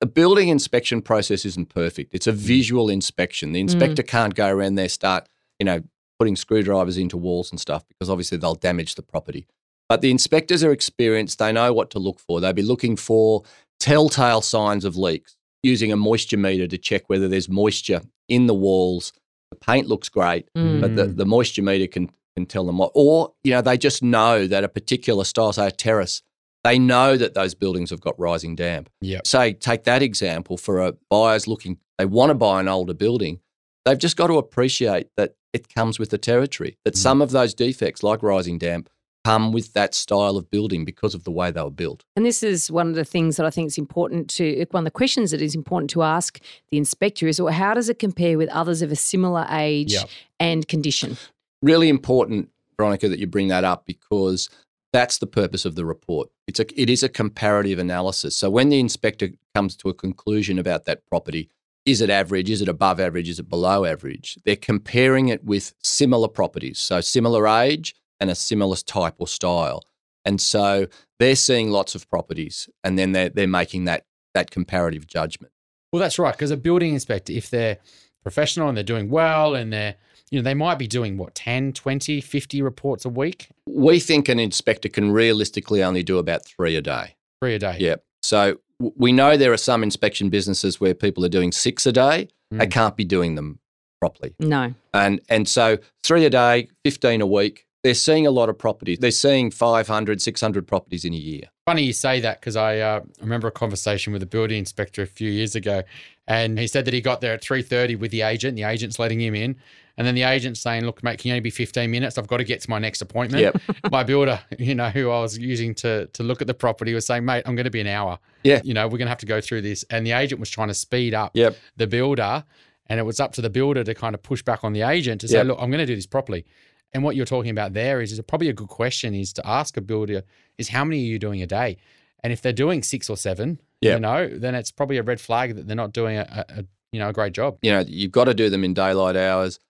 a 0.00 0.06
building 0.06 0.48
inspection 0.48 1.02
process 1.02 1.44
isn't 1.44 1.68
perfect. 1.68 2.14
It's 2.14 2.26
a 2.26 2.32
visual 2.32 2.88
inspection. 2.88 3.52
The 3.52 3.60
inspector 3.60 4.02
can't 4.02 4.34
go 4.34 4.48
around 4.48 4.76
there 4.76 4.88
start, 4.88 5.28
you 5.58 5.66
know, 5.66 5.82
putting 6.18 6.36
screwdrivers 6.36 6.96
into 6.96 7.16
walls 7.16 7.50
and 7.50 7.60
stuff 7.60 7.86
because 7.88 8.08
obviously 8.10 8.38
they'll 8.38 8.54
damage 8.54 8.94
the 8.94 9.02
property. 9.02 9.46
But 9.88 10.00
the 10.00 10.10
inspectors 10.10 10.62
are 10.64 10.72
experienced. 10.72 11.38
They 11.38 11.52
know 11.52 11.72
what 11.72 11.90
to 11.90 11.98
look 11.98 12.18
for. 12.20 12.40
They'll 12.40 12.52
be 12.52 12.62
looking 12.62 12.96
for 12.96 13.42
telltale 13.78 14.40
signs 14.40 14.84
of 14.84 14.96
leaks, 14.96 15.36
using 15.62 15.92
a 15.92 15.96
moisture 15.96 16.36
meter 16.36 16.66
to 16.66 16.78
check 16.78 17.08
whether 17.08 17.28
there's 17.28 17.48
moisture 17.48 18.00
in 18.28 18.46
the 18.46 18.54
walls. 18.54 19.12
The 19.50 19.56
paint 19.56 19.86
looks 19.88 20.08
great, 20.08 20.48
Mm. 20.56 20.80
but 20.80 20.96
the, 20.96 21.06
the 21.06 21.26
moisture 21.26 21.62
meter 21.62 21.86
can 21.86 22.10
can 22.36 22.46
tell 22.46 22.64
them 22.64 22.78
what. 22.78 22.92
Or 22.94 23.32
you 23.44 23.52
know, 23.52 23.62
they 23.62 23.76
just 23.78 24.02
know 24.02 24.46
that 24.46 24.64
a 24.64 24.68
particular 24.68 25.24
style, 25.24 25.52
say 25.52 25.66
a 25.68 25.70
terrace, 25.70 26.22
they 26.64 26.78
know 26.78 27.16
that 27.16 27.34
those 27.34 27.54
buildings 27.54 27.90
have 27.90 28.00
got 28.00 28.18
rising 28.18 28.54
damp. 28.54 28.90
Yep. 29.00 29.26
Say, 29.26 29.52
take 29.54 29.84
that 29.84 30.02
example 30.02 30.56
for 30.56 30.80
a 30.80 30.92
buyers 31.08 31.46
looking, 31.46 31.78
they 31.98 32.04
want 32.04 32.30
to 32.30 32.34
buy 32.34 32.60
an 32.60 32.68
older 32.68 32.94
building. 32.94 33.40
They've 33.84 33.98
just 33.98 34.16
got 34.16 34.26
to 34.26 34.34
appreciate 34.38 35.08
that 35.16 35.34
it 35.52 35.72
comes 35.74 35.98
with 35.98 36.10
the 36.10 36.18
territory. 36.18 36.76
That 36.84 36.94
Mm. 36.94 36.98
some 36.98 37.22
of 37.22 37.30
those 37.30 37.54
defects, 37.54 38.02
like 38.02 38.22
rising 38.22 38.58
damp, 38.58 38.90
come 39.24 39.52
with 39.52 39.72
that 39.74 39.94
style 39.94 40.36
of 40.36 40.50
building 40.50 40.84
because 40.84 41.14
of 41.14 41.24
the 41.24 41.30
way 41.30 41.50
they 41.50 41.62
were 41.62 41.70
built. 41.70 42.04
And 42.16 42.24
this 42.24 42.42
is 42.42 42.70
one 42.70 42.88
of 42.88 42.94
the 42.94 43.04
things 43.04 43.36
that 43.36 43.44
I 43.44 43.50
think 43.50 43.66
is 43.68 43.76
important 43.78 44.28
to, 44.30 44.64
one 44.70 44.82
of 44.82 44.84
the 44.86 44.90
questions 44.90 45.30
that 45.30 45.42
is 45.42 45.54
important 45.54 45.90
to 45.90 46.02
ask 46.02 46.40
the 46.70 46.78
inspector 46.78 47.26
is, 47.26 47.40
well, 47.40 47.52
how 47.52 47.74
does 47.74 47.88
it 47.90 47.98
compare 47.98 48.38
with 48.38 48.48
others 48.50 48.80
of 48.80 48.90
a 48.92 48.96
similar 48.96 49.46
age 49.50 49.92
Yep. 49.94 50.08
and 50.38 50.68
condition? 50.68 51.16
Really 51.62 51.88
important, 51.88 52.50
Veronica, 52.76 53.08
that 53.08 53.18
you 53.18 53.26
bring 53.26 53.48
that 53.48 53.64
up 53.64 53.86
because 53.86 54.48
that's 54.92 55.18
the 55.18 55.26
purpose 55.26 55.64
of 55.64 55.74
the 55.74 55.84
report. 55.84 56.30
It's 56.46 56.60
a, 56.60 56.80
it 56.80 56.90
is 56.90 57.02
a 57.02 57.08
comparative 57.08 57.78
analysis. 57.78 58.36
So 58.36 58.50
when 58.50 58.68
the 58.68 58.80
inspector 58.80 59.30
comes 59.54 59.76
to 59.76 59.88
a 59.88 59.94
conclusion 59.94 60.58
about 60.58 60.84
that 60.86 61.06
property, 61.06 61.48
is 61.86 62.00
it 62.00 62.10
average? 62.10 62.50
Is 62.50 62.60
it 62.60 62.68
above 62.68 63.00
average? 63.00 63.28
Is 63.28 63.38
it 63.38 63.48
below 63.48 63.84
average? 63.84 64.36
They're 64.44 64.56
comparing 64.56 65.28
it 65.28 65.44
with 65.44 65.74
similar 65.82 66.28
properties, 66.28 66.78
so 66.78 67.00
similar 67.00 67.46
age 67.48 67.94
and 68.18 68.30
a 68.30 68.34
similar 68.34 68.76
type 68.76 69.14
or 69.18 69.26
style. 69.26 69.82
And 70.24 70.40
so 70.40 70.86
they're 71.18 71.36
seeing 71.36 71.70
lots 71.70 71.94
of 71.94 72.08
properties, 72.10 72.68
and 72.84 72.98
then 72.98 73.12
they're 73.12 73.30
they're 73.30 73.48
making 73.48 73.86
that 73.86 74.04
that 74.34 74.50
comparative 74.50 75.06
judgment. 75.06 75.52
Well, 75.92 76.00
that's 76.00 76.18
right. 76.18 76.32
Because 76.32 76.50
a 76.50 76.56
building 76.56 76.92
inspector, 76.92 77.32
if 77.32 77.50
they're 77.50 77.78
professional 78.22 78.68
and 78.68 78.76
they're 78.76 78.84
doing 78.84 79.08
well 79.08 79.54
and 79.54 79.72
they're, 79.72 79.96
you 80.30 80.38
know, 80.38 80.42
they 80.42 80.54
might 80.54 80.78
be 80.78 80.86
doing 80.86 81.16
what, 81.16 81.34
10, 81.34 81.72
20, 81.72 82.20
50 82.20 82.62
reports 82.62 83.04
a 83.04 83.08
week, 83.08 83.48
We 83.66 83.98
think 84.00 84.28
an 84.28 84.38
inspector 84.38 84.88
can 84.88 85.10
realistically 85.10 85.82
only 85.82 86.02
do 86.02 86.18
about 86.18 86.44
three 86.44 86.76
a 86.76 86.82
day. 86.82 87.16
three 87.42 87.54
a 87.54 87.58
day. 87.58 87.76
Yeah. 87.78 87.96
So 88.22 88.58
we 88.78 89.12
know 89.12 89.36
there 89.36 89.52
are 89.52 89.56
some 89.56 89.82
inspection 89.82 90.28
businesses 90.28 90.80
where 90.80 90.94
people 90.94 91.24
are 91.24 91.28
doing 91.28 91.52
six 91.52 91.86
a 91.86 91.92
day. 91.92 92.28
They 92.50 92.66
Mm. 92.66 92.70
can't 92.70 92.96
be 92.96 93.04
doing 93.04 93.34
them 93.34 93.58
properly. 94.00 94.34
No. 94.38 94.74
And 94.94 95.20
and 95.28 95.48
so 95.48 95.78
three 96.02 96.24
a 96.24 96.30
day, 96.30 96.68
15 96.84 97.20
a 97.20 97.26
week. 97.26 97.66
They're 97.82 97.94
seeing 97.94 98.26
a 98.26 98.30
lot 98.30 98.50
of 98.50 98.58
properties. 98.58 98.98
They're 98.98 99.10
seeing 99.10 99.50
500, 99.50 100.20
600 100.20 100.66
properties 100.66 101.04
in 101.06 101.14
a 101.14 101.16
year. 101.16 101.44
Funny 101.66 101.82
you 101.84 101.94
say 101.94 102.20
that 102.20 102.40
because 102.40 102.54
I 102.56 102.78
uh, 102.78 103.00
remember 103.22 103.48
a 103.48 103.52
conversation 103.52 104.12
with 104.12 104.22
a 104.22 104.26
building 104.26 104.58
inspector 104.58 105.00
a 105.02 105.06
few 105.06 105.30
years 105.30 105.54
ago, 105.54 105.82
and 106.26 106.58
he 106.58 106.66
said 106.66 106.84
that 106.84 106.92
he 106.92 107.00
got 107.00 107.20
there 107.22 107.32
at 107.32 107.42
three 107.42 107.62
thirty 107.62 107.94
with 107.96 108.10
the 108.10 108.20
agent. 108.22 108.56
The 108.56 108.64
agent's 108.64 108.98
letting 108.98 109.20
him 109.20 109.34
in, 109.34 109.56
and 110.00 110.06
then 110.06 110.14
the 110.14 110.22
agent's 110.22 110.60
saying, 110.60 110.86
"Look, 110.86 111.02
mate, 111.04 111.18
can 111.18 111.28
you 111.28 111.34
only 111.34 111.40
be 111.42 111.50
fifteen 111.50 111.90
minutes? 111.90 112.16
I've 112.16 112.26
got 112.26 112.38
to 112.38 112.44
get 112.44 112.62
to 112.62 112.70
my 112.70 112.78
next 112.78 113.02
appointment." 113.02 113.42
Yep. 113.42 113.60
my 113.92 114.02
builder, 114.02 114.40
you 114.58 114.74
know, 114.74 114.88
who 114.88 115.10
I 115.10 115.20
was 115.20 115.36
using 115.36 115.74
to 115.74 116.06
to 116.06 116.22
look 116.22 116.40
at 116.40 116.46
the 116.46 116.54
property, 116.54 116.94
was 116.94 117.04
saying, 117.04 117.26
"Mate, 117.26 117.42
I'm 117.44 117.54
going 117.54 117.64
to 117.64 117.70
be 117.70 117.82
an 117.82 117.86
hour. 117.86 118.18
Yeah. 118.42 118.62
you 118.64 118.72
know, 118.72 118.86
we're 118.88 118.96
going 118.96 119.04
to 119.06 119.10
have 119.10 119.18
to 119.18 119.26
go 119.26 119.42
through 119.42 119.60
this." 119.60 119.84
And 119.90 120.06
the 120.06 120.12
agent 120.12 120.40
was 120.40 120.48
trying 120.48 120.68
to 120.68 120.74
speed 120.74 121.12
up 121.12 121.32
Yep. 121.34 121.54
the 121.76 121.86
builder, 121.86 122.44
and 122.86 122.98
it 122.98 123.02
was 123.02 123.20
up 123.20 123.32
to 123.34 123.42
the 123.42 123.50
builder 123.50 123.84
to 123.84 123.94
kind 123.94 124.14
of 124.14 124.22
push 124.22 124.42
back 124.42 124.64
on 124.64 124.72
the 124.72 124.80
agent 124.82 125.20
to 125.20 125.28
say, 125.28 125.36
Yep. 125.36 125.46
"Look, 125.48 125.58
I'm 125.60 125.70
going 125.70 125.80
to 125.80 125.86
do 125.86 125.94
this 125.96 126.06
properly." 126.06 126.46
And 126.94 127.04
what 127.04 127.14
you're 127.14 127.26
talking 127.26 127.50
about 127.52 127.72
there 127.74 128.00
is, 128.00 128.10
is 128.10 128.20
probably 128.22 128.48
a 128.48 128.52
good 128.52 128.68
question 128.68 129.14
is 129.14 129.32
to 129.34 129.46
ask 129.46 129.76
a 129.76 129.80
builder 129.80 130.22
is 130.58 130.70
how 130.70 130.84
many 130.84 130.98
are 131.02 131.06
you 131.06 131.18
doing 131.20 131.40
a 131.40 131.46
day? 131.46 131.76
And 132.24 132.32
if 132.32 132.42
they're 132.42 132.52
doing 132.52 132.82
six 132.82 133.08
or 133.08 133.16
seven, 133.16 133.60
Yeah. 133.80 133.94
you 133.94 134.00
know, 134.00 134.28
then 134.28 134.54
it's 134.56 134.72
probably 134.72 134.96
a 134.96 135.02
red 135.04 135.20
flag 135.20 135.54
that 135.54 135.66
they're 135.68 135.76
not 135.76 135.92
doing 135.92 136.16
a, 136.16 136.44
a, 136.48 136.60
a 136.60 136.64
you 136.92 136.98
know 136.98 137.08
a 137.08 137.12
great 137.12 137.32
job. 137.32 137.58
You 137.62 137.70
know, 137.70 137.84
you've 137.86 138.10
got 138.10 138.24
to 138.24 138.34
do 138.34 138.50
them 138.50 138.64
in 138.64 138.74
daylight 138.74 139.14
hours. 139.14 139.60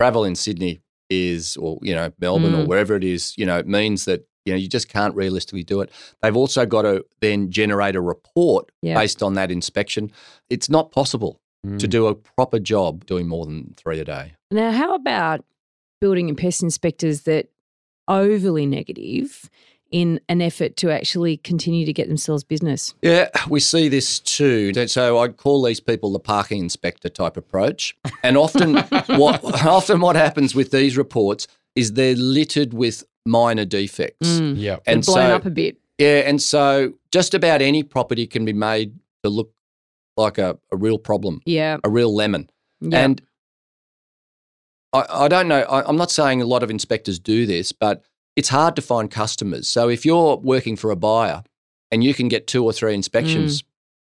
Travel 0.00 0.24
in 0.24 0.34
Sydney 0.36 0.80
is, 1.10 1.56
or, 1.56 1.78
you 1.82 1.94
know, 1.94 2.12
Melbourne 2.20 2.54
or 2.54 2.64
Mm. 2.64 2.68
wherever 2.68 2.94
it 2.94 3.04
is, 3.04 3.34
you 3.36 3.44
know, 3.46 3.58
it 3.58 3.66
means 3.66 4.04
that, 4.04 4.26
you 4.44 4.52
know, 4.52 4.58
you 4.58 4.68
just 4.68 4.88
can't 4.88 5.14
realistically 5.14 5.64
do 5.64 5.80
it. 5.80 5.90
They've 6.22 6.36
also 6.36 6.66
got 6.66 6.82
to 6.82 7.04
then 7.20 7.50
generate 7.50 7.96
a 7.96 8.00
report 8.00 8.70
Yeah. 8.82 8.94
based 8.94 9.22
on 9.22 9.34
that 9.34 9.50
inspection. 9.50 10.12
It's 10.48 10.68
not 10.68 10.92
possible 10.92 11.40
to 11.64 11.86
Mm. 11.86 11.90
do 11.90 12.06
a 12.06 12.14
proper 12.14 12.58
job 12.60 13.04
doing 13.06 13.26
more 13.26 13.44
than 13.44 13.74
three 13.76 13.98
a 13.98 14.04
day. 14.04 14.34
Now, 14.52 14.70
how 14.70 14.94
about 14.94 15.44
building 16.00 16.28
and 16.28 16.38
pest 16.38 16.62
inspectors 16.62 17.22
that 17.22 17.48
overly 18.06 18.64
negative 18.66 19.50
in 19.90 20.20
an 20.28 20.42
effort 20.42 20.76
to 20.76 20.90
actually 20.90 21.36
continue 21.38 21.86
to 21.86 21.92
get 21.92 22.08
themselves 22.08 22.44
business. 22.44 22.94
Yeah, 23.02 23.28
we 23.48 23.60
see 23.60 23.88
this 23.88 24.20
too. 24.20 24.72
So 24.86 25.18
I 25.18 25.28
call 25.28 25.62
these 25.62 25.80
people 25.80 26.12
the 26.12 26.18
parking 26.20 26.60
inspector 26.62 27.08
type 27.08 27.36
approach. 27.36 27.96
And 28.22 28.36
often, 28.36 28.76
what 29.16 29.42
often 29.64 30.00
what 30.00 30.16
happens 30.16 30.54
with 30.54 30.70
these 30.70 30.96
reports 30.96 31.46
is 31.74 31.94
they're 31.94 32.14
littered 32.16 32.74
with 32.74 33.04
minor 33.24 33.64
defects. 33.64 34.28
Mm. 34.28 34.54
Yeah. 34.58 34.76
They're 34.84 34.94
And 34.96 35.04
blown 35.04 35.16
so- 35.30 35.36
up 35.36 35.46
a 35.46 35.50
bit. 35.50 35.78
Yeah, 35.98 36.22
and 36.28 36.40
so 36.40 36.92
just 37.10 37.34
about 37.34 37.60
any 37.60 37.82
property 37.82 38.26
can 38.28 38.44
be 38.44 38.52
made 38.52 38.94
to 39.24 39.30
look 39.30 39.52
like 40.16 40.38
a, 40.38 40.56
a 40.70 40.76
real 40.76 40.96
problem, 40.98 41.40
Yeah. 41.44 41.78
a 41.82 41.88
real 41.88 42.14
lemon. 42.14 42.48
yeah. 42.80 43.04
And 43.04 43.20
I, 44.92 45.04
I 45.08 45.28
don't 45.28 45.48
know, 45.48 45.60
I, 45.62 45.86
I'm 45.88 45.96
not 45.96 46.10
saying 46.10 46.40
a 46.40 46.46
lot 46.46 46.62
of 46.62 46.70
inspectors 46.70 47.18
do 47.18 47.46
this, 47.46 47.72
but 47.72 48.04
it's 48.38 48.48
hard 48.48 48.74
to 48.76 48.82
find 48.82 49.10
customers. 49.10 49.68
So 49.68 49.88
if 49.96 50.00
you're 50.06 50.36
working 50.36 50.76
for 50.76 50.90
a 50.90 50.96
buyer 50.96 51.42
and 51.90 52.04
you 52.06 52.12
can 52.14 52.28
get 52.28 52.46
two 52.46 52.62
or 52.64 52.72
three 52.72 52.94
inspections 52.94 53.64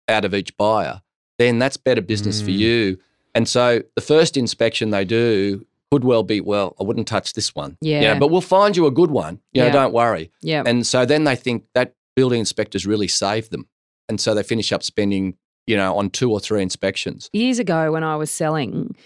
out 0.09 0.25
of 0.25 0.35
each 0.35 0.57
buyer, 0.57 1.03
then 1.39 1.59
that's 1.61 1.77
better 1.77 2.01
business 2.03 2.41
for 2.43 2.51
Mm. 2.51 2.59
you. 2.59 2.99
And 3.35 3.49
so 3.49 3.83
the 3.95 4.01
first 4.01 4.37
inspection 4.37 4.91
they 4.91 5.05
do 5.05 5.65
could 5.93 6.03
well 6.05 6.25
be, 6.25 6.41
well, 6.41 6.75
I 6.81 6.83
wouldn't 6.85 7.07
touch 7.07 7.35
this 7.35 7.55
one. 7.55 7.77
You 7.81 7.95
know, 7.95 8.01
Yeah. 8.01 8.19
but 8.19 8.29
we'll 8.33 8.41
find 8.59 8.77
you 8.77 8.87
a 8.87 8.91
good 8.91 9.11
one. 9.13 9.35
You 9.53 9.61
know, 9.63 9.67
Yeah. 9.69 9.73
don't 9.81 9.93
worry. 9.95 10.31
yeah. 10.43 10.63
And 10.67 10.87
so 10.87 11.05
then 11.07 11.23
they 11.25 11.37
think 11.37 11.65
that 11.75 11.95
building 12.17 12.41
inspectors 12.41 12.85
really 12.87 13.09
saved 13.09 13.51
them. 13.53 13.69
And 14.09 14.21
so 14.21 14.35
they 14.35 14.43
finish 14.43 14.73
up 14.73 14.83
spending, 14.83 15.37
you 15.67 15.77
know, 15.77 15.97
on 15.97 16.11
two 16.11 16.33
or 16.33 16.41
three 16.41 16.63
inspections. 16.63 17.31
Years 17.33 17.59
ago, 17.61 17.93
when 17.93 18.03
I 18.03 18.17
was 18.17 18.31
selling, 18.31 18.97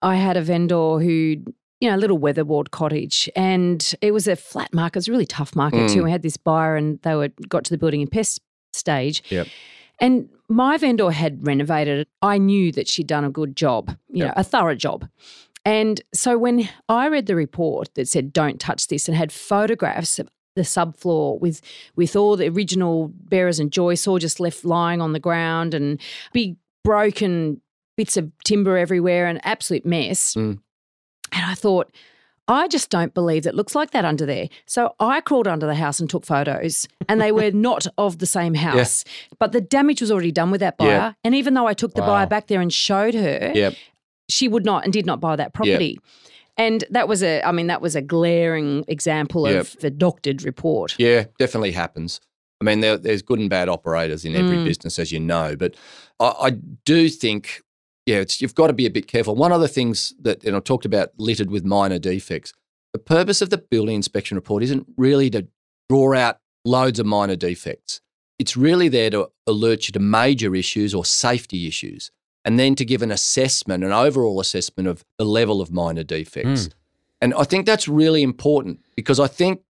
I 0.00 0.16
had 0.16 0.36
a 0.36 0.42
vendor 0.42 0.98
who, 1.00 1.36
you 1.82 1.90
know, 1.90 1.96
a 1.96 1.98
little 1.98 2.16
weatherboard 2.16 2.70
cottage, 2.70 3.28
and 3.34 3.92
it 4.00 4.12
was 4.12 4.28
a 4.28 4.36
flat 4.36 4.72
market. 4.72 4.98
It 4.98 5.00
was 5.00 5.08
a 5.08 5.12
really 5.12 5.26
tough 5.26 5.56
market 5.56 5.88
too. 5.90 6.02
Mm. 6.02 6.04
We 6.04 6.10
had 6.12 6.22
this 6.22 6.36
buyer, 6.36 6.76
and 6.76 7.00
they 7.02 7.16
were 7.16 7.30
got 7.48 7.64
to 7.64 7.70
the 7.70 7.76
building 7.78 8.00
and 8.02 8.08
pest 8.10 8.40
stage. 8.72 9.20
Yep. 9.30 9.48
And 9.98 10.28
my 10.48 10.76
vendor 10.76 11.10
had 11.10 11.44
renovated 11.44 11.98
it. 12.02 12.08
I 12.22 12.38
knew 12.38 12.70
that 12.72 12.86
she'd 12.86 13.08
done 13.08 13.24
a 13.24 13.30
good 13.30 13.56
job, 13.56 13.96
you 14.08 14.24
Yep. 14.24 14.28
know, 14.28 14.32
a 14.36 14.44
thorough 14.44 14.76
job. 14.76 15.08
And 15.64 16.00
so 16.14 16.38
when 16.38 16.68
I 16.88 17.08
read 17.08 17.26
the 17.26 17.34
report 17.34 17.92
that 17.94 18.06
said 18.06 18.32
"Don't 18.32 18.60
touch 18.60 18.86
this" 18.86 19.08
and 19.08 19.16
had 19.16 19.32
photographs 19.32 20.20
of 20.20 20.28
the 20.54 20.62
subfloor 20.62 21.40
with 21.40 21.60
with 21.96 22.14
all 22.14 22.36
the 22.36 22.46
original 22.48 23.10
bearers 23.12 23.58
and 23.58 23.72
joists 23.72 24.06
all 24.06 24.20
just 24.20 24.38
left 24.38 24.64
lying 24.64 25.00
on 25.00 25.12
the 25.14 25.20
ground 25.20 25.74
and 25.74 26.00
big 26.32 26.56
broken 26.84 27.60
bits 27.96 28.16
of 28.16 28.30
timber 28.44 28.76
everywhere, 28.76 29.26
and 29.26 29.40
absolute 29.44 29.84
mess. 29.84 30.34
Mm. 30.34 30.60
And 31.32 31.44
I 31.50 31.54
thought, 31.54 31.90
I 32.48 32.66
just 32.68 32.90
don't 32.90 33.14
believe 33.14 33.44
that 33.44 33.54
looks 33.54 33.74
like 33.74 33.92
that 33.92 34.04
under 34.04 34.26
there. 34.26 34.48
So 34.66 34.94
I 35.00 35.20
crawled 35.20 35.46
under 35.48 35.66
the 35.66 35.74
house 35.76 36.00
and 36.00 36.10
took 36.10 36.26
photos, 36.26 36.86
and 37.08 37.20
they 37.20 37.32
were 37.32 37.50
not 37.68 37.86
of 37.98 38.18
the 38.18 38.26
same 38.26 38.54
house. 38.54 39.04
But 39.38 39.52
the 39.52 39.60
damage 39.60 40.00
was 40.00 40.10
already 40.10 40.32
done 40.32 40.50
with 40.50 40.60
that 40.60 40.76
buyer. 40.76 40.88
Yeah. 40.88 41.12
And 41.24 41.34
even 41.34 41.54
though 41.54 41.66
I 41.66 41.74
took 41.74 41.94
the 41.94 42.00
Wow. 42.02 42.08
buyer 42.08 42.26
back 42.26 42.48
there 42.48 42.60
and 42.60 42.72
showed 42.72 43.14
her, 43.14 43.52
Yep. 43.54 43.74
she 44.28 44.48
would 44.48 44.64
not 44.64 44.84
and 44.84 44.92
did 44.92 45.06
not 45.06 45.20
buy 45.20 45.36
that 45.36 45.54
property. 45.54 45.98
And 46.58 46.84
that 46.90 47.08
was 47.08 47.22
a, 47.22 47.40
I 47.42 47.52
mean, 47.52 47.68
that 47.68 47.80
was 47.80 47.96
a 47.96 48.02
glaring 48.02 48.84
example 48.88 49.48
Yep. 49.48 49.60
of 49.60 49.76
the 49.80 49.90
doctored 49.90 50.42
report. 50.42 50.96
Yeah, 50.98 51.24
definitely 51.38 51.72
happens. 51.72 52.20
I 52.60 52.64
mean, 52.64 52.80
there, 52.80 52.98
there's 52.98 53.22
good 53.22 53.38
and 53.38 53.48
bad 53.48 53.68
operators 53.68 54.24
in 54.24 54.36
every 54.36 54.58
Mm. 54.58 54.64
business, 54.64 54.98
as 54.98 55.10
you 55.12 55.18
know. 55.20 55.56
But 55.56 55.74
I, 56.20 56.26
I 56.40 56.50
do 56.84 57.08
think, 57.08 57.62
yeah, 58.06 58.16
it's, 58.16 58.40
you've 58.40 58.54
got 58.54 58.66
to 58.68 58.72
be 58.72 58.86
a 58.86 58.90
bit 58.90 59.06
careful. 59.06 59.34
One 59.34 59.52
of 59.52 59.60
the 59.60 59.68
things 59.68 60.12
that, 60.20 60.44
and 60.44 60.56
I 60.56 60.60
talked 60.60 60.84
about 60.84 61.10
littered 61.18 61.50
with 61.50 61.64
minor 61.64 61.98
defects, 61.98 62.52
the 62.92 62.98
purpose 62.98 63.40
of 63.40 63.50
the 63.50 63.58
building 63.58 63.96
inspection 63.96 64.36
report 64.36 64.62
isn't 64.62 64.86
really 64.96 65.30
to 65.30 65.46
draw 65.88 66.14
out 66.14 66.38
loads 66.64 66.98
of 66.98 67.06
minor 67.06 67.36
defects. 67.36 68.00
It's 68.38 68.56
really 68.56 68.88
there 68.88 69.10
to 69.10 69.30
alert 69.46 69.86
you 69.86 69.92
to 69.92 70.00
major 70.00 70.54
issues 70.54 70.94
or 70.94 71.04
safety 71.04 71.66
issues, 71.66 72.10
and 72.44 72.58
then 72.58 72.74
to 72.74 72.84
give 72.84 73.02
an 73.02 73.12
assessment, 73.12 73.84
an 73.84 73.92
overall 73.92 74.40
assessment 74.40 74.88
of 74.88 75.04
the 75.16 75.24
level 75.24 75.60
of 75.60 75.70
minor 75.70 76.02
defects. 76.02 76.66
Hmm. 76.66 76.72
And 77.20 77.34
I 77.34 77.44
think 77.44 77.66
that's 77.66 77.86
really 77.86 78.22
important 78.22 78.80
because 78.96 79.20
I 79.20 79.28
think, 79.28 79.60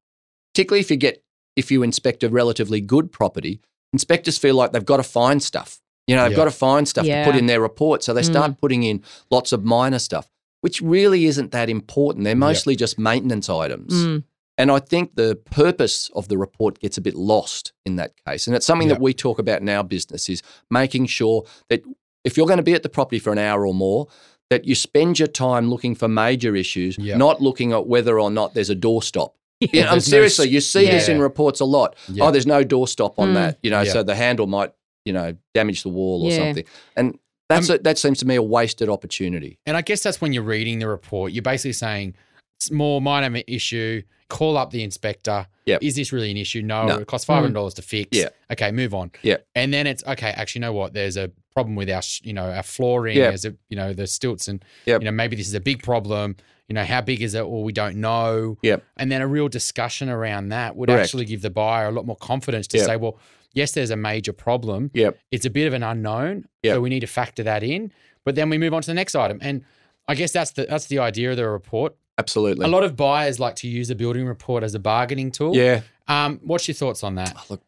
particularly 0.55 0.81
if 0.81 0.91
you 0.91 0.97
get 0.97 1.23
if 1.55 1.71
you 1.71 1.83
inspect 1.83 2.23
a 2.23 2.31
relatively 2.31 2.81
good 2.81 3.13
property, 3.13 3.61
inspectors 3.93 4.39
feel 4.39 4.55
like 4.55 4.73
they've 4.73 4.85
got 4.85 4.97
to 4.97 5.03
find 5.03 5.43
stuff. 5.43 5.81
You 6.07 6.17
know, 6.17 6.23
they've 6.25 6.33
Yeah. 6.33 6.37
got 6.37 6.45
to 6.47 6.51
find 6.51 6.87
stuff 6.89 7.07
to 7.07 7.25
put 7.25 7.37
in 7.37 7.47
their 7.47 7.61
report. 7.61 8.03
So 8.03 8.13
they 8.13 8.23
start 8.23 8.61
putting 8.61 8.83
in 8.83 9.03
lots 9.31 9.53
of 9.53 9.65
minor 9.65 9.99
stuff, 9.99 10.29
which 10.61 10.81
really 10.81 11.27
isn't 11.27 11.53
that 11.53 11.69
important. 11.71 12.25
They're 12.25 12.35
mostly 12.35 12.75
just 12.77 12.99
maintenance 12.99 13.49
items. 13.49 13.93
Mm. 13.95 14.25
And 14.59 14.71
I 14.71 14.81
think 14.81 15.15
the 15.15 15.37
purpose 15.51 16.11
of 16.15 16.29
the 16.29 16.37
report 16.37 16.79
gets 16.81 16.99
a 16.99 17.01
bit 17.01 17.15
lost 17.15 17.73
in 17.87 17.97
that 17.97 18.13
case. 18.27 18.47
And 18.47 18.55
it's 18.55 18.67
something 18.67 18.89
Yeah. 18.89 18.95
that 18.95 19.01
we 19.01 19.15
talk 19.15 19.39
about 19.39 19.61
in 19.61 19.69
our 19.69 19.83
business 19.85 20.29
is 20.29 20.43
making 20.71 21.07
sure 21.07 21.45
that 21.71 21.83
if 22.25 22.37
you're 22.37 22.47
going 22.47 22.59
to 22.59 22.63
be 22.63 22.75
at 22.75 22.83
the 22.83 22.89
property 22.89 23.19
for 23.19 23.33
an 23.33 23.39
hour 23.39 23.67
or 23.67 23.73
more, 23.75 24.09
that 24.51 24.67
you 24.67 24.75
spend 24.75 25.19
your 25.19 25.29
time 25.29 25.71
looking 25.71 25.95
for 25.95 26.09
major 26.09 26.55
issues, 26.55 26.99
Yeah. 26.99 27.17
not 27.17 27.41
looking 27.41 27.73
at 27.73 27.87
whether 27.87 28.21
or 28.21 28.31
not 28.31 28.53
there's 28.55 28.71
a 28.71 28.77
doorstop. 28.77 29.33
Yeah, 29.61 29.85
I'm 29.85 29.93
There's 29.93 30.09
no 30.09 30.17
seriously, 30.17 30.49
you 30.49 30.61
see 30.61 30.87
this 30.87 31.09
in 31.09 31.21
reports 31.21 31.61
a 31.61 31.65
lot. 31.65 31.95
Yeah. 32.13 32.25
Oh, 32.27 32.31
there's 32.31 32.47
no 32.47 32.63
doorstop 32.65 33.15
on 33.17 33.31
Mm. 33.31 33.35
that, 33.35 33.59
you 33.63 33.71
know, 33.71 33.81
Yeah. 33.83 33.93
so 33.93 34.03
the 34.03 34.15
handle 34.17 34.47
might, 34.47 34.73
you 35.05 35.13
know, 35.13 35.37
damage 35.55 35.83
the 35.83 35.89
wall 35.89 36.23
or 36.25 36.31
Yeah. 36.31 36.37
something. 36.39 36.65
And 36.97 37.19
that's 37.49 37.69
Um, 37.71 37.77
a, 37.77 37.79
that 37.81 37.99
seems 37.99 38.19
to 38.21 38.27
me 38.27 38.35
a 38.37 38.43
wasted 38.43 38.89
opportunity. 38.89 39.59
And 39.67 39.77
I 39.77 39.83
guess 39.83 40.03
that's 40.03 40.21
when 40.21 40.33
you're 40.33 40.43
reading 40.43 40.79
the 40.79 40.89
report, 40.89 41.33
you're 41.33 41.43
basically 41.43 41.73
saying, 41.73 42.15
small, 42.61 43.01
minor 43.01 43.29
mi- 43.31 43.45
issue, 43.47 44.03
call 44.29 44.57
up 44.57 44.71
the 44.71 44.83
inspector. 44.83 45.47
Yep. 45.67 45.83
Is 45.83 45.97
this 45.97 46.13
really 46.13 46.31
an 46.31 46.37
issue? 46.37 46.63
No, 46.63 46.87
No. 46.87 46.99
it 46.99 47.07
costs 47.07 47.25
$500 47.27 47.75
to 47.75 47.83
fix. 47.83 48.17
Yeah. 48.17 48.29
Okay, 48.51 48.71
move 48.71 48.95
on. 48.95 49.11
Yeah. 49.23 49.39
And 49.55 49.75
then 49.75 49.87
it's, 49.87 50.03
okay, 50.07 50.29
actually, 50.31 50.61
you 50.61 50.67
know 50.67 50.73
what? 50.73 50.93
There's 50.95 51.17
a 51.17 51.31
problem 51.53 51.75
with 51.77 51.91
our, 51.91 52.01
you 52.23 52.33
know, 52.33 52.51
our 52.51 52.63
flooring, 52.63 53.17
Yeah. 53.19 53.29
there's 53.29 53.45
a, 53.45 53.55
you 53.69 53.77
know, 53.77 53.93
the 53.93 54.07
stilts 54.07 54.49
and, 54.49 54.65
Yep. 54.87 55.01
you 55.03 55.05
know, 55.07 55.11
maybe 55.13 55.37
this 55.37 55.49
is 55.49 55.55
a 55.55 55.61
big 55.61 55.83
problem. 55.83 56.37
You 56.69 56.75
know, 56.75 56.85
how 56.85 57.01
big 57.03 57.21
is 57.21 57.35
it? 57.35 57.47
Well, 57.49 57.63
we 57.63 57.73
don't 57.73 57.97
know. 57.97 58.57
Yep. 58.63 58.83
And 58.97 59.13
then 59.13 59.21
a 59.21 59.27
real 59.27 59.49
discussion 59.49 60.09
around 60.09 60.49
that 60.51 60.75
would 60.77 60.89
Correct. 60.89 61.03
actually 61.05 61.27
give 61.27 61.43
the 61.43 61.51
buyer 61.51 61.89
a 61.89 61.91
lot 61.93 62.07
more 62.07 62.17
confidence 62.17 62.67
to 62.69 62.79
Yep. 62.79 62.87
say, 62.87 62.97
well, 62.97 63.19
yes, 63.55 63.73
there's 63.73 63.91
a 63.91 63.97
major 63.97 64.33
problem. 64.33 64.91
Yep. 64.95 65.19
It's 65.31 65.45
a 65.45 65.51
bit 65.51 65.67
of 65.67 65.75
an 65.75 65.83
unknown. 65.83 66.47
Yep. 66.63 66.75
So 66.77 66.81
we 66.81 66.91
need 66.91 67.01
to 67.01 67.07
factor 67.07 67.43
that 67.43 67.63
in. 67.63 67.93
But 68.25 68.35
then 68.35 68.49
we 68.49 68.59
move 68.59 68.75
on 68.75 68.83
to 68.83 68.87
the 68.87 68.95
next 68.95 69.15
item. 69.15 69.39
And 69.43 69.65
I 70.09 70.15
guess 70.15 70.33
that's 70.33 70.53
the 70.53 70.67
that's 70.67 70.87
the 70.87 70.99
idea 70.99 71.31
of 71.31 71.37
the 71.37 71.49
report. 71.49 71.95
Absolutely. 72.19 72.65
A 72.65 72.69
lot 72.69 72.85
of 72.85 72.97
buyers 72.97 73.41
like 73.41 73.57
to 73.57 73.69
use 73.69 73.91
a 73.91 73.95
building 73.95 74.27
report 74.27 74.63
as 74.63 74.75
a 74.75 74.79
bargaining 74.79 75.31
tool. 75.31 75.57
yeah. 75.57 75.83
Um, 76.09 76.41
what's 76.43 76.67
your 76.67 76.75
thoughts 76.75 77.05
on 77.05 77.15
that? 77.15 77.37
Look, 77.49 77.63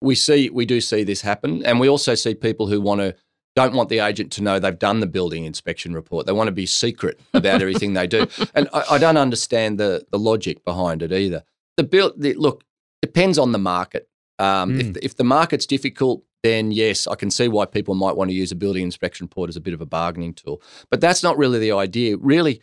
we 0.00 0.14
see 0.14 0.50
we 0.50 0.66
do 0.66 0.80
see 0.80 1.04
this 1.04 1.20
happen 1.20 1.64
and 1.64 1.80
we 1.80 1.88
also 1.88 2.14
see 2.14 2.34
people 2.34 2.66
who 2.66 2.80
want 2.80 3.00
to 3.00 3.14
don't 3.54 3.74
want 3.74 3.88
the 3.88 4.00
agent 4.00 4.30
to 4.32 4.42
know 4.42 4.58
they've 4.58 4.78
done 4.78 5.00
the 5.00 5.06
building 5.06 5.44
inspection 5.44 5.94
report 5.94 6.26
they 6.26 6.32
want 6.32 6.48
to 6.48 6.52
be 6.52 6.66
secret 6.66 7.18
about 7.32 7.62
everything 7.62 7.94
they 7.94 8.06
do 8.06 8.26
and 8.54 8.68
I, 8.72 8.84
I 8.92 8.98
don't 8.98 9.16
understand 9.16 9.78
the 9.78 10.06
the 10.10 10.18
logic 10.18 10.64
behind 10.64 11.02
it 11.02 11.12
either 11.12 11.44
the 11.76 11.84
build 11.84 12.20
the, 12.20 12.34
look 12.34 12.64
depends 13.00 13.38
on 13.38 13.52
the 13.52 13.58
market 13.58 14.08
um, 14.38 14.80
if, 14.80 14.96
if 15.02 15.16
the 15.16 15.24
market's 15.24 15.66
difficult 15.66 16.22
then 16.42 16.70
yes 16.70 17.06
i 17.06 17.14
can 17.14 17.30
see 17.30 17.48
why 17.48 17.64
people 17.64 17.94
might 17.94 18.16
want 18.16 18.30
to 18.30 18.34
use 18.34 18.52
a 18.52 18.56
building 18.56 18.82
inspection 18.82 19.24
report 19.26 19.48
as 19.48 19.56
a 19.56 19.60
bit 19.60 19.74
of 19.74 19.80
a 19.80 19.86
bargaining 19.86 20.34
tool 20.34 20.60
but 20.90 21.00
that's 21.00 21.22
not 21.22 21.38
really 21.38 21.58
the 21.58 21.72
idea 21.72 22.16
really 22.18 22.60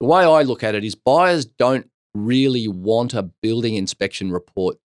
the 0.00 0.06
way 0.06 0.24
i 0.24 0.42
look 0.42 0.62
at 0.62 0.74
it 0.74 0.84
is 0.84 0.94
buyers 0.94 1.44
don't 1.44 1.90
really 2.14 2.66
want 2.68 3.12
a 3.14 3.22
building 3.42 3.74
inspection 3.76 4.32
report 4.32 4.78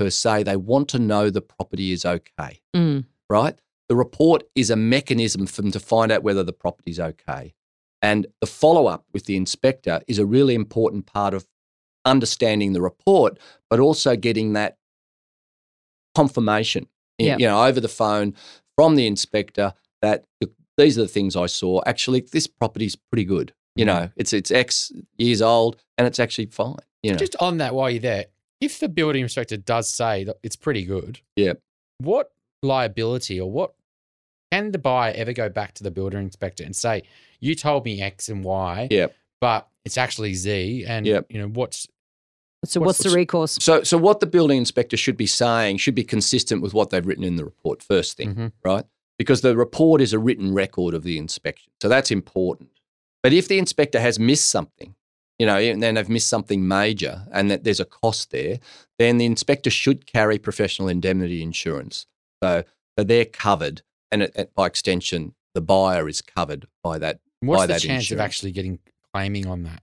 per 0.00 0.10
se. 0.10 0.42
They 0.42 0.56
want 0.56 0.88
to 0.88 0.98
know 0.98 1.30
the 1.30 1.40
property 1.40 1.92
is 1.92 2.04
okay, 2.04 2.60
Mm. 2.74 3.04
right? 3.30 3.56
The 3.88 3.94
report 3.94 4.42
is 4.56 4.68
a 4.68 4.74
mechanism 4.74 5.46
for 5.46 5.62
them 5.62 5.70
to 5.70 5.78
find 5.78 6.10
out 6.10 6.24
whether 6.24 6.42
the 6.42 6.52
property 6.52 6.90
is 6.90 6.98
okay. 6.98 7.54
And 8.00 8.26
the 8.40 8.48
follow 8.48 8.86
up 8.88 9.04
with 9.12 9.26
the 9.26 9.36
inspector 9.36 10.00
is 10.08 10.18
a 10.18 10.26
really 10.26 10.56
important 10.56 11.06
part 11.06 11.34
of 11.34 11.46
understanding 12.04 12.72
the 12.72 12.82
report, 12.82 13.38
but 13.70 13.78
also 13.78 14.16
getting 14.16 14.54
that 14.54 14.76
confirmation, 16.14 16.86
Yeah. 17.18 17.36
you 17.38 17.46
know, 17.46 17.64
over 17.64 17.80
the 17.80 17.88
phone 17.88 18.34
from 18.76 18.96
the 18.96 19.06
inspector 19.06 19.74
that 20.00 20.24
the, 20.40 20.50
these 20.76 20.98
are 20.98 21.02
the 21.02 21.08
things 21.08 21.36
I 21.36 21.46
saw. 21.46 21.80
Actually, 21.86 22.20
this 22.32 22.46
property's 22.46 22.96
pretty 22.96 23.24
good. 23.24 23.52
You 23.76 23.86
mm-hmm. 23.86 23.94
know, 24.04 24.10
it's 24.16 24.32
it's 24.32 24.50
X 24.50 24.92
years 25.16 25.40
old 25.42 25.76
and 25.96 26.06
it's 26.06 26.18
actually 26.18 26.46
fine. 26.46 26.76
You 27.02 27.12
know, 27.12 27.18
Just 27.18 27.36
on 27.40 27.58
that, 27.58 27.74
while 27.74 27.90
you're 27.90 28.00
there, 28.00 28.26
if 28.60 28.78
the 28.78 28.88
building 28.88 29.22
inspector 29.22 29.56
does 29.56 29.88
say 29.88 30.24
that 30.24 30.36
it's 30.42 30.56
pretty 30.56 30.84
good, 30.84 31.20
yeah, 31.36 31.54
what 31.98 32.32
liability 32.62 33.40
or 33.40 33.50
what 33.50 33.74
can 34.52 34.70
the 34.72 34.78
buyer 34.78 35.12
ever 35.16 35.32
go 35.32 35.48
back 35.48 35.74
to 35.74 35.82
the 35.82 35.90
builder 35.90 36.18
inspector 36.18 36.62
and 36.62 36.76
say, 36.76 37.02
"You 37.40 37.54
told 37.54 37.84
me 37.84 38.00
X 38.00 38.28
and 38.28 38.44
Y, 38.44 38.88
Yep. 38.90 39.14
but 39.40 39.68
it's 39.84 39.96
actually 39.98 40.34
Z," 40.34 40.84
and 40.86 41.06
Yep. 41.06 41.26
you 41.30 41.38
know 41.40 41.48
what's 41.48 41.88
So 42.64 42.80
What's- 42.80 43.00
what's, 43.00 43.10
the 43.10 43.16
recourse? 43.16 43.58
So, 43.60 43.82
so 43.82 43.98
what 43.98 44.20
the 44.20 44.26
building 44.26 44.58
inspector 44.58 44.96
should 44.96 45.16
be 45.16 45.26
saying 45.26 45.78
should 45.78 45.94
be 45.96 46.04
consistent 46.04 46.62
with 46.62 46.72
what 46.74 46.90
they've 46.90 47.04
written 47.04 47.24
in 47.24 47.36
the 47.36 47.44
report. 47.44 47.82
First 47.82 48.16
thing, 48.16 48.34
Mhm. 48.34 48.52
right? 48.64 48.84
Because 49.18 49.40
the 49.40 49.56
report 49.56 50.00
is 50.00 50.12
a 50.12 50.18
written 50.18 50.54
record 50.54 50.94
of 50.94 51.02
the 51.02 51.18
inspection, 51.18 51.72
so 51.80 51.88
that's 51.88 52.10
important. 52.10 52.70
But 53.22 53.32
if 53.32 53.48
the 53.48 53.58
inspector 53.58 54.00
has 54.00 54.18
missed 54.18 54.48
something, 54.48 54.94
you 55.38 55.46
know, 55.46 55.56
and 55.58 55.82
then 55.82 55.94
they've 55.96 56.08
missed 56.08 56.28
something 56.28 56.66
major 56.66 57.26
and 57.32 57.50
that 57.50 57.64
there's 57.64 57.80
a 57.80 57.84
cost 57.84 58.30
there, 58.30 58.58
then 58.98 59.18
the 59.18 59.24
inspector 59.26 59.70
should 59.70 60.06
carry 60.06 60.38
professional 60.38 60.88
indemnity 60.88 61.42
insurance. 61.42 62.06
So, 62.42 62.62
so 62.96 63.04
they're 63.04 63.24
covered, 63.24 63.82
and 64.12 64.22
it, 64.22 64.32
it- 64.36 64.54
by 64.54 64.66
extension, 64.66 65.34
the 65.54 65.60
buyer 65.60 66.08
is 66.08 66.22
covered 66.22 66.66
by 66.82 66.98
that. 66.98 67.18
What's 67.40 67.62
by 67.62 67.66
the 67.66 67.72
that 67.74 67.80
chance 67.82 68.10
of 68.12 68.20
actually 68.20 68.52
getting 68.52 68.78
claiming 69.12 69.46
on 69.48 69.64
that? 69.64 69.82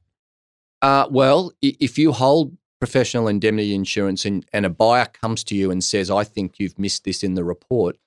Uh, 0.82 1.08
well, 1.12 1.52
if 1.62 1.98
you 1.98 2.14
hold 2.14 2.56
professional 2.80 3.28
indemnity 3.28 3.74
insurance 3.74 4.26
and, 4.26 4.46
and 4.54 4.66
a 4.66 4.70
buyer 4.70 5.06
comes 5.06 5.44
to 5.46 5.56
you 5.56 5.70
and 5.72 5.84
says, 5.84 6.10
I 6.10 6.24
think 6.24 6.60
you've 6.60 6.80
missed 6.80 7.04
this 7.04 7.24
in 7.24 7.34
the 7.34 7.44
report, 7.44 7.98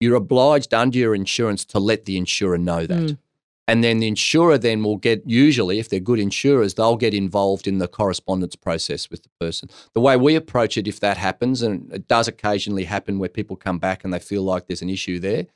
you're 0.00 0.16
obliged 0.16 0.74
under 0.74 0.98
your 0.98 1.14
insurance 1.14 1.64
to 1.66 1.78
let 1.78 2.04
the 2.04 2.16
insurer 2.16 2.58
know 2.58 2.86
that. 2.86 3.02
Mm. 3.02 3.18
And 3.68 3.82
then 3.84 4.00
the 4.00 4.08
insurer 4.08 4.58
then 4.58 4.82
will 4.82 4.96
get, 4.96 5.22
usually, 5.24 5.78
if 5.78 5.88
they're 5.88 6.00
good 6.00 6.18
insurers, 6.18 6.74
they'll 6.74 6.96
get 6.96 7.14
involved 7.14 7.68
in 7.68 7.78
the 7.78 7.86
correspondence 7.86 8.56
process 8.56 9.08
with 9.08 9.22
the 9.22 9.28
person. 9.40 9.70
The 9.94 10.00
way 10.00 10.16
we 10.16 10.34
approach 10.34 10.76
it, 10.76 10.88
if 10.88 10.98
that 11.00 11.16
happens, 11.16 11.62
and 11.62 11.90
it 11.92 12.08
does 12.08 12.26
occasionally 12.26 12.84
happen 12.84 13.18
where 13.20 13.28
people 13.28 13.54
come 13.54 13.78
back 13.78 14.02
and 14.02 14.12
they 14.12 14.18
feel 14.18 14.42
like 14.42 14.66
there's 14.66 14.82
an 14.82 14.90
issue 14.90 15.20
there, 15.20 15.46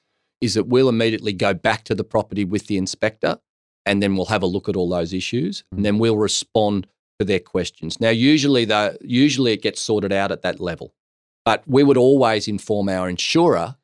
is 0.40 0.54
that 0.54 0.68
we'll 0.68 0.88
immediately 0.88 1.32
go 1.32 1.52
back 1.52 1.82
to 1.84 1.94
the 1.94 2.04
property 2.04 2.44
with 2.44 2.68
the 2.68 2.76
inspector 2.76 3.38
and 3.84 4.02
then 4.02 4.16
we'll 4.16 4.26
have 4.26 4.42
a 4.42 4.46
look 4.46 4.68
at 4.68 4.76
all 4.76 4.88
those 4.88 5.12
issues 5.12 5.64
and 5.72 5.84
then 5.84 5.98
we'll 5.98 6.16
respond 6.16 6.86
to 7.18 7.24
their 7.24 7.40
questions. 7.40 8.00
Now, 8.00 8.10
usually, 8.10 8.64
the, 8.64 8.96
usually 9.00 9.52
it 9.52 9.62
gets 9.62 9.80
sorted 9.80 10.12
out 10.12 10.30
at 10.32 10.42
that 10.42 10.60
level, 10.60 10.94
but 11.44 11.62
we 11.66 11.82
would 11.82 11.96
always 11.96 12.48
inform 12.48 12.88
our 12.88 13.08
insurer 13.08 13.76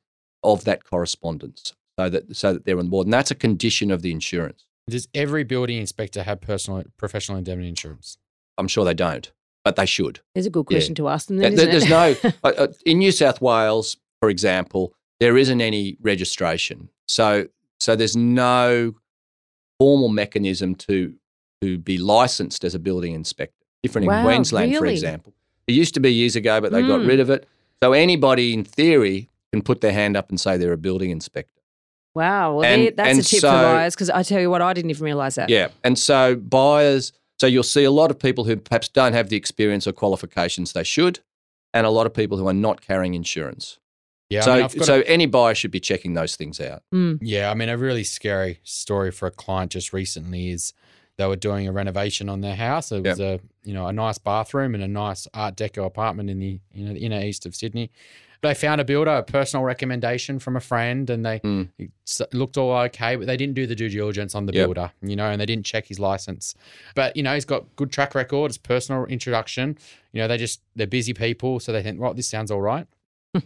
of 0.42 0.64
that 0.64 0.84
correspondence 0.84 1.72
so 1.98 2.08
that 2.08 2.36
so 2.36 2.52
that 2.52 2.64
they're 2.64 2.78
on 2.78 2.88
board, 2.88 3.06
and 3.06 3.14
that's 3.14 3.30
a 3.30 3.34
condition 3.34 3.90
of 3.90 4.02
the 4.02 4.10
insurance. 4.10 4.66
Does 4.88 5.08
every 5.14 5.44
building 5.44 5.78
inspector 5.78 6.22
have 6.22 6.40
personal 6.40 6.82
professional 6.96 7.38
indemnity 7.38 7.68
insurance? 7.68 8.18
I'm 8.58 8.68
sure 8.68 8.84
they 8.84 8.94
don't, 8.94 9.30
but 9.64 9.76
they 9.76 9.86
should. 9.86 10.20
There's 10.34 10.46
a 10.46 10.50
good 10.50 10.66
Yeah. 10.68 10.76
question 10.76 10.94
to 10.96 11.08
ask 11.08 11.28
them. 11.28 11.38
Then, 11.38 11.52
isn't 11.54 11.70
there's 11.70 11.84
it? 11.84 11.90
no 11.90 12.32
uh, 12.44 12.52
uh, 12.58 12.66
in 12.84 12.98
New 12.98 13.12
South 13.12 13.40
Wales, 13.40 13.96
for 14.20 14.28
example, 14.28 14.94
there 15.20 15.38
isn't 15.38 15.60
any 15.60 15.96
registration, 16.00 16.88
so 17.06 17.46
so 17.80 17.94
there's 17.96 18.16
no 18.16 18.94
formal 19.78 20.08
mechanism 20.08 20.74
to 20.76 21.14
to 21.62 21.78
be 21.78 21.96
licensed 21.96 22.64
as 22.64 22.74
a 22.74 22.78
building 22.78 23.14
inspector. 23.14 23.54
Different 23.82 24.08
Wow, 24.08 24.18
in 24.20 24.24
Queensland, 24.26 24.76
for 24.76 24.86
example. 24.86 25.32
It 25.66 25.72
used 25.74 25.94
to 25.94 26.00
be 26.00 26.12
years 26.12 26.36
ago, 26.36 26.60
but 26.60 26.72
they 26.72 26.82
got 26.82 27.00
Mm. 27.00 27.06
rid 27.08 27.20
of 27.20 27.30
it. 27.30 27.46
So 27.82 27.92
anybody, 27.92 28.52
in 28.52 28.64
theory, 28.64 29.28
can 29.52 29.62
put 29.62 29.80
their 29.80 29.92
hand 29.92 30.16
up 30.16 30.28
and 30.28 30.40
say 30.40 30.56
they're 30.56 30.72
a 30.72 30.76
building 30.78 31.10
inspector. 31.10 31.60
Wow, 32.14 32.56
well, 32.56 32.64
And- 32.64 32.82
there- 32.82 32.90
that's 32.90 33.08
and 33.10 33.18
a 33.20 33.22
tip 33.22 33.40
so- 33.40 33.48
for 33.50 33.54
buyers 33.62 33.94
because 33.94 34.10
I 34.10 34.22
tell 34.22 34.40
you 34.40 34.50
what, 34.50 34.60
I 34.60 34.72
didn't 34.72 34.90
even 34.90 35.04
realise 35.04 35.36
that. 35.36 35.48
Yeah. 35.48 35.68
And 35.82 35.98
so 35.98 36.36
buyers, 36.36 37.12
so 37.40 37.46
you'll 37.46 37.62
see 37.62 37.84
a 37.84 37.90
lot 37.90 38.10
of 38.10 38.18
people 38.18 38.44
who 38.44 38.56
perhaps 38.56 38.88
don't 38.88 39.12
have 39.14 39.28
the 39.28 39.36
experience 39.36 39.86
or 39.86 39.92
qualifications 39.92 40.72
they 40.72 40.84
should, 40.84 41.20
and 41.72 41.86
a 41.86 41.90
lot 41.90 42.06
of 42.06 42.12
people 42.12 42.38
who 42.38 42.46
are 42.46 42.52
not 42.54 42.80
carrying 42.82 43.14
insurance. 43.14 43.78
Yeah, 44.30 44.40
so 44.42 44.52
I've 44.52 44.74
got 44.76 44.86
so 44.86 45.00
a, 45.00 45.04
any 45.04 45.26
buyer 45.26 45.54
should 45.54 45.70
be 45.70 45.80
checking 45.80 46.14
those 46.14 46.36
things 46.36 46.60
out. 46.60 46.82
Mm. 46.94 47.18
yeah, 47.20 47.50
I 47.50 47.54
mean, 47.54 47.68
a 47.68 47.76
really 47.76 48.04
scary 48.04 48.60
story 48.62 49.10
for 49.10 49.26
a 49.26 49.30
client 49.30 49.72
just 49.72 49.92
recently 49.92 50.50
is 50.50 50.72
they 51.18 51.26
were 51.26 51.36
doing 51.36 51.68
a 51.68 51.72
renovation 51.72 52.28
on 52.28 52.40
their 52.40 52.56
house. 52.56 52.90
It 52.92 53.04
was 53.04 53.20
a 53.20 53.40
you 53.64 53.74
know 53.74 53.86
a 53.86 53.92
nice 53.92 54.18
bathroom 54.18 54.74
and 54.74 54.82
a 54.82 54.88
nice 54.88 55.28
Art 55.34 55.56
Deco 55.56 55.84
apartment 55.86 56.30
in 56.30 56.38
the 56.38 56.60
you 56.72 56.84
know 56.86 56.94
the 56.94 57.00
inner 57.00 57.20
east 57.20 57.46
of 57.46 57.54
Sydney. 57.54 57.90
They 58.40 58.54
found 58.54 58.80
a 58.80 58.84
builder, 58.84 59.12
a 59.12 59.22
personal 59.22 59.62
recommendation 59.64 60.40
from 60.40 60.56
a 60.56 60.60
friend, 60.60 61.08
and 61.08 61.24
they 61.24 61.38
Mm. 61.40 61.68
it 61.78 62.34
looked 62.34 62.56
all 62.56 62.72
okay, 62.86 63.14
but 63.14 63.28
they 63.28 63.36
didn't 63.36 63.54
do 63.54 63.68
the 63.68 63.76
due 63.76 63.88
diligence 63.88 64.34
on 64.34 64.46
the 64.46 64.52
Yep. 64.52 64.66
builder, 64.66 64.92
you 65.00 65.14
know, 65.14 65.30
and 65.30 65.40
they 65.40 65.46
didn't 65.46 65.64
check 65.64 65.86
his 65.86 66.00
license. 66.00 66.54
But 66.96 67.16
you 67.16 67.22
know, 67.22 67.34
he's 67.34 67.44
got 67.44 67.64
good 67.76 67.92
track 67.92 68.16
record. 68.16 68.50
It's 68.50 68.58
personal 68.58 69.04
introduction. 69.06 69.78
You 70.12 70.22
know, 70.22 70.28
they 70.28 70.38
just 70.38 70.60
they're 70.74 70.88
busy 70.88 71.14
people, 71.14 71.60
so 71.60 71.70
they 71.72 71.82
think, 71.84 72.00
well, 72.00 72.14
this 72.14 72.26
sounds 72.28 72.50
all 72.50 72.60
right. 72.60 72.86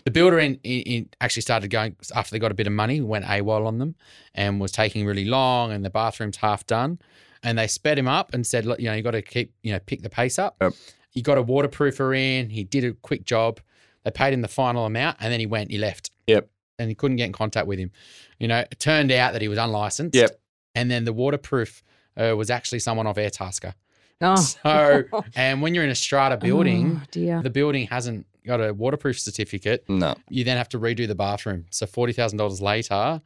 the 0.05 0.11
builder 0.11 0.39
in, 0.39 0.59
in, 0.65 0.81
in 0.83 1.09
actually 1.21 1.43
started 1.43 1.69
going 1.69 1.95
after 2.15 2.31
they 2.33 2.39
got 2.39 2.51
a 2.51 2.55
bit 2.55 2.67
of 2.67 2.73
money, 2.73 3.01
went 3.03 3.25
AWOL 3.27 3.67
on 3.67 3.79
them, 3.79 3.95
and 4.35 4.61
was 4.61 4.73
taking 4.73 5.05
really 5.07 5.25
long, 5.27 5.73
and 5.73 5.85
the 5.85 5.91
bathroom's 5.91 6.39
half 6.39 6.67
done, 6.67 6.99
and 7.47 7.57
they 7.59 7.67
sped 7.67 7.99
him 7.99 8.09
up 8.09 8.35
and 8.35 8.47
said, 8.47 8.67
look, 8.67 8.79
you 8.81 8.87
know, 8.87 8.93
you 8.95 9.03
got 9.03 9.13
to 9.13 9.23
keep, 9.23 9.55
you 9.63 9.73
know, 9.73 9.79
pick 9.79 10.03
the 10.03 10.11
pace 10.11 10.39
up. 10.39 10.57
Yep. 10.61 10.75
He 11.11 11.23
got 11.23 11.39
a 11.39 11.43
waterproofer 11.43 12.15
in. 12.15 12.51
He 12.51 12.65
did 12.65 12.85
a 12.85 12.93
quick 12.93 13.25
job. 13.25 13.61
They 14.05 14.11
paid 14.11 14.35
him 14.35 14.43
the 14.43 14.49
final 14.49 14.85
amount, 14.85 15.17
and 15.21 15.33
then 15.33 15.41
he 15.41 15.47
went. 15.47 15.71
He 15.71 15.79
left 15.79 16.11
Yep. 16.27 16.49
and 16.79 16.89
he 16.89 16.95
couldn't 16.95 17.17
get 17.17 17.25
in 17.25 17.33
contact 17.33 17.67
with 17.67 17.79
him. 17.79 17.91
You 18.39 18.49
know, 18.49 18.59
it 18.71 18.79
turned 18.79 19.11
out 19.13 19.33
that 19.33 19.41
he 19.43 19.49
was 19.49 19.59
unlicensed. 19.59 20.15
Yep. 20.15 20.39
And 20.75 20.91
then 20.91 21.05
the 21.05 21.13
waterproof 21.13 21.83
uh, 22.17 22.35
was 22.37 22.51
actually 22.51 22.81
someone 22.81 23.07
off 23.07 23.17
Airtasker. 23.17 23.73
Oh. 24.21 24.37
So, 24.63 25.05
and 25.37 25.63
when 25.63 25.75
you're 25.75 25.85
in 25.85 25.91
a 25.91 25.95
strata 25.95 26.37
building, 26.37 27.01
Oh, 27.03 27.07
dear. 27.11 27.43
the 27.43 27.51
building 27.51 27.87
hasn't 27.87 28.27
got 28.47 28.61
a 28.61 28.73
waterproof 28.73 29.19
certificate. 29.21 29.85
No. 29.89 30.15
You 30.29 30.45
then 30.45 30.57
have 30.57 30.69
to 30.71 30.79
redo 30.79 31.07
the 31.09 31.15
bathroom. 31.15 31.67
So 31.71 31.87
forty 31.87 32.13
thousand 32.13 32.39
dollars 32.39 32.61
later, 32.63 33.21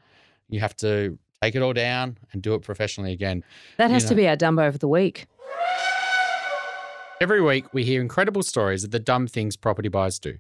you 0.49 0.61
have 0.61 0.77
to 0.79 1.19
take 1.43 1.55
it 1.55 1.63
all 1.63 1.73
down 1.73 2.19
and 2.33 2.43
do 2.43 2.55
it 2.55 2.63
professionally 2.63 3.13
again. 3.13 3.43
That 3.79 3.89
you 3.89 3.95
has 3.95 4.05
to 4.07 4.15
be 4.15 4.29
our 4.29 4.37
Dumbo 4.37 4.69
of 4.69 4.79
the 4.79 4.89
week. 4.89 5.27
Every 7.21 7.41
week, 7.41 7.67
we 7.73 7.85
hear 7.85 8.01
incredible 8.01 8.43
stories 8.43 8.85
of 8.85 8.93
the 8.93 8.99
dumb 8.99 9.27
things 9.27 9.57
property 9.57 9.89
buyers 9.89 10.19
do. 10.19 10.39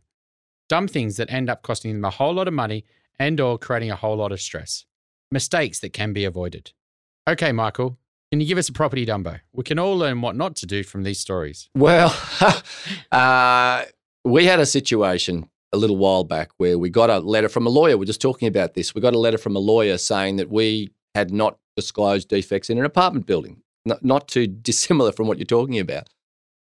Dumb 0.69 0.89
things 0.89 1.17
that 1.17 1.31
end 1.31 1.51
up 1.51 1.63
costing 1.63 1.93
them 1.95 2.05
a 2.05 2.11
whole 2.11 2.33
lot 2.33 2.49
of 2.49 2.55
money 2.55 2.85
and 3.19 3.39
or 3.41 3.59
creating 3.59 3.91
a 3.91 3.97
whole 3.97 4.17
lot 4.17 4.33
of 4.33 4.41
stress. 4.41 4.87
Mistakes 5.31 5.81
that 5.81 5.93
can 5.93 6.13
be 6.13 6.25
avoided. 6.25 6.73
Okay, 7.29 7.53
Michael, 7.53 7.99
can 8.31 8.41
you 8.41 8.47
give 8.47 8.59
us 8.59 8.69
a 8.69 8.73
property 8.73 9.05
dumbo? 9.05 9.41
We 9.53 9.65
can 9.65 9.79
all 9.79 9.97
learn 9.97 10.23
what 10.23 10.37
not 10.37 10.57
to 10.57 10.67
do 10.67 10.83
from 10.83 11.03
these 11.03 11.19
stories. 11.19 11.69
Well, 11.75 12.17
uh, 13.13 13.85
we 14.25 14.47
had 14.47 14.59
a 14.59 14.67
situation 14.67 15.50
a 15.73 15.77
little 15.77 15.97
while 15.97 16.25
back 16.25 16.51
where 16.57 16.79
we 16.79 16.91
got 16.91 17.11
a 17.11 17.19
letter 17.19 17.49
from 17.49 17.67
a 17.67 17.71
lawyer. 17.71 17.97
We're 17.97 18.05
just 18.05 18.21
talking 18.21 18.49
about 18.49 18.75
this. 18.75 18.95
We 18.95 19.01
got 19.01 19.15
a 19.15 19.19
letter 19.19 19.39
from 19.39 19.57
a 19.57 19.61
lawyer 19.61 19.99
saying 19.99 20.37
that 20.37 20.51
we 20.51 20.91
had 21.15 21.31
not 21.31 21.59
disclosed 21.77 22.29
defects 22.29 22.71
in 22.71 22.79
an 22.79 22.85
apartment 22.85 23.27
building, 23.27 23.63
not, 23.85 24.05
not 24.05 24.29
too 24.29 24.47
dissimilar 24.63 25.13
from 25.13 25.27
what 25.27 25.39
you're 25.39 25.47
talking 25.47 25.79
about. 25.79 26.09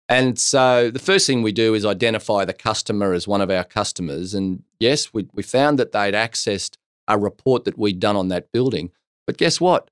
And 0.08 0.38
so 0.38 0.90
the 0.90 0.98
first 0.98 1.26
thing 1.26 1.42
we 1.42 1.52
do 1.52 1.72
is 1.74 1.86
identify 1.86 2.44
the 2.44 2.52
customer 2.52 3.12
as 3.12 3.28
one 3.28 3.40
of 3.40 3.50
our 3.50 3.62
customers. 3.62 4.34
And 4.34 4.64
yes, 4.80 5.14
we, 5.14 5.28
we 5.32 5.44
found 5.44 5.78
that 5.78 5.92
they'd 5.92 6.14
accessed 6.14 6.76
a 7.06 7.16
report 7.16 7.64
that 7.64 7.78
we'd 7.78 8.00
done 8.00 8.16
on 8.16 8.28
that 8.28 8.50
building. 8.50 8.90
But 9.26 9.36
guess 9.36 9.60
what? 9.60 9.88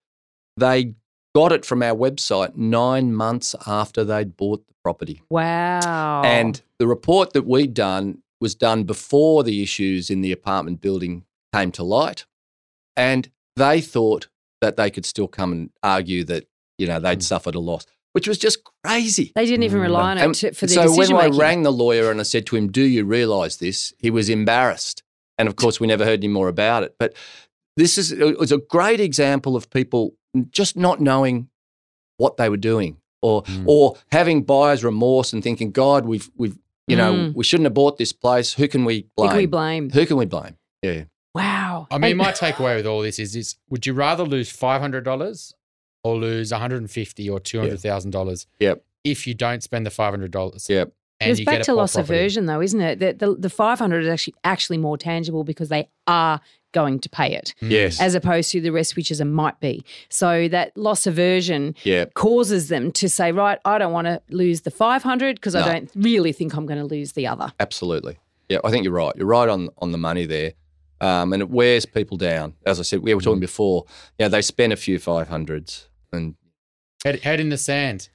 They 0.56 0.94
got 1.36 1.52
it 1.52 1.64
from 1.64 1.84
our 1.84 1.94
website 1.94 2.56
nine 2.56 3.14
months 3.14 3.54
after 3.64 4.02
they'd 4.02 4.36
bought 4.36 4.66
the 4.66 4.74
property. 4.82 5.22
Wow. 5.30 6.22
And 6.24 6.61
the 6.78 6.88
report 6.88 7.32
that 7.34 7.46
we'd 7.46 7.74
done 7.74 8.22
was 8.41 8.55
done 8.55 8.84
before 8.84 9.43
the 9.43 9.62
issues 9.62 10.11
in 10.11 10.20
the 10.20 10.32
apartment 10.32 10.80
building 10.80 11.24
came 11.53 11.70
to 11.72 11.82
light. 11.82 12.24
And 12.97 13.30
they 13.57 13.80
thought 13.80 14.28
that 14.61 14.76
they 14.76 14.91
could 14.91 15.07
still 15.07 15.28
come 15.28 15.53
and 15.53 15.70
argue 15.82 16.24
that, 16.24 16.47
you 16.78 16.86
know, 16.86 16.99
they'd 17.01 17.18
Mm. 17.20 17.22
suffered 17.22 17.55
a 17.55 17.61
loss, 17.61 17.86
which 18.12 18.26
was 18.28 18.39
just 18.39 18.59
crazy. 18.84 19.32
they 19.34 19.45
didn't 19.47 19.64
even 19.64 19.78
Mm. 19.80 19.82
rely 19.82 20.11
on 20.12 20.18
it 20.18 20.24
And 20.24 20.34
to, 20.36 20.53
for 20.53 20.66
the 20.66 20.74
so 20.74 20.95
when 20.97 21.12
I 21.14 21.26
rang 21.28 21.62
the 21.62 21.72
lawyer 21.72 22.11
and 22.11 22.20
I 22.20 22.24
said 22.24 22.47
to 22.47 22.57
him, 22.57 22.70
Do 22.70 22.82
you 22.82 23.05
realise 23.05 23.57
this? 23.57 23.93
He 23.99 24.11
was 24.11 24.28
embarrassed. 24.28 25.03
And 25.36 25.49
of 25.49 25.57
course, 25.57 25.78
we 25.78 25.86
never 25.86 26.05
heard 26.05 26.20
any 26.20 26.28
more 26.32 26.49
about 26.49 26.82
it. 26.82 26.97
But 26.99 27.14
this 27.76 27.97
is 27.99 28.11
it 28.12 28.39
was 28.39 28.51
a 28.51 28.59
great 28.59 28.99
example 29.01 29.55
of 29.57 29.70
people 29.70 30.14
just 30.51 30.76
not 30.76 31.01
knowing 31.01 31.49
what 32.16 32.36
they 32.36 32.49
were 32.49 32.57
doing 32.57 32.97
or 33.22 33.43
Mm. 33.45 33.64
or 33.66 33.97
having 34.11 34.43
buyer's 34.43 34.82
remorse 34.82 35.32
and 35.32 35.43
thinking, 35.43 35.70
God, 35.70 36.05
we've 36.07 36.28
we've 36.36 36.59
you 36.89 36.97
know, 36.97 37.12
Mm. 37.12 37.34
we 37.34 37.45
shouldn't 37.45 37.64
have 37.66 37.74
bought 37.74 37.99
this 37.99 38.12
place. 38.12 38.55
Who 38.55 38.66
can 38.68 38.84
we 38.84 39.07
Who 39.16 39.22
blame? 39.24 39.28
can 39.30 39.36
we 39.39 39.47
blame? 39.47 39.91
Who 39.91 40.07
can 40.07 40.16
we 40.16 40.24
blame? 40.26 40.57
Yeah. 40.82 41.05
Wow. 41.34 41.86
I 41.91 41.99
mean, 41.99 42.16
my 42.16 42.32
takeaway 42.32 42.76
with 42.76 42.86
all 42.86 43.03
this 43.03 43.18
is: 43.18 43.36
is 43.36 43.57
would 43.68 43.86
you 43.86 43.93
rather 43.93 44.24
lose 44.24 44.51
five 44.51 44.80
hundred 44.80 45.05
dollars 45.05 45.53
or 46.03 46.16
lose 46.16 46.51
one 46.51 46.61
hundred 46.61 46.78
and 46.78 46.91
fifty 46.91 47.28
or 47.28 47.39
two 47.41 47.61
hundred 47.61 47.80
thousand 47.80 48.11
dollars? 48.12 48.47
Yep. 48.61 48.82
If 49.05 49.26
you 49.26 49.34
don't 49.34 49.62
spend 49.62 49.86
the 49.86 49.91
five 49.91 50.11
hundred 50.12 50.30
dollars. 50.30 50.68
Yep. 50.68 50.93
And 51.20 51.30
it's 51.32 51.41
you 51.41 51.47
back 51.47 51.55
get 51.57 51.61
a 51.62 51.64
to 51.64 51.74
loss 51.74 51.95
property. 51.95 52.14
aversion, 52.14 52.47
though, 52.47 52.61
isn't 52.61 52.80
it? 52.80 53.01
The, 53.01 53.12
the, 53.12 53.34
the 53.34 53.51
500 53.51 54.05
is 54.05 54.09
actually 54.09 54.34
actually 54.45 54.78
more 54.78 54.97
tangible 54.97 55.43
because 55.43 55.68
they 55.68 55.89
are 56.07 56.41
going 56.73 56.99
to 57.01 57.09
pay 57.09 57.35
it, 57.35 57.55
Mm. 57.62 57.71
Yes. 57.71 58.01
as 58.01 58.14
opposed 58.14 58.51
to 58.53 58.61
the 58.61 58.71
rest, 58.71 58.97
which 58.97 59.11
is 59.11 59.21
a 59.21 59.25
might 59.25 59.59
be. 59.61 59.85
So 60.09 60.49
that 60.49 60.77
loss 60.77 61.07
aversion 61.07 61.75
yeah. 61.85 62.05
causes 62.14 62.69
them 62.69 62.93
to 62.93 63.09
say, 63.09 63.33
right, 63.33 63.59
I 63.64 63.79
don't 63.79 63.93
want 63.93 64.07
to 64.07 64.21
lose 64.31 64.62
the 64.62 64.71
500 64.71 65.37
because 65.37 65.55
No. 65.55 65.61
I 65.62 65.64
don't 65.73 65.91
really 65.95 66.33
think 66.33 66.55
I'm 66.55 66.66
going 66.66 66.79
to 66.79 66.85
lose 66.85 67.12
the 67.12 67.27
other. 67.27 67.53
Absolutely. 67.61 68.19
Yeah, 68.49 68.59
I 68.64 68.71
think 68.71 68.85
you're 68.85 68.93
right. 68.95 69.12
You're 69.16 69.27
right 69.27 69.49
on 69.49 69.69
on 69.79 69.93
the 69.93 69.99
money 69.99 70.25
there. 70.27 70.53
Um, 71.01 71.33
and 71.33 71.41
it 71.43 71.49
wears 71.51 71.87
people 71.87 72.16
down. 72.16 72.55
As 72.66 72.81
I 72.81 72.83
said, 72.83 73.01
we 73.03 73.14
were 73.14 73.21
Mm. 73.21 73.25
talking 73.25 73.41
before, 73.41 73.85
yeah, 74.19 74.27
they 74.29 74.43
spend 74.43 74.73
a 74.73 74.77
few 74.77 74.99
500s 74.99 75.87
and 76.12 76.35
Head, 77.05 77.21
head 77.21 77.39
in 77.39 77.49
the 77.51 77.57
sand. 77.57 78.09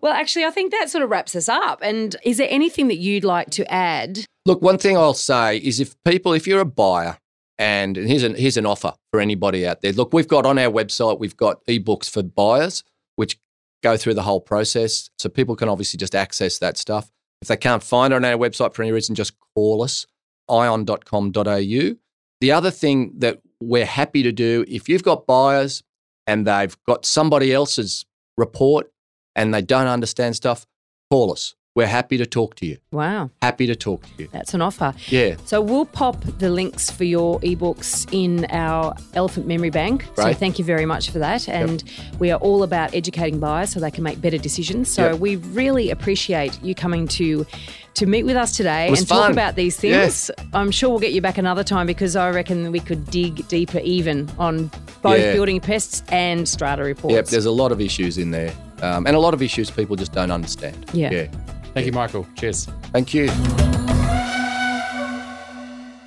Well, 0.00 0.14
actually, 0.14 0.46
I 0.46 0.50
think 0.50 0.72
that 0.72 0.88
sort 0.88 1.04
of 1.04 1.10
wraps 1.10 1.36
us 1.36 1.46
up. 1.46 1.80
And 1.82 2.16
is 2.24 2.38
there 2.38 2.48
anything 2.50 2.88
that 2.88 2.96
you'd 2.96 3.22
like 3.24 3.50
to 3.50 3.70
add? 3.70 4.20
Look, 4.46 4.62
one 4.62 4.78
thing 4.78 4.96
I'll 4.96 5.12
say 5.12 5.58
is 5.58 5.78
if 5.78 5.94
people, 6.04 6.32
if 6.32 6.46
you're 6.46 6.60
a 6.62 6.64
buyer, 6.64 7.18
and 7.60 7.94
here's 7.94 8.22
an 8.22 8.34
here's 8.36 8.56
an 8.56 8.64
offer 8.64 8.94
for 9.12 9.20
anybody 9.20 9.66
out 9.66 9.82
there. 9.82 9.92
Look, 9.92 10.14
we've 10.14 10.26
got 10.26 10.46
on 10.46 10.58
our 10.58 10.72
website, 10.72 11.20
we've 11.20 11.36
got 11.36 11.64
ebooks 11.66 12.08
for 12.08 12.22
buyers, 12.22 12.82
which 13.16 13.38
go 13.82 13.98
through 13.98 14.14
the 14.14 14.22
whole 14.22 14.40
process. 14.40 15.10
So 15.18 15.28
people 15.28 15.54
can 15.56 15.68
obviously 15.68 15.98
just 15.98 16.14
access 16.14 16.58
that 16.58 16.78
stuff. 16.78 17.10
If 17.42 17.48
they 17.48 17.58
can't 17.58 17.82
find 17.82 18.14
it 18.14 18.16
on 18.16 18.24
our 18.24 18.38
website 18.38 18.74
for 18.74 18.82
any 18.82 18.92
reason, 18.92 19.14
just 19.14 19.34
call 19.54 19.82
us, 19.82 20.06
eyeon.com.au. 20.48 21.96
The 22.40 22.52
other 22.52 22.70
thing 22.70 23.12
that 23.18 23.42
we're 23.60 23.84
happy 23.84 24.22
to 24.22 24.32
do, 24.32 24.64
if 24.66 24.88
you've 24.88 25.02
got 25.02 25.26
buyers 25.26 25.82
and 26.26 26.46
they've 26.46 26.76
got 26.86 27.04
somebody 27.04 27.52
else's 27.52 28.06
report 28.38 28.90
and 29.36 29.52
they 29.52 29.60
don't 29.60 29.86
understand 29.86 30.34
stuff, 30.34 30.66
call 31.10 31.30
us. 31.30 31.54
We're 31.76 31.86
happy 31.86 32.16
to 32.18 32.26
talk 32.26 32.56
to 32.56 32.66
you. 32.66 32.78
Wow. 32.90 33.30
Happy 33.40 33.66
to 33.68 33.76
talk 33.76 34.02
to 34.02 34.10
you. 34.24 34.28
That's 34.32 34.54
an 34.54 34.60
offer. 34.60 34.92
Yeah. 35.06 35.36
So 35.44 35.60
we'll 35.60 35.84
pop 35.84 36.20
the 36.38 36.50
links 36.50 36.90
for 36.90 37.04
your 37.04 37.38
ebooks 37.40 38.08
in 38.12 38.44
our 38.46 38.92
Elephant 39.14 39.46
Memory 39.46 39.70
Bank. 39.70 40.04
Right. 40.16 40.34
So 40.34 40.38
thank 40.38 40.58
you 40.58 40.64
very 40.64 40.84
much 40.84 41.10
for 41.10 41.20
that. 41.20 41.48
And 41.48 41.84
we 42.18 42.32
are 42.32 42.40
all 42.40 42.64
about 42.64 42.92
educating 42.92 43.38
buyers 43.38 43.70
so 43.70 43.78
they 43.78 43.92
can 43.92 44.02
make 44.02 44.20
better 44.20 44.36
decisions. 44.38 44.88
So 44.90 45.10
Yep. 45.12 45.20
we 45.20 45.36
really 45.36 45.90
appreciate 45.90 46.60
you 46.62 46.74
coming 46.74 47.06
to 47.08 47.46
to 47.94 48.06
meet 48.06 48.22
with 48.22 48.36
us 48.36 48.56
today 48.56 48.86
and 48.88 49.06
talk 49.08 49.30
about 49.32 49.56
these 49.56 49.76
things. 49.76 49.92
Yes. 49.92 50.30
I'm 50.54 50.70
sure 50.70 50.90
we'll 50.90 51.00
get 51.00 51.12
you 51.12 51.20
back 51.20 51.38
another 51.38 51.64
time 51.64 51.86
because 51.88 52.14
I 52.16 52.30
reckon 52.30 52.70
we 52.70 52.78
could 52.80 53.04
dig 53.10 53.46
deeper 53.48 53.78
even 53.80 54.28
on 54.38 54.70
both 55.02 55.18
Yeah. 55.18 55.32
building 55.32 55.60
pests 55.60 56.02
and 56.08 56.48
strata 56.48 56.82
reports. 56.84 57.14
Yep. 57.14 57.26
There's 57.26 57.46
a 57.46 57.50
lot 57.50 57.72
of 57.72 57.80
issues 57.80 58.16
in 58.16 58.30
there 58.30 58.52
um, 58.80 59.06
and 59.06 59.16
a 59.16 59.18
lot 59.18 59.34
of 59.34 59.42
issues 59.42 59.70
people 59.72 59.96
just 59.96 60.12
don't 60.12 60.30
understand. 60.30 60.86
Yeah. 60.92 61.10
Yeah. 61.10 61.26
Thank 61.72 61.86
you, 61.86 61.92
Michael. 61.92 62.26
Cheers. 62.36 62.66
Thank 62.92 63.14
you. 63.14 63.30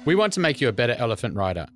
We 0.06 0.16
want 0.16 0.34
to 0.34 0.42
make 0.42 0.60
you 0.60 0.68
a 0.68 0.74
better 0.74 0.96
elephant 0.98 1.36
rider. 1.36 1.68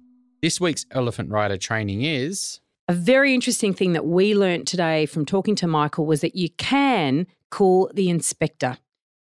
This 0.42 0.60
week's 0.60 0.86
elephant 0.92 1.32
rider 1.32 1.58
training 1.58 2.04
is 2.04 2.60
A 2.90 2.94
very 2.94 3.34
interesting 3.34 3.74
thing 3.74 3.94
that 3.94 4.06
we 4.06 4.36
learnt 4.36 4.68
today 4.68 5.06
from 5.06 5.26
talking 5.26 5.56
to 5.56 5.68
Michael 5.68 6.06
was 6.06 6.22
that 6.22 6.36
you 6.36 6.50
can 6.52 7.26
call 7.50 7.90
the 7.94 8.10
inspector, 8.10 8.78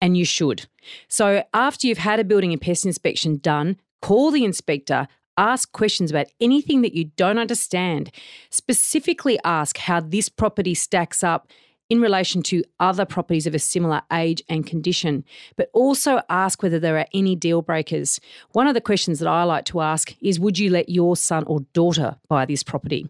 and 0.01 0.17
you 0.17 0.25
should. 0.25 0.67
So, 1.09 1.45
after 1.53 1.87
you've 1.87 1.99
had 1.99 2.21
a 2.21 2.25
building 2.25 2.53
and 2.53 2.61
pest 2.61 2.87
inspection 2.87 3.37
done, 3.37 3.77
call 4.01 4.31
the 4.31 4.45
inspector, 4.45 5.07
ask 5.37 5.71
questions 5.73 6.11
about 6.11 6.29
anything 6.41 6.81
that 6.81 6.95
you 6.95 7.05
don't 7.17 7.39
understand. 7.39 8.11
Specifically, 8.51 9.39
ask 9.45 9.77
how 9.77 10.01
this 10.01 10.29
property 10.31 10.75
stacks 10.75 11.23
up 11.23 11.49
in 11.89 12.01
relation 12.01 12.43
to 12.43 12.65
other 12.81 13.05
properties 13.05 13.47
of 13.47 13.55
a 13.55 13.59
similar 13.59 14.03
age 14.13 14.43
and 14.49 14.67
condition, 14.67 15.25
but 15.57 15.71
also 15.73 16.21
ask 16.29 16.63
whether 16.63 16.79
there 16.79 16.99
are 16.99 17.07
any 17.15 17.37
deal 17.37 17.63
breakers. 17.63 18.21
One 18.53 18.67
of 18.67 18.75
the 18.75 18.81
questions 18.81 19.19
that 19.21 19.29
I 19.29 19.45
like 19.45 19.65
to 19.67 19.81
ask 19.81 20.15
is 20.21 20.41
Would 20.41 20.59
you 20.59 20.71
let 20.71 20.89
your 20.89 21.17
son 21.17 21.45
or 21.45 21.61
daughter 21.73 22.17
buy 22.29 22.45
this 22.45 22.63
property? 22.63 23.09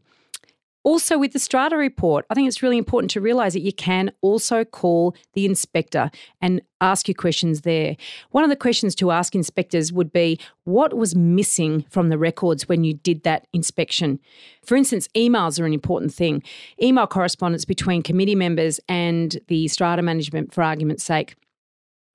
Also, 0.87 1.18
with 1.18 1.32
the 1.32 1.41
strata 1.41 1.76
report, 1.76 2.24
I 2.30 2.34
think 2.34 2.47
it's 2.47 2.62
really 2.62 2.78
important 2.78 3.11
to 3.11 3.20
realise 3.20 3.55
that 3.55 3.62
you 3.62 3.72
can 3.72 4.12
also 4.20 4.64
call 4.64 5.16
the 5.32 5.45
inspector 5.45 6.12
and 6.41 6.62
ask 6.80 7.09
your 7.09 7.16
questions 7.16 7.62
there. 7.62 7.97
One 8.30 8.45
of 8.45 8.51
the 8.51 8.55
questions 8.55 8.95
to 8.97 9.11
ask 9.11 9.34
inspectors 9.34 9.93
would 9.93 10.12
be 10.12 10.39
what 10.62 10.95
was 10.95 11.16
missing 11.16 11.84
from 11.91 12.09
the 12.09 12.18
records 12.18 12.68
when 12.68 12.84
you 12.84 12.95
did 12.95 13.24
that 13.24 13.49
inspection? 13.53 14.20
For 14.64 14.76
instance, 14.76 15.09
emails 15.16 15.59
are 15.59 15.66
an 15.66 15.72
important 15.72 16.14
thing. 16.14 16.41
Email 16.80 17.09
correspondence 17.09 17.64
between 17.64 18.03
committee 18.03 18.37
members 18.37 18.78
and 18.89 19.41
the 19.49 19.66
strata 19.66 20.03
management, 20.03 20.55
for 20.55 20.62
argument's 20.62 21.03
sake. 21.03 21.34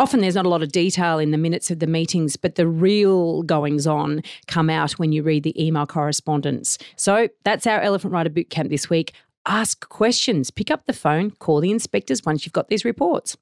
Often 0.02 0.22
there's 0.22 0.34
not 0.34 0.48
a 0.48 0.50
lot 0.50 0.64
of 0.64 0.72
detail 0.72 1.20
in 1.20 1.30
the 1.30 1.38
minutes 1.38 1.70
of 1.70 1.78
the 1.78 1.86
meetings, 1.86 2.36
but 2.36 2.56
the 2.56 2.66
real 2.66 3.44
goings 3.44 3.86
on 3.86 4.24
come 4.48 4.68
out 4.68 4.94
when 4.94 5.12
you 5.12 5.22
read 5.22 5.44
the 5.44 5.64
email 5.64 5.86
correspondence. 5.86 6.80
So 6.96 7.30
that's 7.44 7.68
our 7.68 7.80
Elephant 7.80 8.12
Rider 8.12 8.32
Boot 8.32 8.50
Camp 8.50 8.72
this 8.72 8.90
week. 8.90 9.14
Ask 9.46 9.88
questions, 9.90 10.50
pick 10.50 10.72
up 10.72 10.88
the 10.88 10.94
phone, 10.94 11.30
call 11.30 11.62
the 11.62 11.70
inspectors 11.70 12.26
once 12.26 12.48
you've 12.48 12.54
got 12.54 12.68
these 12.70 12.84
reports. 12.84 13.38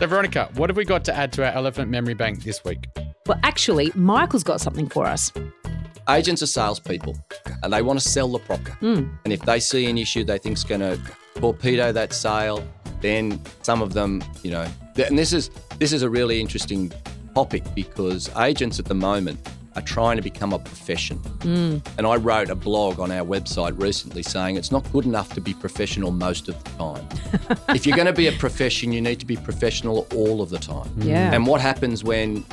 So, 0.00 0.06
Veronica, 0.08 0.50
what 0.54 0.68
have 0.68 0.76
we 0.76 0.84
got 0.84 1.04
to 1.04 1.14
add 1.14 1.32
to 1.34 1.46
our 1.46 1.52
elephant 1.52 1.92
memory 1.92 2.14
bank 2.14 2.42
this 2.42 2.64
week? 2.64 2.88
Well, 3.28 3.38
actually, 3.44 3.92
Michael's 3.94 4.42
got 4.42 4.60
something 4.60 4.88
for 4.88 5.06
us. 5.06 5.32
Agents 6.08 6.42
are 6.42 6.46
salespeople 6.46 7.16
and 7.62 7.72
they 7.72 7.82
want 7.82 8.00
to 8.00 8.08
sell 8.08 8.26
the 8.26 8.40
property. 8.40 8.72
Hmm. 8.80 9.04
And 9.22 9.32
if 9.32 9.42
they 9.42 9.60
see 9.60 9.86
an 9.86 9.96
issue 9.96 10.24
they 10.24 10.38
think's 10.38 10.64
going 10.64 10.80
to 10.80 11.00
torpedo 11.36 11.92
that 11.92 12.12
sale, 12.12 12.66
then 13.00 13.40
some 13.62 13.82
of 13.82 13.92
them, 13.92 14.22
you 14.42 14.50
know, 14.50 14.66
and 14.96 15.18
this 15.18 15.32
is 15.32 15.50
this 15.78 15.92
is 15.92 16.02
a 16.02 16.10
really 16.10 16.40
interesting 16.40 16.92
topic 17.34 17.62
because 17.74 18.28
agents 18.36 18.78
at 18.78 18.84
the 18.84 18.94
moment 18.94 19.38
are 19.76 19.82
trying 19.82 20.16
to 20.16 20.22
become 20.22 20.52
a 20.52 20.58
profession. 20.58 21.16
Hmm. 21.18 21.78
And 21.96 22.06
I 22.06 22.16
wrote 22.16 22.50
a 22.50 22.54
blog 22.54 22.98
on 22.98 23.12
our 23.12 23.24
website 23.24 23.80
recently 23.80 24.22
saying 24.22 24.56
it's 24.56 24.72
not 24.72 24.90
good 24.92 25.04
enough 25.04 25.32
to 25.34 25.40
be 25.40 25.54
professional 25.54 26.10
most 26.10 26.48
of 26.48 26.62
the 26.64 26.70
time. 26.70 27.08
if 27.68 27.86
you're 27.86 27.96
going 27.96 28.06
to 28.06 28.12
be 28.12 28.26
a 28.26 28.32
profession, 28.32 28.92
you 28.92 29.00
need 29.00 29.20
to 29.20 29.26
be 29.26 29.36
professional 29.36 30.08
all 30.14 30.42
of 30.42 30.50
the 30.50 30.58
time. 30.58 30.90
Yeah. 30.98 31.32
And 31.32 31.46
what 31.46 31.60
happens 31.60 32.02
when 32.02 32.44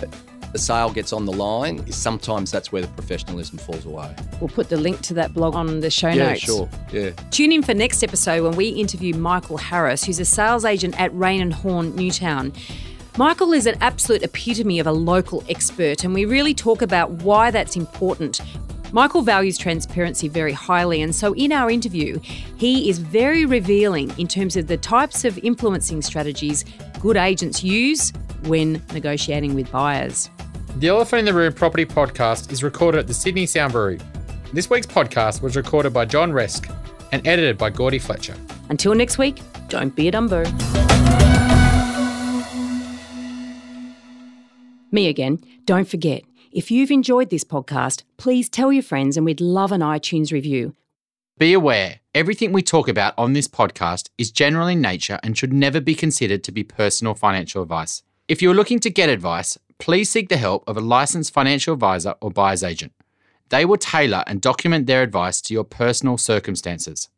the 0.53 0.59
sale 0.59 0.89
gets 0.91 1.13
on 1.13 1.25
the 1.25 1.31
line 1.33 1.89
sometimes 1.91 2.51
that's 2.51 2.71
where 2.71 2.81
the 2.81 2.87
professionalism 2.89 3.57
falls 3.57 3.85
away. 3.85 4.13
We'll 4.39 4.49
put 4.49 4.69
the 4.69 4.77
link 4.77 5.01
to 5.01 5.13
that 5.15 5.33
blog 5.33 5.55
on 5.55 5.79
the 5.81 5.89
show 5.89 6.09
Yeah, 6.09 6.29
notes. 6.29 6.41
sure. 6.41 6.69
Yeah. 6.91 7.11
Tune 7.31 7.51
in 7.51 7.63
for 7.63 7.73
next 7.73 8.03
episode 8.03 8.43
when 8.43 8.55
we 8.55 8.69
interview 8.69 9.13
Michael 9.15 9.57
Harris, 9.57 10.03
who's 10.03 10.19
a 10.19 10.25
sales 10.25 10.65
agent 10.65 10.99
at 10.99 11.13
Raine 11.13 11.41
and 11.41 11.53
Horne 11.53 11.95
Newtown. 11.95 12.53
Michael 13.17 13.51
is 13.51 13.65
an 13.65 13.75
absolute 13.81 14.21
epitome 14.23 14.79
of 14.79 14.85
a 14.85 14.91
local 14.91 15.43
expert, 15.49 16.03
and 16.03 16.13
we 16.13 16.25
really 16.25 16.53
talk 16.53 16.81
about 16.83 17.09
why 17.11 17.49
that's 17.49 17.75
important. 17.75 18.41
Michael 18.93 19.21
values 19.21 19.57
transparency 19.57 20.27
very 20.27 20.53
highly, 20.53 21.01
and 21.01 21.13
so 21.13 21.33
in 21.33 21.51
our 21.51 21.69
interview, 21.69 22.19
he 22.57 22.89
is 22.89 22.99
very 22.99 23.45
revealing 23.45 24.13
in 24.17 24.27
terms 24.27 24.55
of 24.55 24.67
the 24.67 24.77
types 24.77 25.25
of 25.25 25.37
influencing 25.39 26.01
strategies 26.01 26.63
good 27.01 27.17
agents 27.17 27.63
use 27.63 28.13
when 28.43 28.81
negotiating 28.93 29.55
with 29.55 29.69
buyers. 29.71 30.29
The 30.75 30.89
Elephant 30.89 31.19
in 31.19 31.25
the 31.25 31.33
Room 31.33 31.53
Property 31.53 31.85
Podcast 31.85 32.51
is 32.51 32.61
recorded 32.63 32.99
at 32.99 33.07
the 33.07 33.13
Sydney 33.13 33.47
Sound 33.47 33.71
Brewery. 33.73 33.99
This 34.53 34.69
week's 34.69 34.85
podcast 34.85 35.41
was 35.41 35.55
recorded 35.55 35.91
by 35.91 36.05
John 36.05 36.31
Resk 36.31 36.71
and 37.11 37.25
edited 37.27 37.57
by 37.57 37.71
Gordy 37.71 37.97
Fletcher. 37.97 38.35
Until 38.69 38.93
next 38.93 39.17
week, 39.17 39.39
don't 39.69 39.95
be 39.95 40.07
a 40.07 40.11
Dumbo. 40.11 40.45
Me 44.91 45.07
again. 45.07 45.39
Don't 45.65 45.87
forget, 45.87 46.23
if 46.51 46.69
you've 46.69 46.91
enjoyed 46.91 47.31
this 47.31 47.43
podcast, 47.43 48.03
please 48.17 48.47
tell 48.47 48.71
your 48.71 48.83
friends 48.83 49.17
and 49.17 49.25
we'd 49.25 49.41
love 49.41 49.71
an 49.71 49.81
iTunes 49.81 50.31
review. 50.31 50.75
Be 51.39 51.53
aware, 51.53 51.99
everything 52.13 52.51
we 52.51 52.61
talk 52.61 52.87
about 52.87 53.13
on 53.17 53.33
this 53.33 53.47
podcast 53.47 54.09
is 54.17 54.31
general 54.31 54.67
in 54.67 54.79
nature 54.81 55.19
and 55.23 55.35
should 55.37 55.53
never 55.53 55.81
be 55.81 55.95
considered 55.95 56.43
to 56.43 56.51
be 56.51 56.63
personal 56.63 57.15
financial 57.15 57.63
advice. 57.63 58.03
If 58.27 58.41
you're 58.41 58.53
looking 58.55 58.79
to 58.81 58.89
get 58.89 59.09
advice, 59.09 59.57
please 59.79 60.09
seek 60.09 60.29
the 60.29 60.37
help 60.37 60.63
of 60.67 60.77
a 60.77 60.81
licensed 60.81 61.33
financial 61.33 61.73
advisor 61.73 62.15
or 62.21 62.31
buyer's 62.31 62.63
agent. 62.63 62.93
They 63.49 63.65
will 63.65 63.77
tailor 63.77 64.23
and 64.27 64.41
document 64.41 64.87
their 64.87 65.03
advice 65.03 65.41
to 65.41 65.53
your 65.53 65.63
personal 65.63 66.17
circumstances. 66.17 67.09